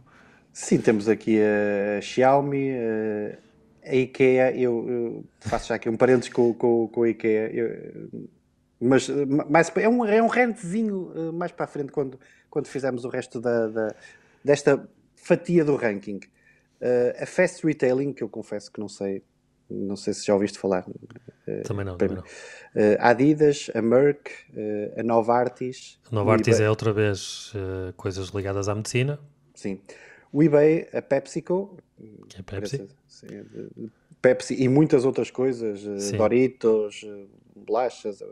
Sim, 0.54 0.78
temos 0.78 1.06
aqui 1.06 1.38
a 1.38 2.00
Xiaomi, 2.00 2.70
A 3.84 3.94
IKEA, 3.94 4.56
eu, 4.56 4.88
eu, 4.88 5.24
faço 5.38 5.68
já 5.68 5.74
aqui 5.74 5.90
um 5.90 5.98
parênteses 5.98 6.32
com, 6.32 6.54
com, 6.54 6.88
com 6.88 7.02
a 7.02 7.10
IKEA, 7.10 7.50
eu, 7.52 8.28
mas 8.80 9.08
mais, 9.48 9.72
é, 9.76 9.88
um, 9.88 10.04
é 10.04 10.22
um 10.22 10.28
rentezinho 10.28 11.12
uh, 11.14 11.32
mais 11.32 11.50
para 11.50 11.64
a 11.64 11.68
frente 11.68 11.90
quando, 11.90 12.18
quando 12.48 12.68
fizemos 12.68 13.04
o 13.04 13.08
resto 13.08 13.40
da, 13.40 13.66
da 13.66 13.94
desta 14.44 14.88
fatia 15.16 15.64
do 15.64 15.74
ranking. 15.76 16.20
Uh, 16.80 17.22
a 17.22 17.26
Fast 17.26 17.66
Retailing, 17.66 18.12
que 18.12 18.22
eu 18.22 18.28
confesso 18.28 18.70
que 18.70 18.78
não 18.78 18.88
sei, 18.88 19.22
não 19.68 19.96
sei 19.96 20.14
se 20.14 20.24
já 20.24 20.32
ouviste 20.32 20.58
falar. 20.58 20.86
Uh, 20.88 21.62
também 21.64 21.84
não, 21.84 21.96
também 21.96 22.16
não. 22.16 22.24
a 23.00 23.10
Adidas, 23.10 23.68
a 23.74 23.82
Merck, 23.82 24.30
a 24.96 25.02
Novartis. 25.02 25.98
A 26.10 26.14
Novartis 26.14 26.60
é 26.60 26.70
outra 26.70 26.92
vez 26.92 27.52
coisas 27.96 28.28
ligadas 28.28 28.68
à 28.68 28.74
medicina. 28.74 29.18
Sim. 29.54 29.80
O 30.32 30.42
eBay, 30.42 30.88
a 30.92 31.02
PepsiCo. 31.02 31.78
Que 32.28 32.38
é 32.38 32.42
Pepsi. 32.42 32.86
Sim, 33.08 33.26
Pepsi 34.22 34.62
e 34.62 34.68
muitas 34.68 35.04
outras 35.04 35.30
coisas, 35.30 35.80
Sim. 36.02 36.16
Doritos, 36.16 37.04
bolachas, 37.56 38.22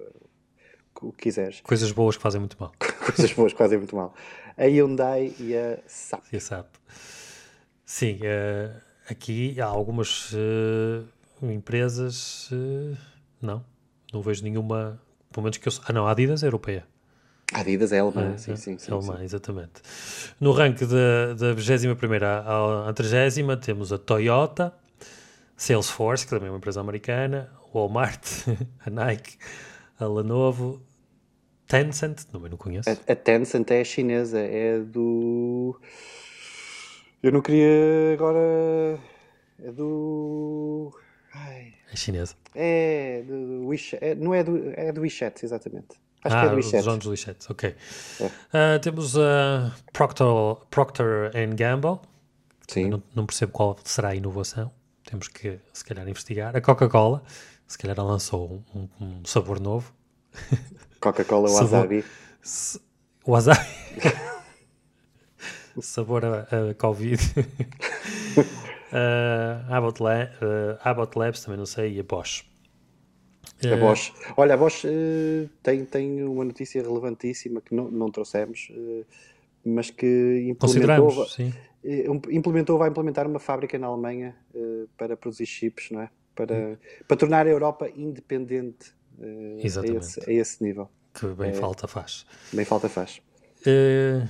o 1.03 1.13
que 1.13 1.25
quiseres. 1.25 1.61
Coisas 1.61 1.91
boas 1.93 2.17
que 2.17 2.23
fazem 2.23 2.41
muito 2.41 2.57
mal. 2.59 2.73
Coisas 3.05 3.33
boas 3.33 3.53
que 3.53 3.59
fazem 3.59 3.79
muito 3.79 3.95
mal. 3.95 4.15
A 4.57 4.65
Hyundai 4.65 5.35
e 5.39 5.55
a 5.57 5.79
SAP. 5.87 6.25
E 6.33 6.37
a 6.37 6.41
SAP. 6.41 6.67
Sim, 7.85 8.21
uh, 8.23 8.81
aqui 9.09 9.61
há 9.61 9.67
algumas 9.67 10.33
uh, 10.33 11.07
empresas. 11.43 12.51
Uh, 12.51 12.97
não, 13.41 13.65
não 14.13 14.23
vejo 14.23 14.43
nenhuma. 14.43 15.01
Pelo 15.31 15.45
menos 15.45 15.59
que 15.59 15.69
eu. 15.69 15.73
Ah, 15.87 15.93
não, 15.93 16.07
a 16.07 16.11
Adidas 16.11 16.43
é 16.43 16.47
europeia. 16.47 16.87
A 17.53 17.61
Adidas 17.61 17.93
é 17.93 18.01
alemã, 18.01 18.33
é, 18.35 18.39
sim, 18.39 18.53
é, 18.53 18.57
sim, 18.57 18.77
sim. 18.77 18.91
É 18.91 18.95
alemã, 18.95 19.19
sim. 19.19 19.25
exatamente. 19.25 19.83
No 20.41 20.51
ranking 20.51 20.87
da, 20.87 21.35
da 21.35 21.53
21 21.53 21.93
à 22.89 22.93
30 22.93 23.57
temos 23.59 23.93
a 23.93 23.99
Toyota, 23.99 24.75
Salesforce, 25.57 26.25
que 26.25 26.31
também 26.31 26.49
é 26.49 26.51
uma 26.51 26.59
empresa 26.59 26.81
americana, 26.81 27.49
Walmart, 27.73 28.27
a 28.85 28.91
Nike, 28.91 29.39
a 29.99 30.07
Lenovo, 30.07 30.83
Tencent, 31.67 32.25
também 32.25 32.51
não 32.51 32.57
conheço. 32.57 32.89
A, 32.89 33.13
a 33.13 33.17
Tencent 33.17 33.71
é 33.71 33.83
chinesa, 33.85 34.39
é 34.41 34.79
do. 34.79 35.81
Eu 37.23 37.33
não 37.33 37.41
queria 37.41 38.15
agora. 38.15 38.99
É 39.63 39.73
do. 39.73 40.93
Ai. 41.35 41.75
É 41.93 41.97
chinesa. 41.97 42.35
É 42.55 43.23
do 43.27 43.67
WeChat. 43.67 44.05
É, 44.05 44.15
não 44.15 44.35
é 44.35 44.45
do, 44.45 44.73
é 44.75 44.93
do 44.93 45.01
WeChat, 45.01 45.45
exatamente. 45.45 45.99
Acho 46.25 46.37
ah, 46.37 46.41
que 46.41 46.47
é 46.47 46.51
do 46.51 46.57
WeChat. 46.57 46.89
Os 46.89 46.99
do 46.99 47.11
WeChat, 47.11 47.47
ok. 47.51 47.75
É. 48.21 48.25
Uh, 48.25 48.81
temos 48.81 49.17
a 49.17 49.73
uh, 49.75 49.93
Procter, 49.93 50.27
Procter 50.71 51.31
Gamble. 51.55 51.99
Sim. 52.69 52.91
Não, 52.91 53.03
não, 53.15 53.27
percebo 53.27 53.53
qual 53.53 53.77
será 53.85 54.09
a 54.11 54.15
inovação. 54.15 54.71
Temos 55.05 55.29
que, 55.29 55.59
se 55.73 55.85
calhar, 55.85 56.09
investigar. 56.09 56.57
A 56.57 56.61
Coca-Cola, 56.61 57.23
se 57.67 57.77
calhar, 57.79 57.99
lançou 57.99 58.63
um, 58.75 58.89
um 59.01 59.25
sabor 59.25 59.61
novo. 59.61 59.93
Coca-Cola 61.01 61.51
wasabi. 61.51 62.05
Wasabi. 63.27 63.61
Sabor 65.81 66.25
a, 66.25 66.47
a 66.71 66.75
Covid. 66.75 67.21
uh, 68.93 69.73
Abbott, 69.73 70.03
Lab, 70.03 70.31
uh, 70.37 70.79
Abbott 70.83 71.19
Labs, 71.19 71.45
também 71.45 71.59
não 71.59 71.67
sei, 71.67 71.95
e 71.97 72.01
a 72.01 72.03
Bosch. 72.03 72.45
A 73.63 73.75
uh, 73.75 73.79
Bosch. 73.79 74.13
Olha, 74.37 74.55
a 74.55 74.57
Bosch 74.57 74.85
uh, 74.85 75.49
tem, 75.63 75.85
tem 75.85 76.23
uma 76.23 76.45
notícia 76.45 76.83
relevantíssima 76.83 77.61
que 77.61 77.75
não, 77.75 77.91
não 77.91 78.11
trouxemos, 78.11 78.73
mas 79.65 79.91
que 79.91 80.47
implementou, 80.49 81.27
sim. 81.27 81.53
implementou, 82.31 82.79
vai 82.79 82.89
implementar 82.89 83.27
uma 83.27 83.39
fábrica 83.39 83.79
na 83.79 83.87
Alemanha 83.89 84.35
para 84.97 85.17
produzir 85.17 85.47
chips, 85.47 85.91
não 85.91 86.01
é? 86.01 86.11
Para, 86.37 86.55
hum. 86.55 86.77
para 87.09 87.17
tornar 87.17 87.47
a 87.47 87.51
Europa 87.51 87.89
independente 87.97 88.95
Exatamente. 89.59 89.97
A, 89.97 90.01
esse, 90.01 90.31
a 90.31 90.33
esse 90.33 90.63
nível. 90.63 90.89
Que 91.15 91.27
bem 91.29 91.51
é, 91.51 91.55
falta 91.55 91.89
faz. 91.89 92.27
Bem 92.53 92.65
falta 92.65 92.89
faz. 92.89 93.21
Uh, 93.63 94.27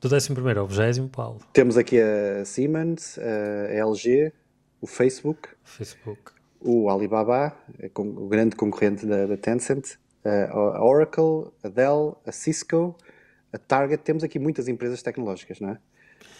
do 0.00 0.14
11 0.14 0.32
ao 0.56 0.66
20, 0.66 1.10
Paulo. 1.10 1.40
Temos 1.52 1.76
aqui 1.76 1.98
a 2.00 2.44
Siemens, 2.44 3.18
a 3.18 3.72
LG, 3.72 4.32
o 4.80 4.86
Facebook, 4.86 5.48
Facebook. 5.62 6.32
o 6.60 6.88
Alibaba, 6.88 7.54
o 7.94 8.28
grande 8.28 8.56
concorrente 8.56 9.04
da, 9.04 9.26
da 9.26 9.36
Tencent, 9.36 9.96
a 10.24 10.82
Oracle, 10.82 11.52
a 11.62 11.68
Dell, 11.68 12.18
a 12.26 12.32
Cisco, 12.32 12.96
a 13.52 13.58
Target. 13.58 14.02
Temos 14.02 14.24
aqui 14.24 14.38
muitas 14.38 14.68
empresas 14.68 15.02
tecnológicas, 15.02 15.60
não 15.60 15.70
é? 15.70 15.78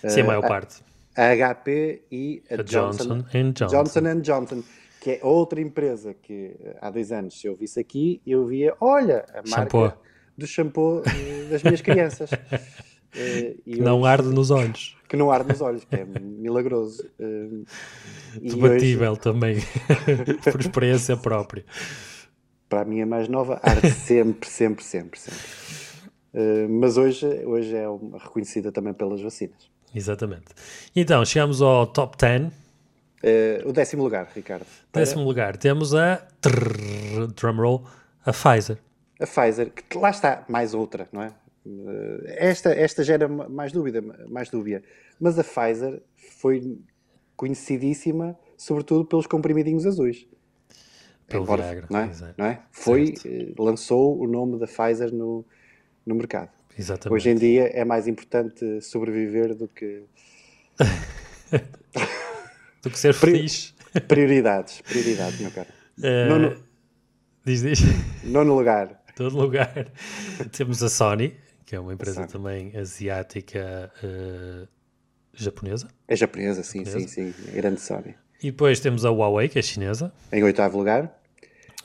Sim, 0.09 0.23
a 0.23 0.25
maior 0.25 0.45
a, 0.45 0.49
parte. 0.49 0.83
A 1.15 1.35
HP 1.37 2.05
e 2.11 2.43
a, 2.51 2.55
a 2.55 2.63
Johnson, 2.63 3.05
Johnson, 3.05 3.53
Johnson. 3.53 3.67
Johnson 3.67 4.21
Johnson 4.23 4.65
que 5.01 5.13
é 5.13 5.21
outra 5.23 5.61
empresa 5.61 6.15
que 6.15 6.55
há 6.81 6.91
dois 6.91 7.11
anos, 7.11 7.41
se 7.41 7.47
eu 7.47 7.57
visse 7.57 7.81
aqui, 7.81 8.21
eu 8.27 8.47
via, 8.47 8.75
olha, 8.81 9.25
a 9.31 9.37
marca 9.49 9.71
shampoo. 9.71 9.93
do 10.37 10.47
shampoo 10.47 11.03
eh, 11.07 11.49
das 11.51 11.63
minhas 11.63 11.81
crianças. 11.81 12.31
Uh, 13.13 13.59
não 13.67 14.05
arde 14.05 14.29
nos 14.29 14.53
olhos. 14.53 14.97
Que 15.09 15.17
não 15.17 15.33
arde 15.33 15.49
nos 15.49 15.61
olhos, 15.61 15.85
que 15.85 15.97
é 15.97 16.05
milagroso. 16.05 17.05
Uh, 17.19 17.65
Debatível 18.41 19.11
hoje... 19.11 19.21
também, 19.21 19.57
por 20.45 20.61
experiência 20.61 21.17
própria. 21.17 21.65
Para 22.69 22.83
a 22.83 22.85
minha 22.85 23.05
mais 23.05 23.27
nova, 23.27 23.59
arde 23.65 23.91
sempre, 23.91 24.49
sempre, 24.49 24.85
sempre, 24.85 25.19
sempre. 25.19 25.41
Uh, 26.33 26.69
mas 26.69 26.97
hoje, 26.97 27.27
hoje 27.45 27.75
é 27.75 27.85
reconhecida 28.23 28.71
também 28.71 28.95
pelas 28.95 29.21
vacinas. 29.21 29.69
Exatamente. 29.93 30.55
Então, 30.95 31.25
chegamos 31.25 31.61
ao 31.61 31.89
top 31.89 32.17
10 32.17 32.53
Uh, 33.23 33.69
o 33.69 33.73
décimo 33.73 34.03
lugar, 34.03 34.31
Ricardo. 34.35 34.67
Décimo 34.93 35.23
lugar, 35.23 35.57
temos 35.57 35.95
a 35.95 36.17
trrr, 36.41 37.27
drumroll, 37.37 37.85
a 38.25 38.33
Pfizer. 38.33 38.79
A 39.21 39.27
Pfizer, 39.27 39.71
que 39.71 39.99
lá 39.99 40.11
está, 40.11 40.45
mais 40.49 40.73
outra, 40.73 41.07
não 41.13 41.23
é? 41.23 41.29
Uh, 41.67 42.23
esta, 42.27 42.71
esta 42.71 43.05
gera 43.05 43.29
mais 43.29 43.73
dúvida, 43.73 44.03
mais 44.29 44.49
dúvida. 44.49 44.83
Mas 45.21 45.39
a 45.39 45.45
Pfizer 45.45 46.03
foi 46.17 46.79
conhecidíssima, 47.37 48.39
sobretudo 48.57 49.05
pelos 49.05 49.27
comprimidinhos 49.27 49.85
azuis. 49.85 50.27
Pelo 51.29 51.45
Embora, 51.45 51.63
Viagra, 51.63 51.87
não 51.91 52.01
é? 52.01 52.11
Não 52.39 52.47
é? 52.47 52.63
Foi, 52.71 53.15
uh, 53.27 53.63
lançou 53.63 54.19
o 54.19 54.27
nome 54.27 54.59
da 54.59 54.67
Pfizer 54.67 55.13
no, 55.13 55.45
no 56.07 56.15
mercado. 56.15 56.51
Exatamente. 56.79 57.15
Hoje 57.15 57.29
em 57.29 57.35
dia 57.35 57.67
é 57.67 57.85
mais 57.85 58.09
importante 58.09 58.81
sobreviver 58.81 59.55
do 59.55 59.69
que 59.69 60.05
do 62.83 62.91
que 62.91 62.99
ser 62.99 63.15
feliz. 63.15 63.75
Prioridades, 64.07 64.81
prioridades, 64.83 65.41
meu 65.41 65.51
caro. 65.51 65.69
Uh, 65.99 66.29
Nono, 66.29 66.57
diz, 67.45 67.63
diz. 67.63 67.81
Nono 68.25 68.55
lugar. 68.55 69.03
Todo 69.17 69.37
lugar. 69.37 69.93
Temos 70.57 70.83
a 70.83 70.89
Sony, 70.89 71.37
que 71.67 71.75
é 71.75 71.81
uma 71.81 71.93
empresa 71.93 72.27
também 72.27 72.77
asiática 72.77 73.93
uh, 74.03 74.69
japonesa. 75.35 75.89
É 76.07 76.15
japonesa, 76.15 76.63
sim, 76.63 76.85
japonesa. 76.85 77.09
sim, 77.09 77.33
sim. 77.33 77.53
Grande 77.53 77.81
Sony. 77.81 78.15
E 78.43 78.51
depois 78.51 78.81
temos 78.81 79.05
a 79.05 79.11
Huawei, 79.11 79.49
que 79.49 79.59
é 79.59 79.63
chinesa. 79.63 80.13
Em 80.33 80.43
oitavo 80.43 80.79
lugar. 80.79 81.21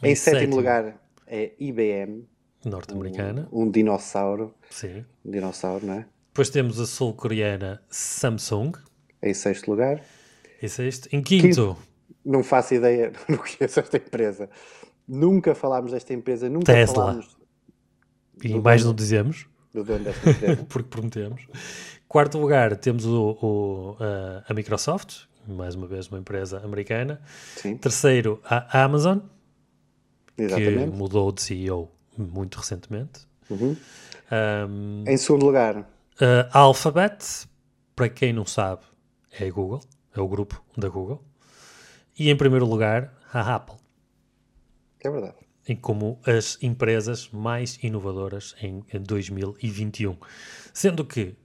Em, 0.01 0.11
em 0.11 0.15
sétimo, 0.15 0.39
sétimo, 0.39 0.55
lugar 0.55 0.95
é 1.27 1.51
IBM. 1.59 2.25
Norte-americana. 2.63 3.47
Um, 3.51 3.63
um, 3.63 3.71
dinossauro. 3.71 4.55
Sim. 4.69 5.05
Um 5.23 5.31
dinossauro, 5.31 5.85
não 5.85 5.95
é? 5.95 6.05
Depois 6.27 6.49
temos 6.49 6.79
a 6.79 6.85
sul-coreana 6.85 7.81
Samsung. 7.89 8.71
Em 9.21 9.33
sexto 9.33 9.69
lugar. 9.69 10.01
Isso 10.61 10.81
é 10.81 10.87
isto. 10.87 11.09
Em 11.11 11.21
quinto. 11.21 11.77
Não 12.23 12.43
faço 12.43 12.73
ideia, 12.73 13.11
não 13.29 13.37
conheço 13.37 13.79
esta 13.79 13.97
empresa. 13.97 14.49
Nunca 15.07 15.53
falámos 15.53 15.91
desta 15.91 16.13
empresa, 16.13 16.49
nunca 16.49 16.73
Tesla. 16.73 16.95
falámos. 16.95 17.37
E 18.43 18.53
mais 18.55 18.81
dono, 18.81 18.91
não 18.91 18.95
dizemos. 18.95 19.45
Do 19.73 19.83
dono 19.83 20.03
desta 20.03 20.29
empresa. 20.29 20.65
Porque 20.67 20.89
prometemos. 20.89 21.47
Quarto 22.07 22.37
lugar, 22.39 22.75
temos 22.77 23.05
o, 23.05 23.37
o 23.41 23.97
a, 23.99 24.51
a, 24.51 24.53
Microsoft, 24.53 25.23
mais 25.47 25.75
uma 25.75 25.85
vez 25.85 26.07
uma 26.07 26.19
empresa 26.19 26.61
americana. 26.63 27.21
Sim. 27.55 27.77
Terceiro, 27.77 28.41
a 28.43 28.83
Amazon, 28.83 29.19
Exatamente. 30.37 30.91
que 30.91 30.97
mudou 30.97 31.31
de 31.31 31.41
CEO 31.41 31.91
muito 32.17 32.57
recentemente. 32.57 33.27
Uhum. 33.49 33.75
Um, 34.31 35.03
em 35.07 35.17
segundo 35.17 35.45
lugar, 35.45 35.87
a 36.51 36.59
Alphabet, 36.59 37.47
para 37.95 38.09
quem 38.09 38.33
não 38.33 38.45
sabe, 38.45 38.81
é 39.39 39.47
a 39.47 39.51
Google 39.51 39.81
é 40.15 40.21
o 40.21 40.27
grupo 40.27 40.63
da 40.77 40.89
Google. 40.89 41.23
E 42.17 42.29
em 42.29 42.35
primeiro 42.35 42.65
lugar, 42.65 43.13
a 43.31 43.55
Apple. 43.55 43.75
É 45.03 45.09
verdade. 45.09 45.35
Em 45.67 45.75
como 45.75 46.19
as 46.25 46.57
empresas 46.61 47.29
mais 47.29 47.77
inovadoras 47.83 48.55
em 48.61 48.83
2021. 48.99 50.17
Sendo 50.73 51.03
que 51.03 51.35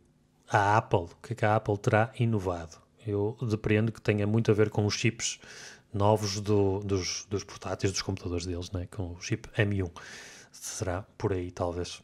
a 0.49 0.77
Apple, 0.77 1.01
o 1.01 1.17
que, 1.23 1.33
é 1.33 1.37
que 1.37 1.45
a 1.45 1.57
Apple 1.57 1.79
terá 1.79 2.13
inovado? 2.19 2.77
Eu 3.07 3.37
depreendo 3.49 3.91
que 3.91 4.01
tenha 4.01 4.27
muito 4.27 4.51
a 4.51 4.55
ver 4.55 4.71
com 4.71 4.85
os 4.85 4.95
chips 4.95 5.41
novos 5.93 6.41
do, 6.41 6.81
dos, 6.81 7.27
dos 7.29 7.45
portáteis, 7.45 7.93
dos 7.93 8.03
computadores 8.03 8.47
deles, 8.47 8.71
né? 8.71 8.87
com 8.91 9.13
o 9.13 9.21
chip 9.21 9.49
M1. 9.51 9.91
Será 10.53 11.03
por 11.17 11.33
aí, 11.33 11.51
talvez. 11.51 12.03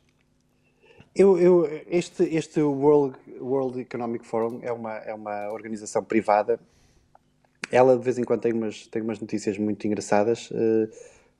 Eu, 1.18 1.38
eu, 1.38 1.66
este 1.88 2.24
este 2.24 2.60
World, 2.60 3.16
World 3.40 3.80
Economic 3.80 4.26
Forum 4.26 4.60
é 4.62 4.70
uma, 4.70 4.96
é 4.98 5.14
uma 5.14 5.50
organização 5.50 6.04
privada 6.04 6.60
ela 7.70 7.96
de 7.96 8.04
vez 8.04 8.18
em 8.18 8.22
quando 8.22 8.42
tem 8.42 8.52
umas, 8.52 8.86
tem 8.86 9.00
umas 9.00 9.18
notícias 9.18 9.56
muito 9.56 9.86
engraçadas. 9.86 10.50
Uh, 10.50 10.88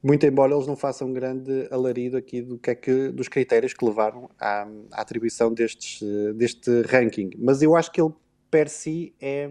muito 0.03 0.25
embora 0.25 0.55
eles 0.55 0.67
não 0.67 0.77
façam 0.77 1.13
grande 1.13 1.69
alarido 1.71 2.17
aqui 2.17 2.41
do 2.41 2.59
que 2.59 2.71
é 2.71 2.75
que, 2.75 3.09
dos 3.11 3.29
critérios 3.29 3.75
que 3.75 3.85
levaram 3.85 4.31
à, 4.39 4.67
à 4.93 5.01
atribuição 5.03 5.53
destes, 5.53 6.01
deste 6.35 6.83
ranking. 6.83 7.31
Mas 7.39 7.61
eu 7.61 7.77
acho 7.77 7.93
que 7.93 8.01
ele 8.01 8.13
per 8.51 8.69
si 8.69 9.15
é, 9.21 9.51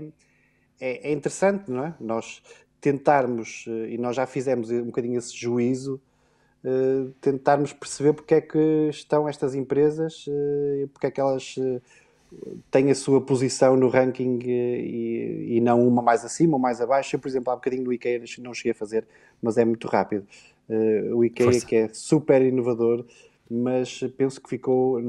é, 0.80 1.10
é 1.10 1.12
interessante, 1.12 1.70
não 1.70 1.86
é? 1.86 1.96
Nós 2.00 2.42
tentarmos, 2.80 3.66
e 3.90 3.98
nós 3.98 4.16
já 4.16 4.26
fizemos 4.26 4.70
um 4.70 4.86
bocadinho 4.86 5.18
esse 5.18 5.36
juízo, 5.36 6.00
uh, 6.66 7.11
tentarmos 7.22 7.72
perceber 7.72 8.13
porque 8.13 8.34
é 8.34 8.41
que 8.41 8.89
estão 8.89 9.30
estas 9.30 9.53
empresas, 9.53 10.26
uh, 10.28 10.88
porque 10.89 11.07
é 11.07 11.11
que 11.11 11.22
elas 11.22 11.55
uh, 11.57 11.82
têm 12.72 12.89
a 12.89 12.95
sua 12.95 13.22
posição 13.22 13.78
no 13.78 13.88
ranking 13.88 14.39
e, 14.43 15.57
e, 15.57 15.61
não 15.61 15.88
uma 15.88 16.01
mais 16.01 16.26
acima 16.26 16.53
ou 16.53 16.59
mais 16.59 16.82
abaixo. 16.82 17.16
Eu, 17.16 17.20
por 17.20 17.28
exemplo, 17.28 17.51
há 17.51 17.53
um 17.53 17.57
bocadinho 17.57 17.84
do 17.84 17.93
IKEA 17.93 18.22
não 18.39 18.53
cheguei 18.53 18.72
a 18.72 18.76
fazer, 18.76 19.07
mas 19.41 19.57
é 19.57 19.63
muito 19.63 19.88
rápido. 19.88 20.26
o 21.13 21.24
IKEA 21.24 21.45
Força. 21.45 21.66
que 21.66 21.76
é 21.76 21.88
super 21.93 22.41
inovador, 22.41 23.05
mas 23.49 24.01
penso 24.18 24.41
que 24.41 24.49
ficou, 24.49 24.99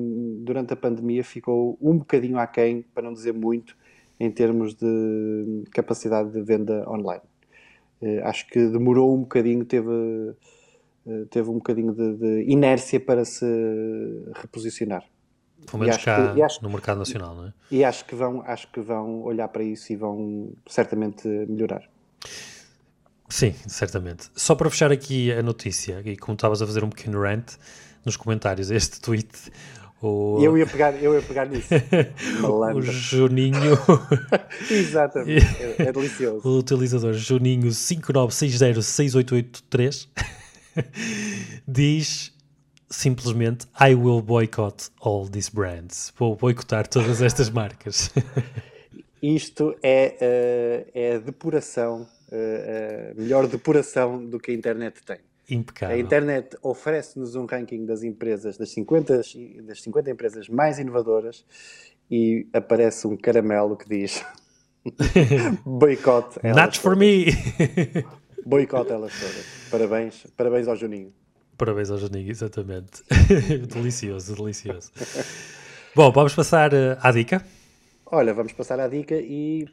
durante 0.45 0.73
a 0.75 0.77
pandemia, 0.77 1.25
ficou 1.25 1.77
um 1.81 1.99
bocadinho 1.99 2.39
aquém, 2.39 2.85
para 2.95 3.03
não 3.03 3.13
dizer 3.13 3.33
muito, 3.33 3.77
em 4.21 4.31
termos 4.31 4.75
de 4.75 5.65
capacidade 5.73 6.31
de 6.31 6.43
venda 6.43 6.89
online. 6.89 7.23
acho 8.23 8.47
que 8.47 8.69
demorou 8.69 9.13
um 9.13 9.23
bocadinho, 9.23 9.65
teve 9.65 9.91
eh, 9.91 10.35
teve 11.31 11.51
um 11.51 11.55
bocadinho 11.55 11.93
de, 11.93 12.15
de, 12.15 12.51
inércia 12.51 13.01
para 13.01 13.25
se 13.25 13.45
reposicionar. 14.35 15.05
Pelo 15.71 15.83
menos 15.83 15.97
cá 15.99 16.35
que, 16.35 16.43
acho, 16.43 16.63
no 16.63 16.71
mercado 16.71 16.99
nacional, 16.99 17.35
não 17.35 17.47
é? 17.47 17.53
E 17.71 17.85
acho 17.85 18.05
que, 18.05 18.15
vão, 18.15 18.43
acho 18.47 18.71
que 18.71 18.81
vão 18.81 19.23
olhar 19.23 19.49
para 19.49 19.65
isso 19.65 19.93
e 19.93 19.97
vão 19.97 20.53
certamente 20.67 21.27
melhorar. 21.27 21.83
Sim, 23.29 23.53
certamente. 23.67 24.31
Só 24.35 24.55
para 24.55 24.71
fechar 24.71 24.91
aqui 24.93 25.33
a 25.33 25.43
notícia, 25.43 26.01
e 26.05 26.17
como 26.17 26.35
estavas 26.35 26.63
a 26.63 26.67
fazer 26.67 26.85
um 26.85 26.91
pequeno 26.91 27.21
rant 27.21 27.55
nos 28.05 28.17
comentários, 28.17 28.71
este 28.71 29.01
tweet. 29.01 29.51
O... 30.01 30.39
Eu, 30.41 30.57
ia 30.57 30.67
pegar, 30.67 30.95
eu 31.03 31.13
ia 31.15 31.23
pegar 31.23 31.47
nisso. 31.47 31.67
o 32.45 32.81
Juninho. 32.83 33.77
Exatamente, 34.71 35.45
é, 35.61 35.75
é 35.79 35.93
delicioso. 35.93 36.47
O 36.47 36.59
utilizador 36.59 37.15
Juninho 37.15 37.71
59606883 37.71 40.09
diz 41.67 42.33
simplesmente 42.91 43.67
I 43.81 43.95
will 43.95 44.23
boycott 44.23 44.91
all 45.01 45.29
these 45.29 45.51
brands. 45.53 46.13
Vou 46.17 46.37
boicotar 46.37 46.87
todas 46.87 47.21
estas 47.21 47.51
marcas. 47.51 48.11
Isto 49.23 49.75
é, 49.83 50.87
uh, 50.87 50.91
é 50.95 51.15
a 51.17 51.19
depuração, 51.19 52.03
uh, 52.03 53.13
a 53.13 53.15
melhor 53.15 53.47
depuração 53.49 54.25
do 54.25 54.39
que 54.39 54.51
a 54.51 54.55
internet 54.55 55.03
tem. 55.05 55.19
Impecável. 55.49 55.97
A 55.97 55.99
internet 55.99 56.57
oferece-nos 56.63 57.35
um 57.35 57.47
ranking 57.47 57.87
das 57.87 58.03
empresas, 58.03 58.59
das 58.59 58.71
50, 58.71 59.23
das 59.63 59.83
50 59.83 60.11
empresas 60.11 60.49
mais 60.49 60.79
inovadoras 60.79 61.45
e 62.11 62.47
aparece 62.53 63.07
um 63.07 63.17
caramelo 63.17 63.77
que 63.77 63.89
diz 63.89 64.25
boicote. 65.65 66.41
Not 66.45 66.79
for 66.79 66.97
me! 66.97 67.27
Boicote 68.47 68.93
elas 68.93 69.13
todas. 69.19 69.45
Parabéns, 69.71 70.25
parabéns 70.37 70.69
ao 70.69 70.77
Juninho. 70.77 71.13
Parabéns 71.59 71.91
ao 71.91 71.99
Juninho, 71.99 72.31
exatamente. 72.31 73.03
delicioso, 73.69 74.37
delicioso. 74.37 74.93
Bom, 75.97 76.13
vamos 76.13 76.33
passar 76.33 76.73
uh, 76.73 76.97
à 77.01 77.11
dica. 77.11 77.45
Olha, 78.07 78.33
vamos 78.33 78.53
passar 78.53 78.79
à 78.79 78.87
dica 78.87 79.17
e 79.17 79.67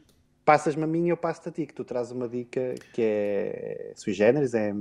passas-me 0.43 0.83
a 0.83 0.87
mim 0.87 1.05
e 1.05 1.09
eu 1.09 1.17
passo-te 1.17 1.49
a 1.49 1.51
ti, 1.51 1.65
que 1.67 1.73
tu 1.73 1.83
traz 1.83 2.09
uma 2.09 2.27
dica 2.27 2.73
que 2.93 3.01
é 3.03 3.91
sui 3.95 4.11
generis, 4.11 4.55
é, 4.55 4.73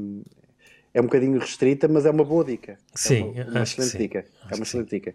é 0.95 1.01
um 1.01 1.05
bocadinho 1.05 1.39
restrita, 1.39 1.87
mas 1.87 2.07
é 2.07 2.11
uma 2.11 2.25
boa 2.25 2.45
dica. 2.45 2.79
Sim, 2.95 3.35
é 3.37 3.43
uma, 3.43 3.51
uma 3.51 3.63
excelente 3.63 3.99
dica. 3.99 4.25
é 4.51 4.55
uma 4.55 4.63
excelente 4.63 4.89
dica. 4.89 5.15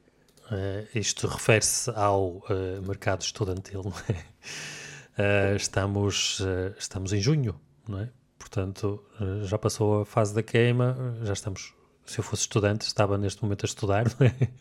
Uh, 0.51 0.87
isto 0.93 1.25
refere-se 1.25 1.89
ao 1.95 2.37
uh, 2.37 2.81
mercado 2.85 3.21
estudantil, 3.21 3.81
não 3.83 3.93
é? 4.07 5.53
Uh, 5.53 5.55
estamos, 5.57 6.41
estamos 6.77 7.11
em 7.11 7.19
junho, 7.19 7.59
não 7.87 8.01
é? 8.01 8.09
Portanto, 8.47 9.03
eh, 9.19 9.45
já 9.45 9.57
passou 9.57 10.01
a 10.01 10.05
fase 10.05 10.33
da 10.33 10.41
queima, 10.41 11.17
já 11.21 11.33
estamos. 11.33 11.73
Se 12.05 12.19
eu 12.19 12.23
fosse 12.23 12.43
estudante, 12.43 12.87
estava 12.87 13.17
neste 13.17 13.43
momento 13.43 13.65
a 13.65 13.67
estudar, 13.67 14.05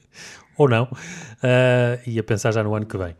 ou 0.59 0.68
não, 0.68 0.84
uh, 0.84 2.03
e 2.05 2.18
a 2.18 2.24
pensar 2.24 2.51
já 2.51 2.64
no 2.64 2.74
ano 2.74 2.84
que 2.84 2.99
vem. 2.99 3.14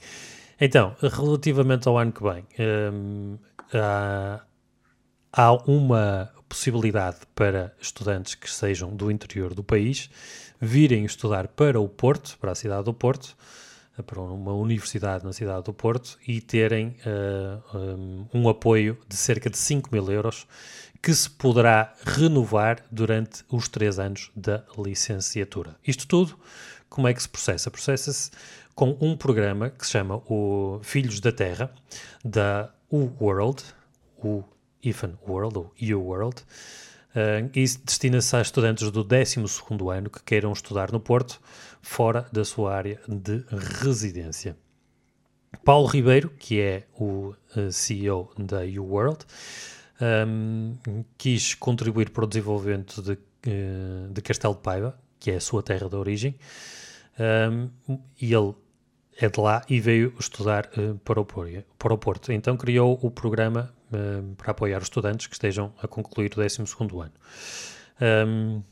Então, 0.61 0.97
relativamente 1.01 1.87
ao 1.87 1.97
ano 1.97 2.11
que 2.11 2.21
vem, 2.21 2.45
um, 2.93 3.39
eh, 3.73 3.79
há, 3.79 4.41
há 5.33 5.53
uma 5.71 6.33
possibilidade 6.49 7.19
para 7.37 7.73
estudantes 7.81 8.35
que 8.35 8.51
sejam 8.51 8.97
do 8.97 9.09
interior 9.09 9.55
do 9.55 9.63
país 9.63 10.11
virem 10.61 11.05
estudar 11.05 11.47
para 11.47 11.79
o 11.79 11.89
Porto, 11.89 12.37
para 12.41 12.51
a 12.51 12.55
cidade 12.57 12.85
do 12.85 12.95
Porto, 12.95 13.37
para 14.03 14.21
uma 14.21 14.53
universidade 14.53 15.25
na 15.25 15.33
cidade 15.33 15.65
do 15.65 15.73
Porto 15.73 16.19
e 16.27 16.41
terem 16.41 16.97
uh, 17.07 18.27
um, 18.35 18.49
apoio 18.49 18.99
de 19.09 19.17
cerca 19.17 19.49
de 19.49 19.57
5 19.57 19.89
mil 19.93 20.11
euros 20.11 20.47
que 21.03 21.15
se 21.15 21.31
poderá 21.31 21.95
renovar 22.05 22.85
durante 22.91 23.45
os 23.51 23.69
três 23.69 23.99
anos 23.99 24.31
da 24.35 24.65
licenciatura. 24.77 25.77
Isto 25.87 26.07
tudo, 26.07 26.39
como 26.89 27.09
é 27.09 27.15
que 27.15 27.23
se 27.23 27.29
processa? 27.29 27.71
Processa-se 27.71 28.31
com 28.75 28.97
um 29.01 29.17
programa 29.17 29.71
que 29.71 29.87
se 29.87 29.93
chama 29.93 30.17
o 30.27 30.81
Filhos 30.83 31.21
da 31.21 31.33
Terra, 31.33 31.71
da 32.25 32.71
U-World, 32.91 33.63
o 34.19 34.45
IFAN 34.83 35.15
World, 35.27 35.59
ou 35.59 35.75
U-World, 35.81 36.43
uh, 37.15 37.51
e 37.55 37.65
destina-se 37.85 38.37
a 38.37 38.43
estudantes 38.43 38.91
do 38.91 39.03
12 39.03 39.41
ano 39.93 40.11
que 40.11 40.23
queiram 40.23 40.53
estudar 40.53 40.93
no 40.93 41.01
Porto, 41.01 41.41
fora 41.87 42.27
da 42.33 42.45
sua 42.45 42.75
área 42.75 43.01
de 43.09 43.45
residência. 43.81 44.57
Paulo 45.65 45.87
Ribeiro, 45.87 46.29
que 46.31 46.61
é 46.61 46.83
o 46.99 47.33
uh, 47.57 47.73
CEO 47.73 48.31
da 48.37 48.61
U-World, 48.61 49.25
um, 50.27 50.75
quis 51.17 51.55
contribuir 51.55 52.11
para 52.11 52.25
o 52.25 52.27
desenvolvimento 52.27 53.01
de, 53.01 53.13
uh, 53.13 54.13
de 54.13 54.21
Castelo 54.21 54.55
de 54.55 54.61
Paiva, 54.61 54.99
que 55.19 55.31
é 55.31 55.37
a 55.37 55.41
sua 55.41 55.63
terra 55.63 55.89
de 55.89 55.95
origem, 55.95 56.35
um, 57.19 57.71
e 58.21 58.35
ele 58.35 58.55
é 59.19 59.29
de 59.29 59.41
lá 59.41 59.63
e 59.69 59.81
veio 59.81 60.13
estudar 60.19 60.69
uh, 60.77 60.99
para, 60.99 61.21
o 61.21 61.97
Porto. 61.97 62.33
Então 62.33 62.57
criou 62.57 62.99
o 63.01 63.11
programa 63.11 63.73
uh, 63.93 64.35
para 64.35 64.51
apoiar 64.51 64.79
os 64.79 64.87
estudantes 64.87 65.29
que 65.29 65.35
estejam 65.35 65.73
a 65.81 65.87
concluir 65.87 66.33
o 66.33 66.37
12 66.37 66.63
ano. 67.01 67.13
Um, 68.29 68.63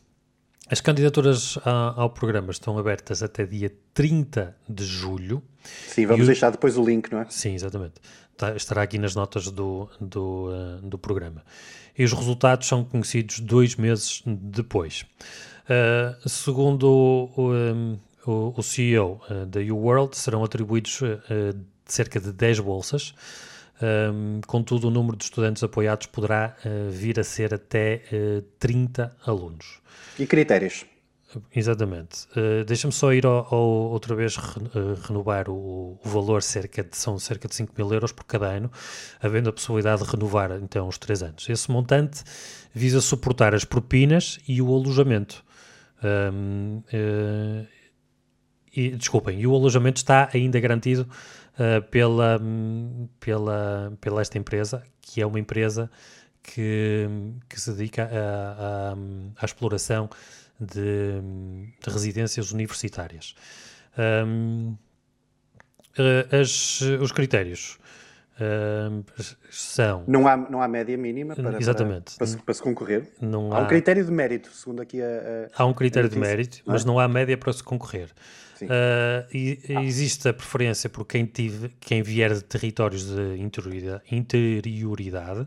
as 0.71 0.81
candidaturas 0.81 1.59
ao 1.65 2.09
programa 2.11 2.51
estão 2.51 2.79
abertas 2.79 3.23
até 3.23 3.45
dia 3.45 3.73
30 3.93 4.57
de 4.69 4.85
julho. 4.85 5.43
Sim, 5.89 6.07
vamos 6.07 6.25
o... 6.25 6.27
deixar 6.27 6.51
depois 6.51 6.77
o 6.79 6.85
link, 6.85 7.13
não 7.13 7.21
é? 7.21 7.27
Sim, 7.29 7.55
exatamente. 7.55 7.95
Tá, 8.37 8.57
estará 8.57 8.83
aqui 8.83 8.99
nas 8.99 9.15
notas 9.15 9.49
do, 9.51 9.89
do, 10.01 10.49
uh, 10.49 10.81
do 10.83 10.99
programa. 10.99 11.45
E 11.97 12.03
os 12.03 12.13
resultados 12.13 12.67
são 12.67 12.83
conhecidos 12.85 13.39
dois 13.41 13.77
meses 13.77 14.23
depois. 14.27 15.05
Uh, 15.65 16.29
segundo 16.29 16.85
o, 16.91 17.53
um, 17.53 17.99
o, 18.27 18.55
o, 18.57 18.63
CEO 18.63 19.21
uh, 19.31 19.47
da 19.47 19.61
U-World, 19.61 20.17
serão 20.17 20.43
atribuídos 20.43 21.01
cerca 21.85 22.19
de 22.19 22.33
10 22.33 22.61
bolsas. 22.61 23.15
Um, 23.85 24.41
contudo, 24.47 24.89
o 24.89 24.91
número 24.91 25.17
de 25.17 25.25
estudantes 25.25 25.63
apoiados 25.63 26.07
poderá 26.07 26.57
vir 26.91 27.21
a 27.21 27.25
ser 27.25 27.53
até 27.53 28.03
30 28.59 29.15
alunos. 29.27 29.81
E 30.19 30.27
critérios? 30.27 30.87
Exatamente. 31.55 32.27
Uh, 32.37 32.65
Deixa-me 32.65 32.93
só 32.93 33.13
ir 33.13 33.27
ao, 33.27 33.47
ao, 33.53 33.63
outra 33.63 34.15
vez 34.15 34.37
re, 34.37 34.61
uh, 34.61 34.95
renovar 35.07 35.49
o, 35.49 35.99
o, 36.05 36.09
valor, 36.09 36.43
cerca 36.43 36.83
de, 36.83 36.97
são 36.97 37.19
cerca 37.19 37.49
de 37.49 37.55
5 37.55 37.73
mil 37.77 37.93
euros 37.93 38.13
por 38.13 38.25
cada 38.25 38.47
ano, 38.47 38.71
havendo 39.21 39.49
a 39.49 39.53
possibilidade 39.53 40.05
de 40.05 40.11
renovar 40.11 40.53
então 40.53 40.87
os 40.89 40.99
3 40.99 41.23
anos. 41.23 41.49
Esse 41.49 41.71
montante 41.71 42.23
visa 42.73 43.01
suportar 43.01 43.55
as 43.55 43.65
propinas 43.65 44.39
e 44.47 44.61
o 44.61 44.73
alojamento. 44.73 45.45
Um, 46.03 46.83
uh, 46.93 47.67
e, 48.77 48.91
desculpem, 48.91 49.41
e 49.41 49.47
o 49.47 49.55
alojamento 49.55 49.99
está 49.99 50.29
ainda 50.33 50.59
garantido 50.59 51.09
pela, 51.91 52.41
pela, 53.21 53.93
pela 54.01 54.21
esta 54.21 54.39
empresa, 54.39 54.83
que 55.01 55.21
é 55.21 55.27
uma 55.27 55.39
empresa 55.39 55.91
que, 56.43 57.09
que 57.49 57.61
se 57.61 57.73
dedica 57.73 58.11
à 59.37 59.45
exploração 59.45 60.09
de, 60.61 61.21
de, 61.83 61.91
residências 61.91 62.53
universitárias. 62.53 63.35
Um, 63.99 64.77
eh, 65.97 66.41
as, 66.41 66.81
os 66.81 67.13
critérios 67.13 67.79
uh, 68.41 69.05
são. 69.51 70.05
Não 70.07 70.27
há, 70.27 70.37
não 70.37 70.61
há 70.61 70.69
média 70.69 70.97
mínima 70.97 71.35
para, 71.35 71.59
Exatamente. 71.61 72.17
Para, 72.17 72.19
para, 72.19 72.27
se, 72.27 72.37
para 72.39 72.55
se 72.55 72.63
concorrer. 72.63 73.09
Não 73.21 73.53
há, 73.53 73.59
há 73.59 73.63
um 73.63 73.67
critério 73.67 74.05
de 74.05 74.11
mérito, 74.11 74.51
segundo 74.53 74.83
aqui 74.83 75.01
a. 75.01 75.07
a 75.07 75.63
há 75.63 75.67
um 75.67 75.75
critério 75.75 76.09
de 76.09 76.19
mérito, 76.19 76.59
mas 76.67 76.85
não 76.85 76.99
há 76.99 77.07
média 77.07 77.37
para 77.39 77.53
se 77.53 77.63
concorrer. 77.63 78.11
Uh, 78.63 79.27
e, 79.33 79.59
ah. 79.77 79.83
Existe 79.83 80.29
a 80.29 80.33
preferência 80.33 80.89
por 80.89 81.05
quem, 81.05 81.27
tive, 81.27 81.71
quem 81.81 82.03
vier 82.03 82.33
de 82.35 82.43
territórios 82.43 83.07
de 83.07 83.37
interioridade. 83.39 84.03
interioridade 84.11 85.47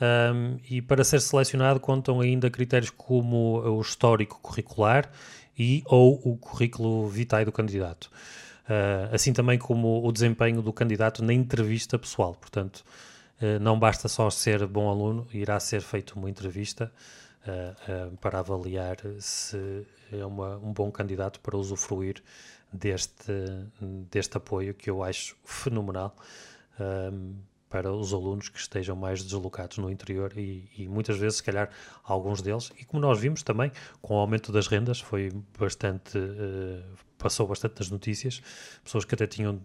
um, 0.00 0.58
e 0.68 0.82
para 0.82 1.02
ser 1.02 1.20
selecionado 1.20 1.80
contam 1.80 2.20
ainda 2.20 2.50
critérios 2.50 2.90
como 2.90 3.60
o 3.60 3.80
histórico 3.80 4.38
curricular 4.42 5.10
e 5.58 5.82
ou 5.86 6.20
o 6.22 6.36
currículo 6.36 7.08
vitae 7.08 7.44
do 7.44 7.52
candidato. 7.52 8.10
Uh, 8.68 9.14
assim 9.14 9.32
também 9.32 9.58
como 9.58 10.06
o 10.06 10.12
desempenho 10.12 10.60
do 10.60 10.72
candidato 10.72 11.24
na 11.24 11.32
entrevista 11.32 11.98
pessoal. 11.98 12.34
Portanto, 12.34 12.84
uh, 13.40 13.58
não 13.60 13.78
basta 13.78 14.08
só 14.08 14.28
ser 14.28 14.66
bom 14.66 14.90
aluno, 14.90 15.26
irá 15.32 15.58
ser 15.58 15.80
feita 15.80 16.14
uma 16.14 16.28
entrevista 16.28 16.92
para 18.20 18.38
avaliar 18.38 18.96
se 19.18 19.86
é 20.12 20.24
uma, 20.24 20.56
um 20.58 20.72
bom 20.72 20.90
candidato 20.90 21.40
para 21.40 21.56
usufruir 21.56 22.22
deste, 22.72 23.32
deste 24.10 24.36
apoio 24.36 24.74
que 24.74 24.90
eu 24.90 25.02
acho 25.02 25.36
fenomenal 25.44 26.14
para 27.68 27.92
os 27.92 28.12
alunos 28.12 28.48
que 28.48 28.58
estejam 28.58 28.96
mais 28.96 29.22
deslocados 29.22 29.78
no 29.78 29.90
interior 29.90 30.32
e, 30.36 30.68
e, 30.78 30.88
muitas 30.88 31.18
vezes, 31.18 31.38
se 31.38 31.42
calhar, 31.42 31.68
alguns 32.04 32.40
deles, 32.40 32.72
e 32.78 32.84
como 32.84 33.00
nós 33.02 33.18
vimos 33.18 33.42
também, 33.42 33.72
com 34.00 34.14
o 34.14 34.18
aumento 34.18 34.52
das 34.52 34.66
rendas, 34.66 35.00
foi 35.00 35.32
bastante, 35.58 36.16
uh, 36.16 36.82
passou 37.18 37.46
bastante 37.46 37.78
nas 37.78 37.90
notícias, 37.90 38.42
pessoas 38.84 39.04
que 39.04 39.14
até 39.14 39.26
tinham, 39.26 39.60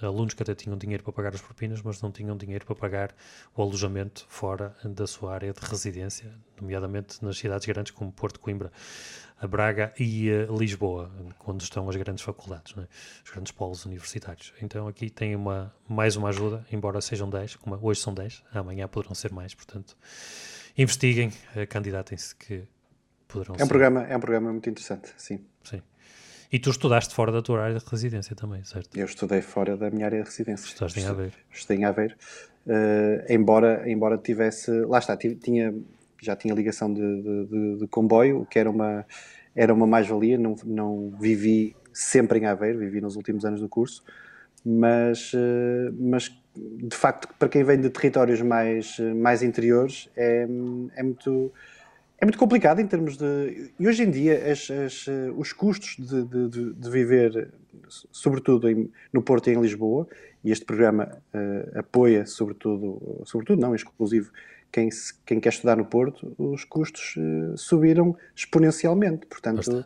alunos 0.00 0.34
que 0.34 0.42
até 0.42 0.54
tinham 0.54 0.76
dinheiro 0.78 1.02
para 1.02 1.12
pagar 1.12 1.34
as 1.34 1.40
propinas, 1.40 1.82
mas 1.82 2.00
não 2.00 2.10
tinham 2.10 2.36
dinheiro 2.36 2.64
para 2.64 2.74
pagar 2.74 3.14
o 3.54 3.62
alojamento 3.62 4.24
fora 4.28 4.76
da 4.84 5.06
sua 5.06 5.34
área 5.34 5.52
de 5.52 5.60
residência, 5.60 6.32
nomeadamente 6.60 7.24
nas 7.24 7.36
cidades 7.38 7.66
grandes 7.66 7.92
como 7.92 8.12
Porto, 8.12 8.40
Coimbra 8.40 8.70
a 9.38 9.46
Braga 9.46 9.92
e 9.98 10.30
Lisboa, 10.50 11.10
onde 11.46 11.62
estão 11.62 11.88
as 11.88 11.96
grandes 11.96 12.24
faculdades, 12.24 12.74
é? 12.78 12.86
os 13.24 13.30
grandes 13.30 13.52
polos 13.52 13.84
universitários. 13.84 14.52
Então 14.62 14.88
aqui 14.88 15.10
tem 15.10 15.36
uma, 15.36 15.74
mais 15.88 16.16
uma 16.16 16.30
ajuda, 16.30 16.64
embora 16.72 17.00
sejam 17.00 17.28
10, 17.28 17.56
como 17.56 17.78
hoje 17.80 18.00
são 18.00 18.14
10, 18.14 18.42
amanhã 18.52 18.88
poderão 18.88 19.14
ser 19.14 19.32
mais, 19.32 19.54
portanto, 19.54 19.96
investiguem, 20.76 21.30
eh, 21.54 21.66
candidatem-se 21.66 22.34
que 22.34 22.64
poderão 23.28 23.54
é 23.54 23.56
um 23.56 23.60
ser. 23.60 23.68
Programa, 23.68 24.02
é 24.04 24.16
um 24.16 24.20
programa 24.20 24.52
muito 24.52 24.70
interessante, 24.70 25.12
sim. 25.18 25.44
Sim. 25.62 25.82
E 26.52 26.58
tu 26.58 26.70
estudaste 26.70 27.14
fora 27.14 27.32
da 27.32 27.42
tua 27.42 27.62
área 27.62 27.78
de 27.78 27.84
residência 27.84 28.36
também, 28.36 28.62
certo? 28.64 28.96
Eu 28.96 29.06
estudei 29.06 29.42
fora 29.42 29.76
da 29.76 29.90
minha 29.90 30.06
área 30.06 30.22
de 30.22 30.28
residência. 30.28 30.66
Estudaste 30.66 31.00
em 31.00 31.06
Aveiro. 31.06 31.34
Estudei 31.50 31.78
em 31.78 31.84
Aveiro. 31.84 32.14
Uh, 32.66 33.32
embora, 33.32 33.90
embora 33.90 34.16
tivesse... 34.18 34.70
Lá 34.86 34.98
está, 34.98 35.16
tinha 35.16 35.74
já 36.20 36.34
tinha 36.34 36.54
ligação 36.54 36.92
de, 36.92 37.00
de, 37.00 37.76
de 37.78 37.86
comboio, 37.88 38.46
que 38.50 38.58
era 38.58 38.70
uma, 38.70 39.06
era 39.54 39.72
uma 39.72 39.86
mais-valia. 39.86 40.38
Não, 40.38 40.56
não 40.64 41.12
vivi 41.18 41.76
sempre 41.92 42.38
em 42.38 42.46
Aveiro, 42.46 42.78
vivi 42.78 43.00
nos 43.00 43.16
últimos 43.16 43.44
anos 43.44 43.60
do 43.60 43.68
curso, 43.68 44.02
mas, 44.64 45.32
eh, 45.34 45.90
mas 45.98 46.36
de 46.54 46.96
facto, 46.96 47.28
para 47.38 47.48
quem 47.48 47.62
vem 47.64 47.80
de 47.80 47.90
territórios 47.90 48.40
mais, 48.42 48.98
mais 48.98 49.42
interiores, 49.42 50.08
é, 50.16 50.46
é 50.96 51.02
muito. 51.02 51.52
É 52.18 52.24
muito 52.24 52.38
complicado 52.38 52.80
em 52.80 52.86
termos 52.86 53.16
de. 53.16 53.70
E 53.78 53.86
hoje 53.86 54.02
em 54.02 54.10
dia, 54.10 54.50
as, 54.50 54.70
as, 54.70 55.06
os 55.36 55.52
custos 55.52 55.96
de, 55.98 56.24
de, 56.24 56.72
de 56.72 56.90
viver, 56.90 57.50
sobretudo 58.10 58.70
em, 58.70 58.90
no 59.12 59.22
Porto 59.22 59.50
e 59.50 59.52
em 59.52 59.60
Lisboa, 59.60 60.08
e 60.42 60.50
este 60.50 60.64
programa 60.64 61.20
uh, 61.34 61.78
apoia, 61.78 62.24
sobretudo, 62.24 63.22
sobretudo 63.24 63.60
não, 63.60 63.74
exclusivo, 63.74 64.30
quem, 64.72 64.88
quem 65.26 65.40
quer 65.40 65.50
estudar 65.50 65.76
no 65.76 65.84
Porto, 65.84 66.34
os 66.38 66.64
custos 66.64 67.16
uh, 67.16 67.56
subiram 67.56 68.16
exponencialmente. 68.34 69.26
Portanto, 69.26 69.84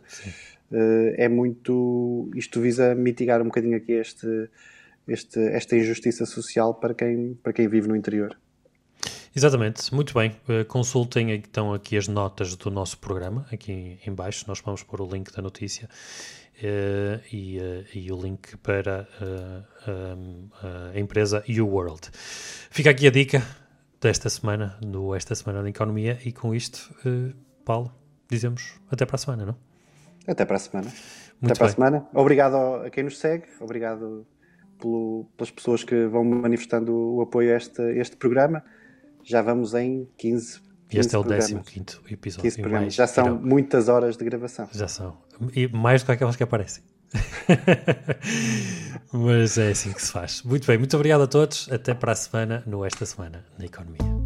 uh, 0.71 1.13
é 1.17 1.27
muito. 1.27 2.31
Isto 2.33 2.61
visa 2.61 2.95
mitigar 2.95 3.41
um 3.41 3.45
bocadinho 3.45 3.75
aqui 3.75 3.91
este, 3.91 4.49
este, 5.05 5.39
esta 5.39 5.75
injustiça 5.75 6.25
social 6.25 6.75
para 6.75 6.93
quem, 6.93 7.37
para 7.43 7.51
quem 7.51 7.67
vive 7.67 7.89
no 7.89 7.95
interior. 7.95 8.37
Exatamente, 9.33 9.93
muito 9.95 10.13
bem. 10.13 10.35
Uh, 10.47 10.65
consultem 10.65 11.31
então 11.31 11.73
aqui 11.73 11.95
as 11.95 12.05
notas 12.07 12.53
do 12.57 12.69
nosso 12.69 12.97
programa, 12.97 13.45
aqui 13.51 13.97
em 14.05 14.13
baixo, 14.13 14.43
nós 14.45 14.59
vamos 14.59 14.83
pôr 14.83 14.99
o 14.99 15.05
link 15.05 15.31
da 15.33 15.41
notícia 15.41 15.87
uh, 16.57 17.21
e, 17.31 17.57
uh, 17.57 17.85
e, 17.95 18.11
o 18.11 18.21
link 18.21 18.57
para 18.57 19.07
a 20.93 20.99
empresa 20.99 21.43
U-World. 21.47 22.09
Fica 22.11 22.89
aqui 22.89 23.07
a 23.07 23.11
dica, 23.11 23.41
desta 24.01 24.29
semana, 24.29 24.77
no 24.85 25.15
Esta 25.15 25.33
Semana 25.33 25.63
da 25.63 25.69
Economia, 25.69 26.19
e 26.25 26.33
com 26.33 26.53
isto, 26.53 26.93
Paulo, 27.63 27.93
dizemos 28.29 28.73
até 28.89 29.05
para 29.05 29.15
a 29.15 29.19
semana, 29.19 29.45
não? 29.45 29.55
Até 30.27 30.43
para 30.43 30.57
a 30.57 30.59
semana. 30.59 30.91
Muito 31.39 31.53
até 31.53 31.55
para 31.55 31.67
bem. 31.67 31.71
a 31.71 31.75
semana. 31.75 32.07
Obrigado 32.13 32.55
a 32.85 32.89
quem 32.89 33.03
nos 33.03 33.17
segue, 33.17 33.45
obrigado 33.59 34.25
pelo, 34.79 35.25
pelas 35.37 35.51
pessoas 35.51 35.83
que 35.83 36.05
vão 36.07 36.23
manifestando 36.25 36.93
o 36.93 37.21
apoio 37.21 37.53
a 37.53 37.57
este, 37.57 37.81
este 37.97 38.17
programa. 38.17 38.63
Já 39.23 39.41
vamos 39.41 39.73
em 39.73 40.07
15 40.17 40.61
e 40.91 40.99
este 40.99 41.15
é 41.15 41.19
o 41.19 41.23
15 41.23 41.55
episódio. 42.11 42.41
15 42.43 42.61
programas. 42.61 42.93
Já 42.93 43.07
são 43.07 43.39
muitas 43.39 43.87
horas 43.87 44.17
de 44.17 44.25
gravação. 44.25 44.67
Já 44.73 44.87
são. 44.87 45.17
E 45.55 45.67
mais 45.69 46.03
do 46.03 46.07
que 46.07 46.11
aquelas 46.11 46.35
que 46.35 46.43
aparecem. 46.43 46.83
Mas 49.11 49.57
é 49.57 49.71
assim 49.71 49.91
que 49.91 50.01
se 50.01 50.11
faz. 50.11 50.41
Muito 50.43 50.67
bem, 50.67 50.77
muito 50.77 50.95
obrigado 50.95 51.21
a 51.21 51.27
todos. 51.27 51.69
Até 51.71 51.93
para 51.93 52.11
a 52.11 52.15
semana, 52.15 52.63
no 52.65 52.83
Esta 52.85 53.05
Semana, 53.05 53.45
na 53.57 53.65
Economia. 53.65 54.20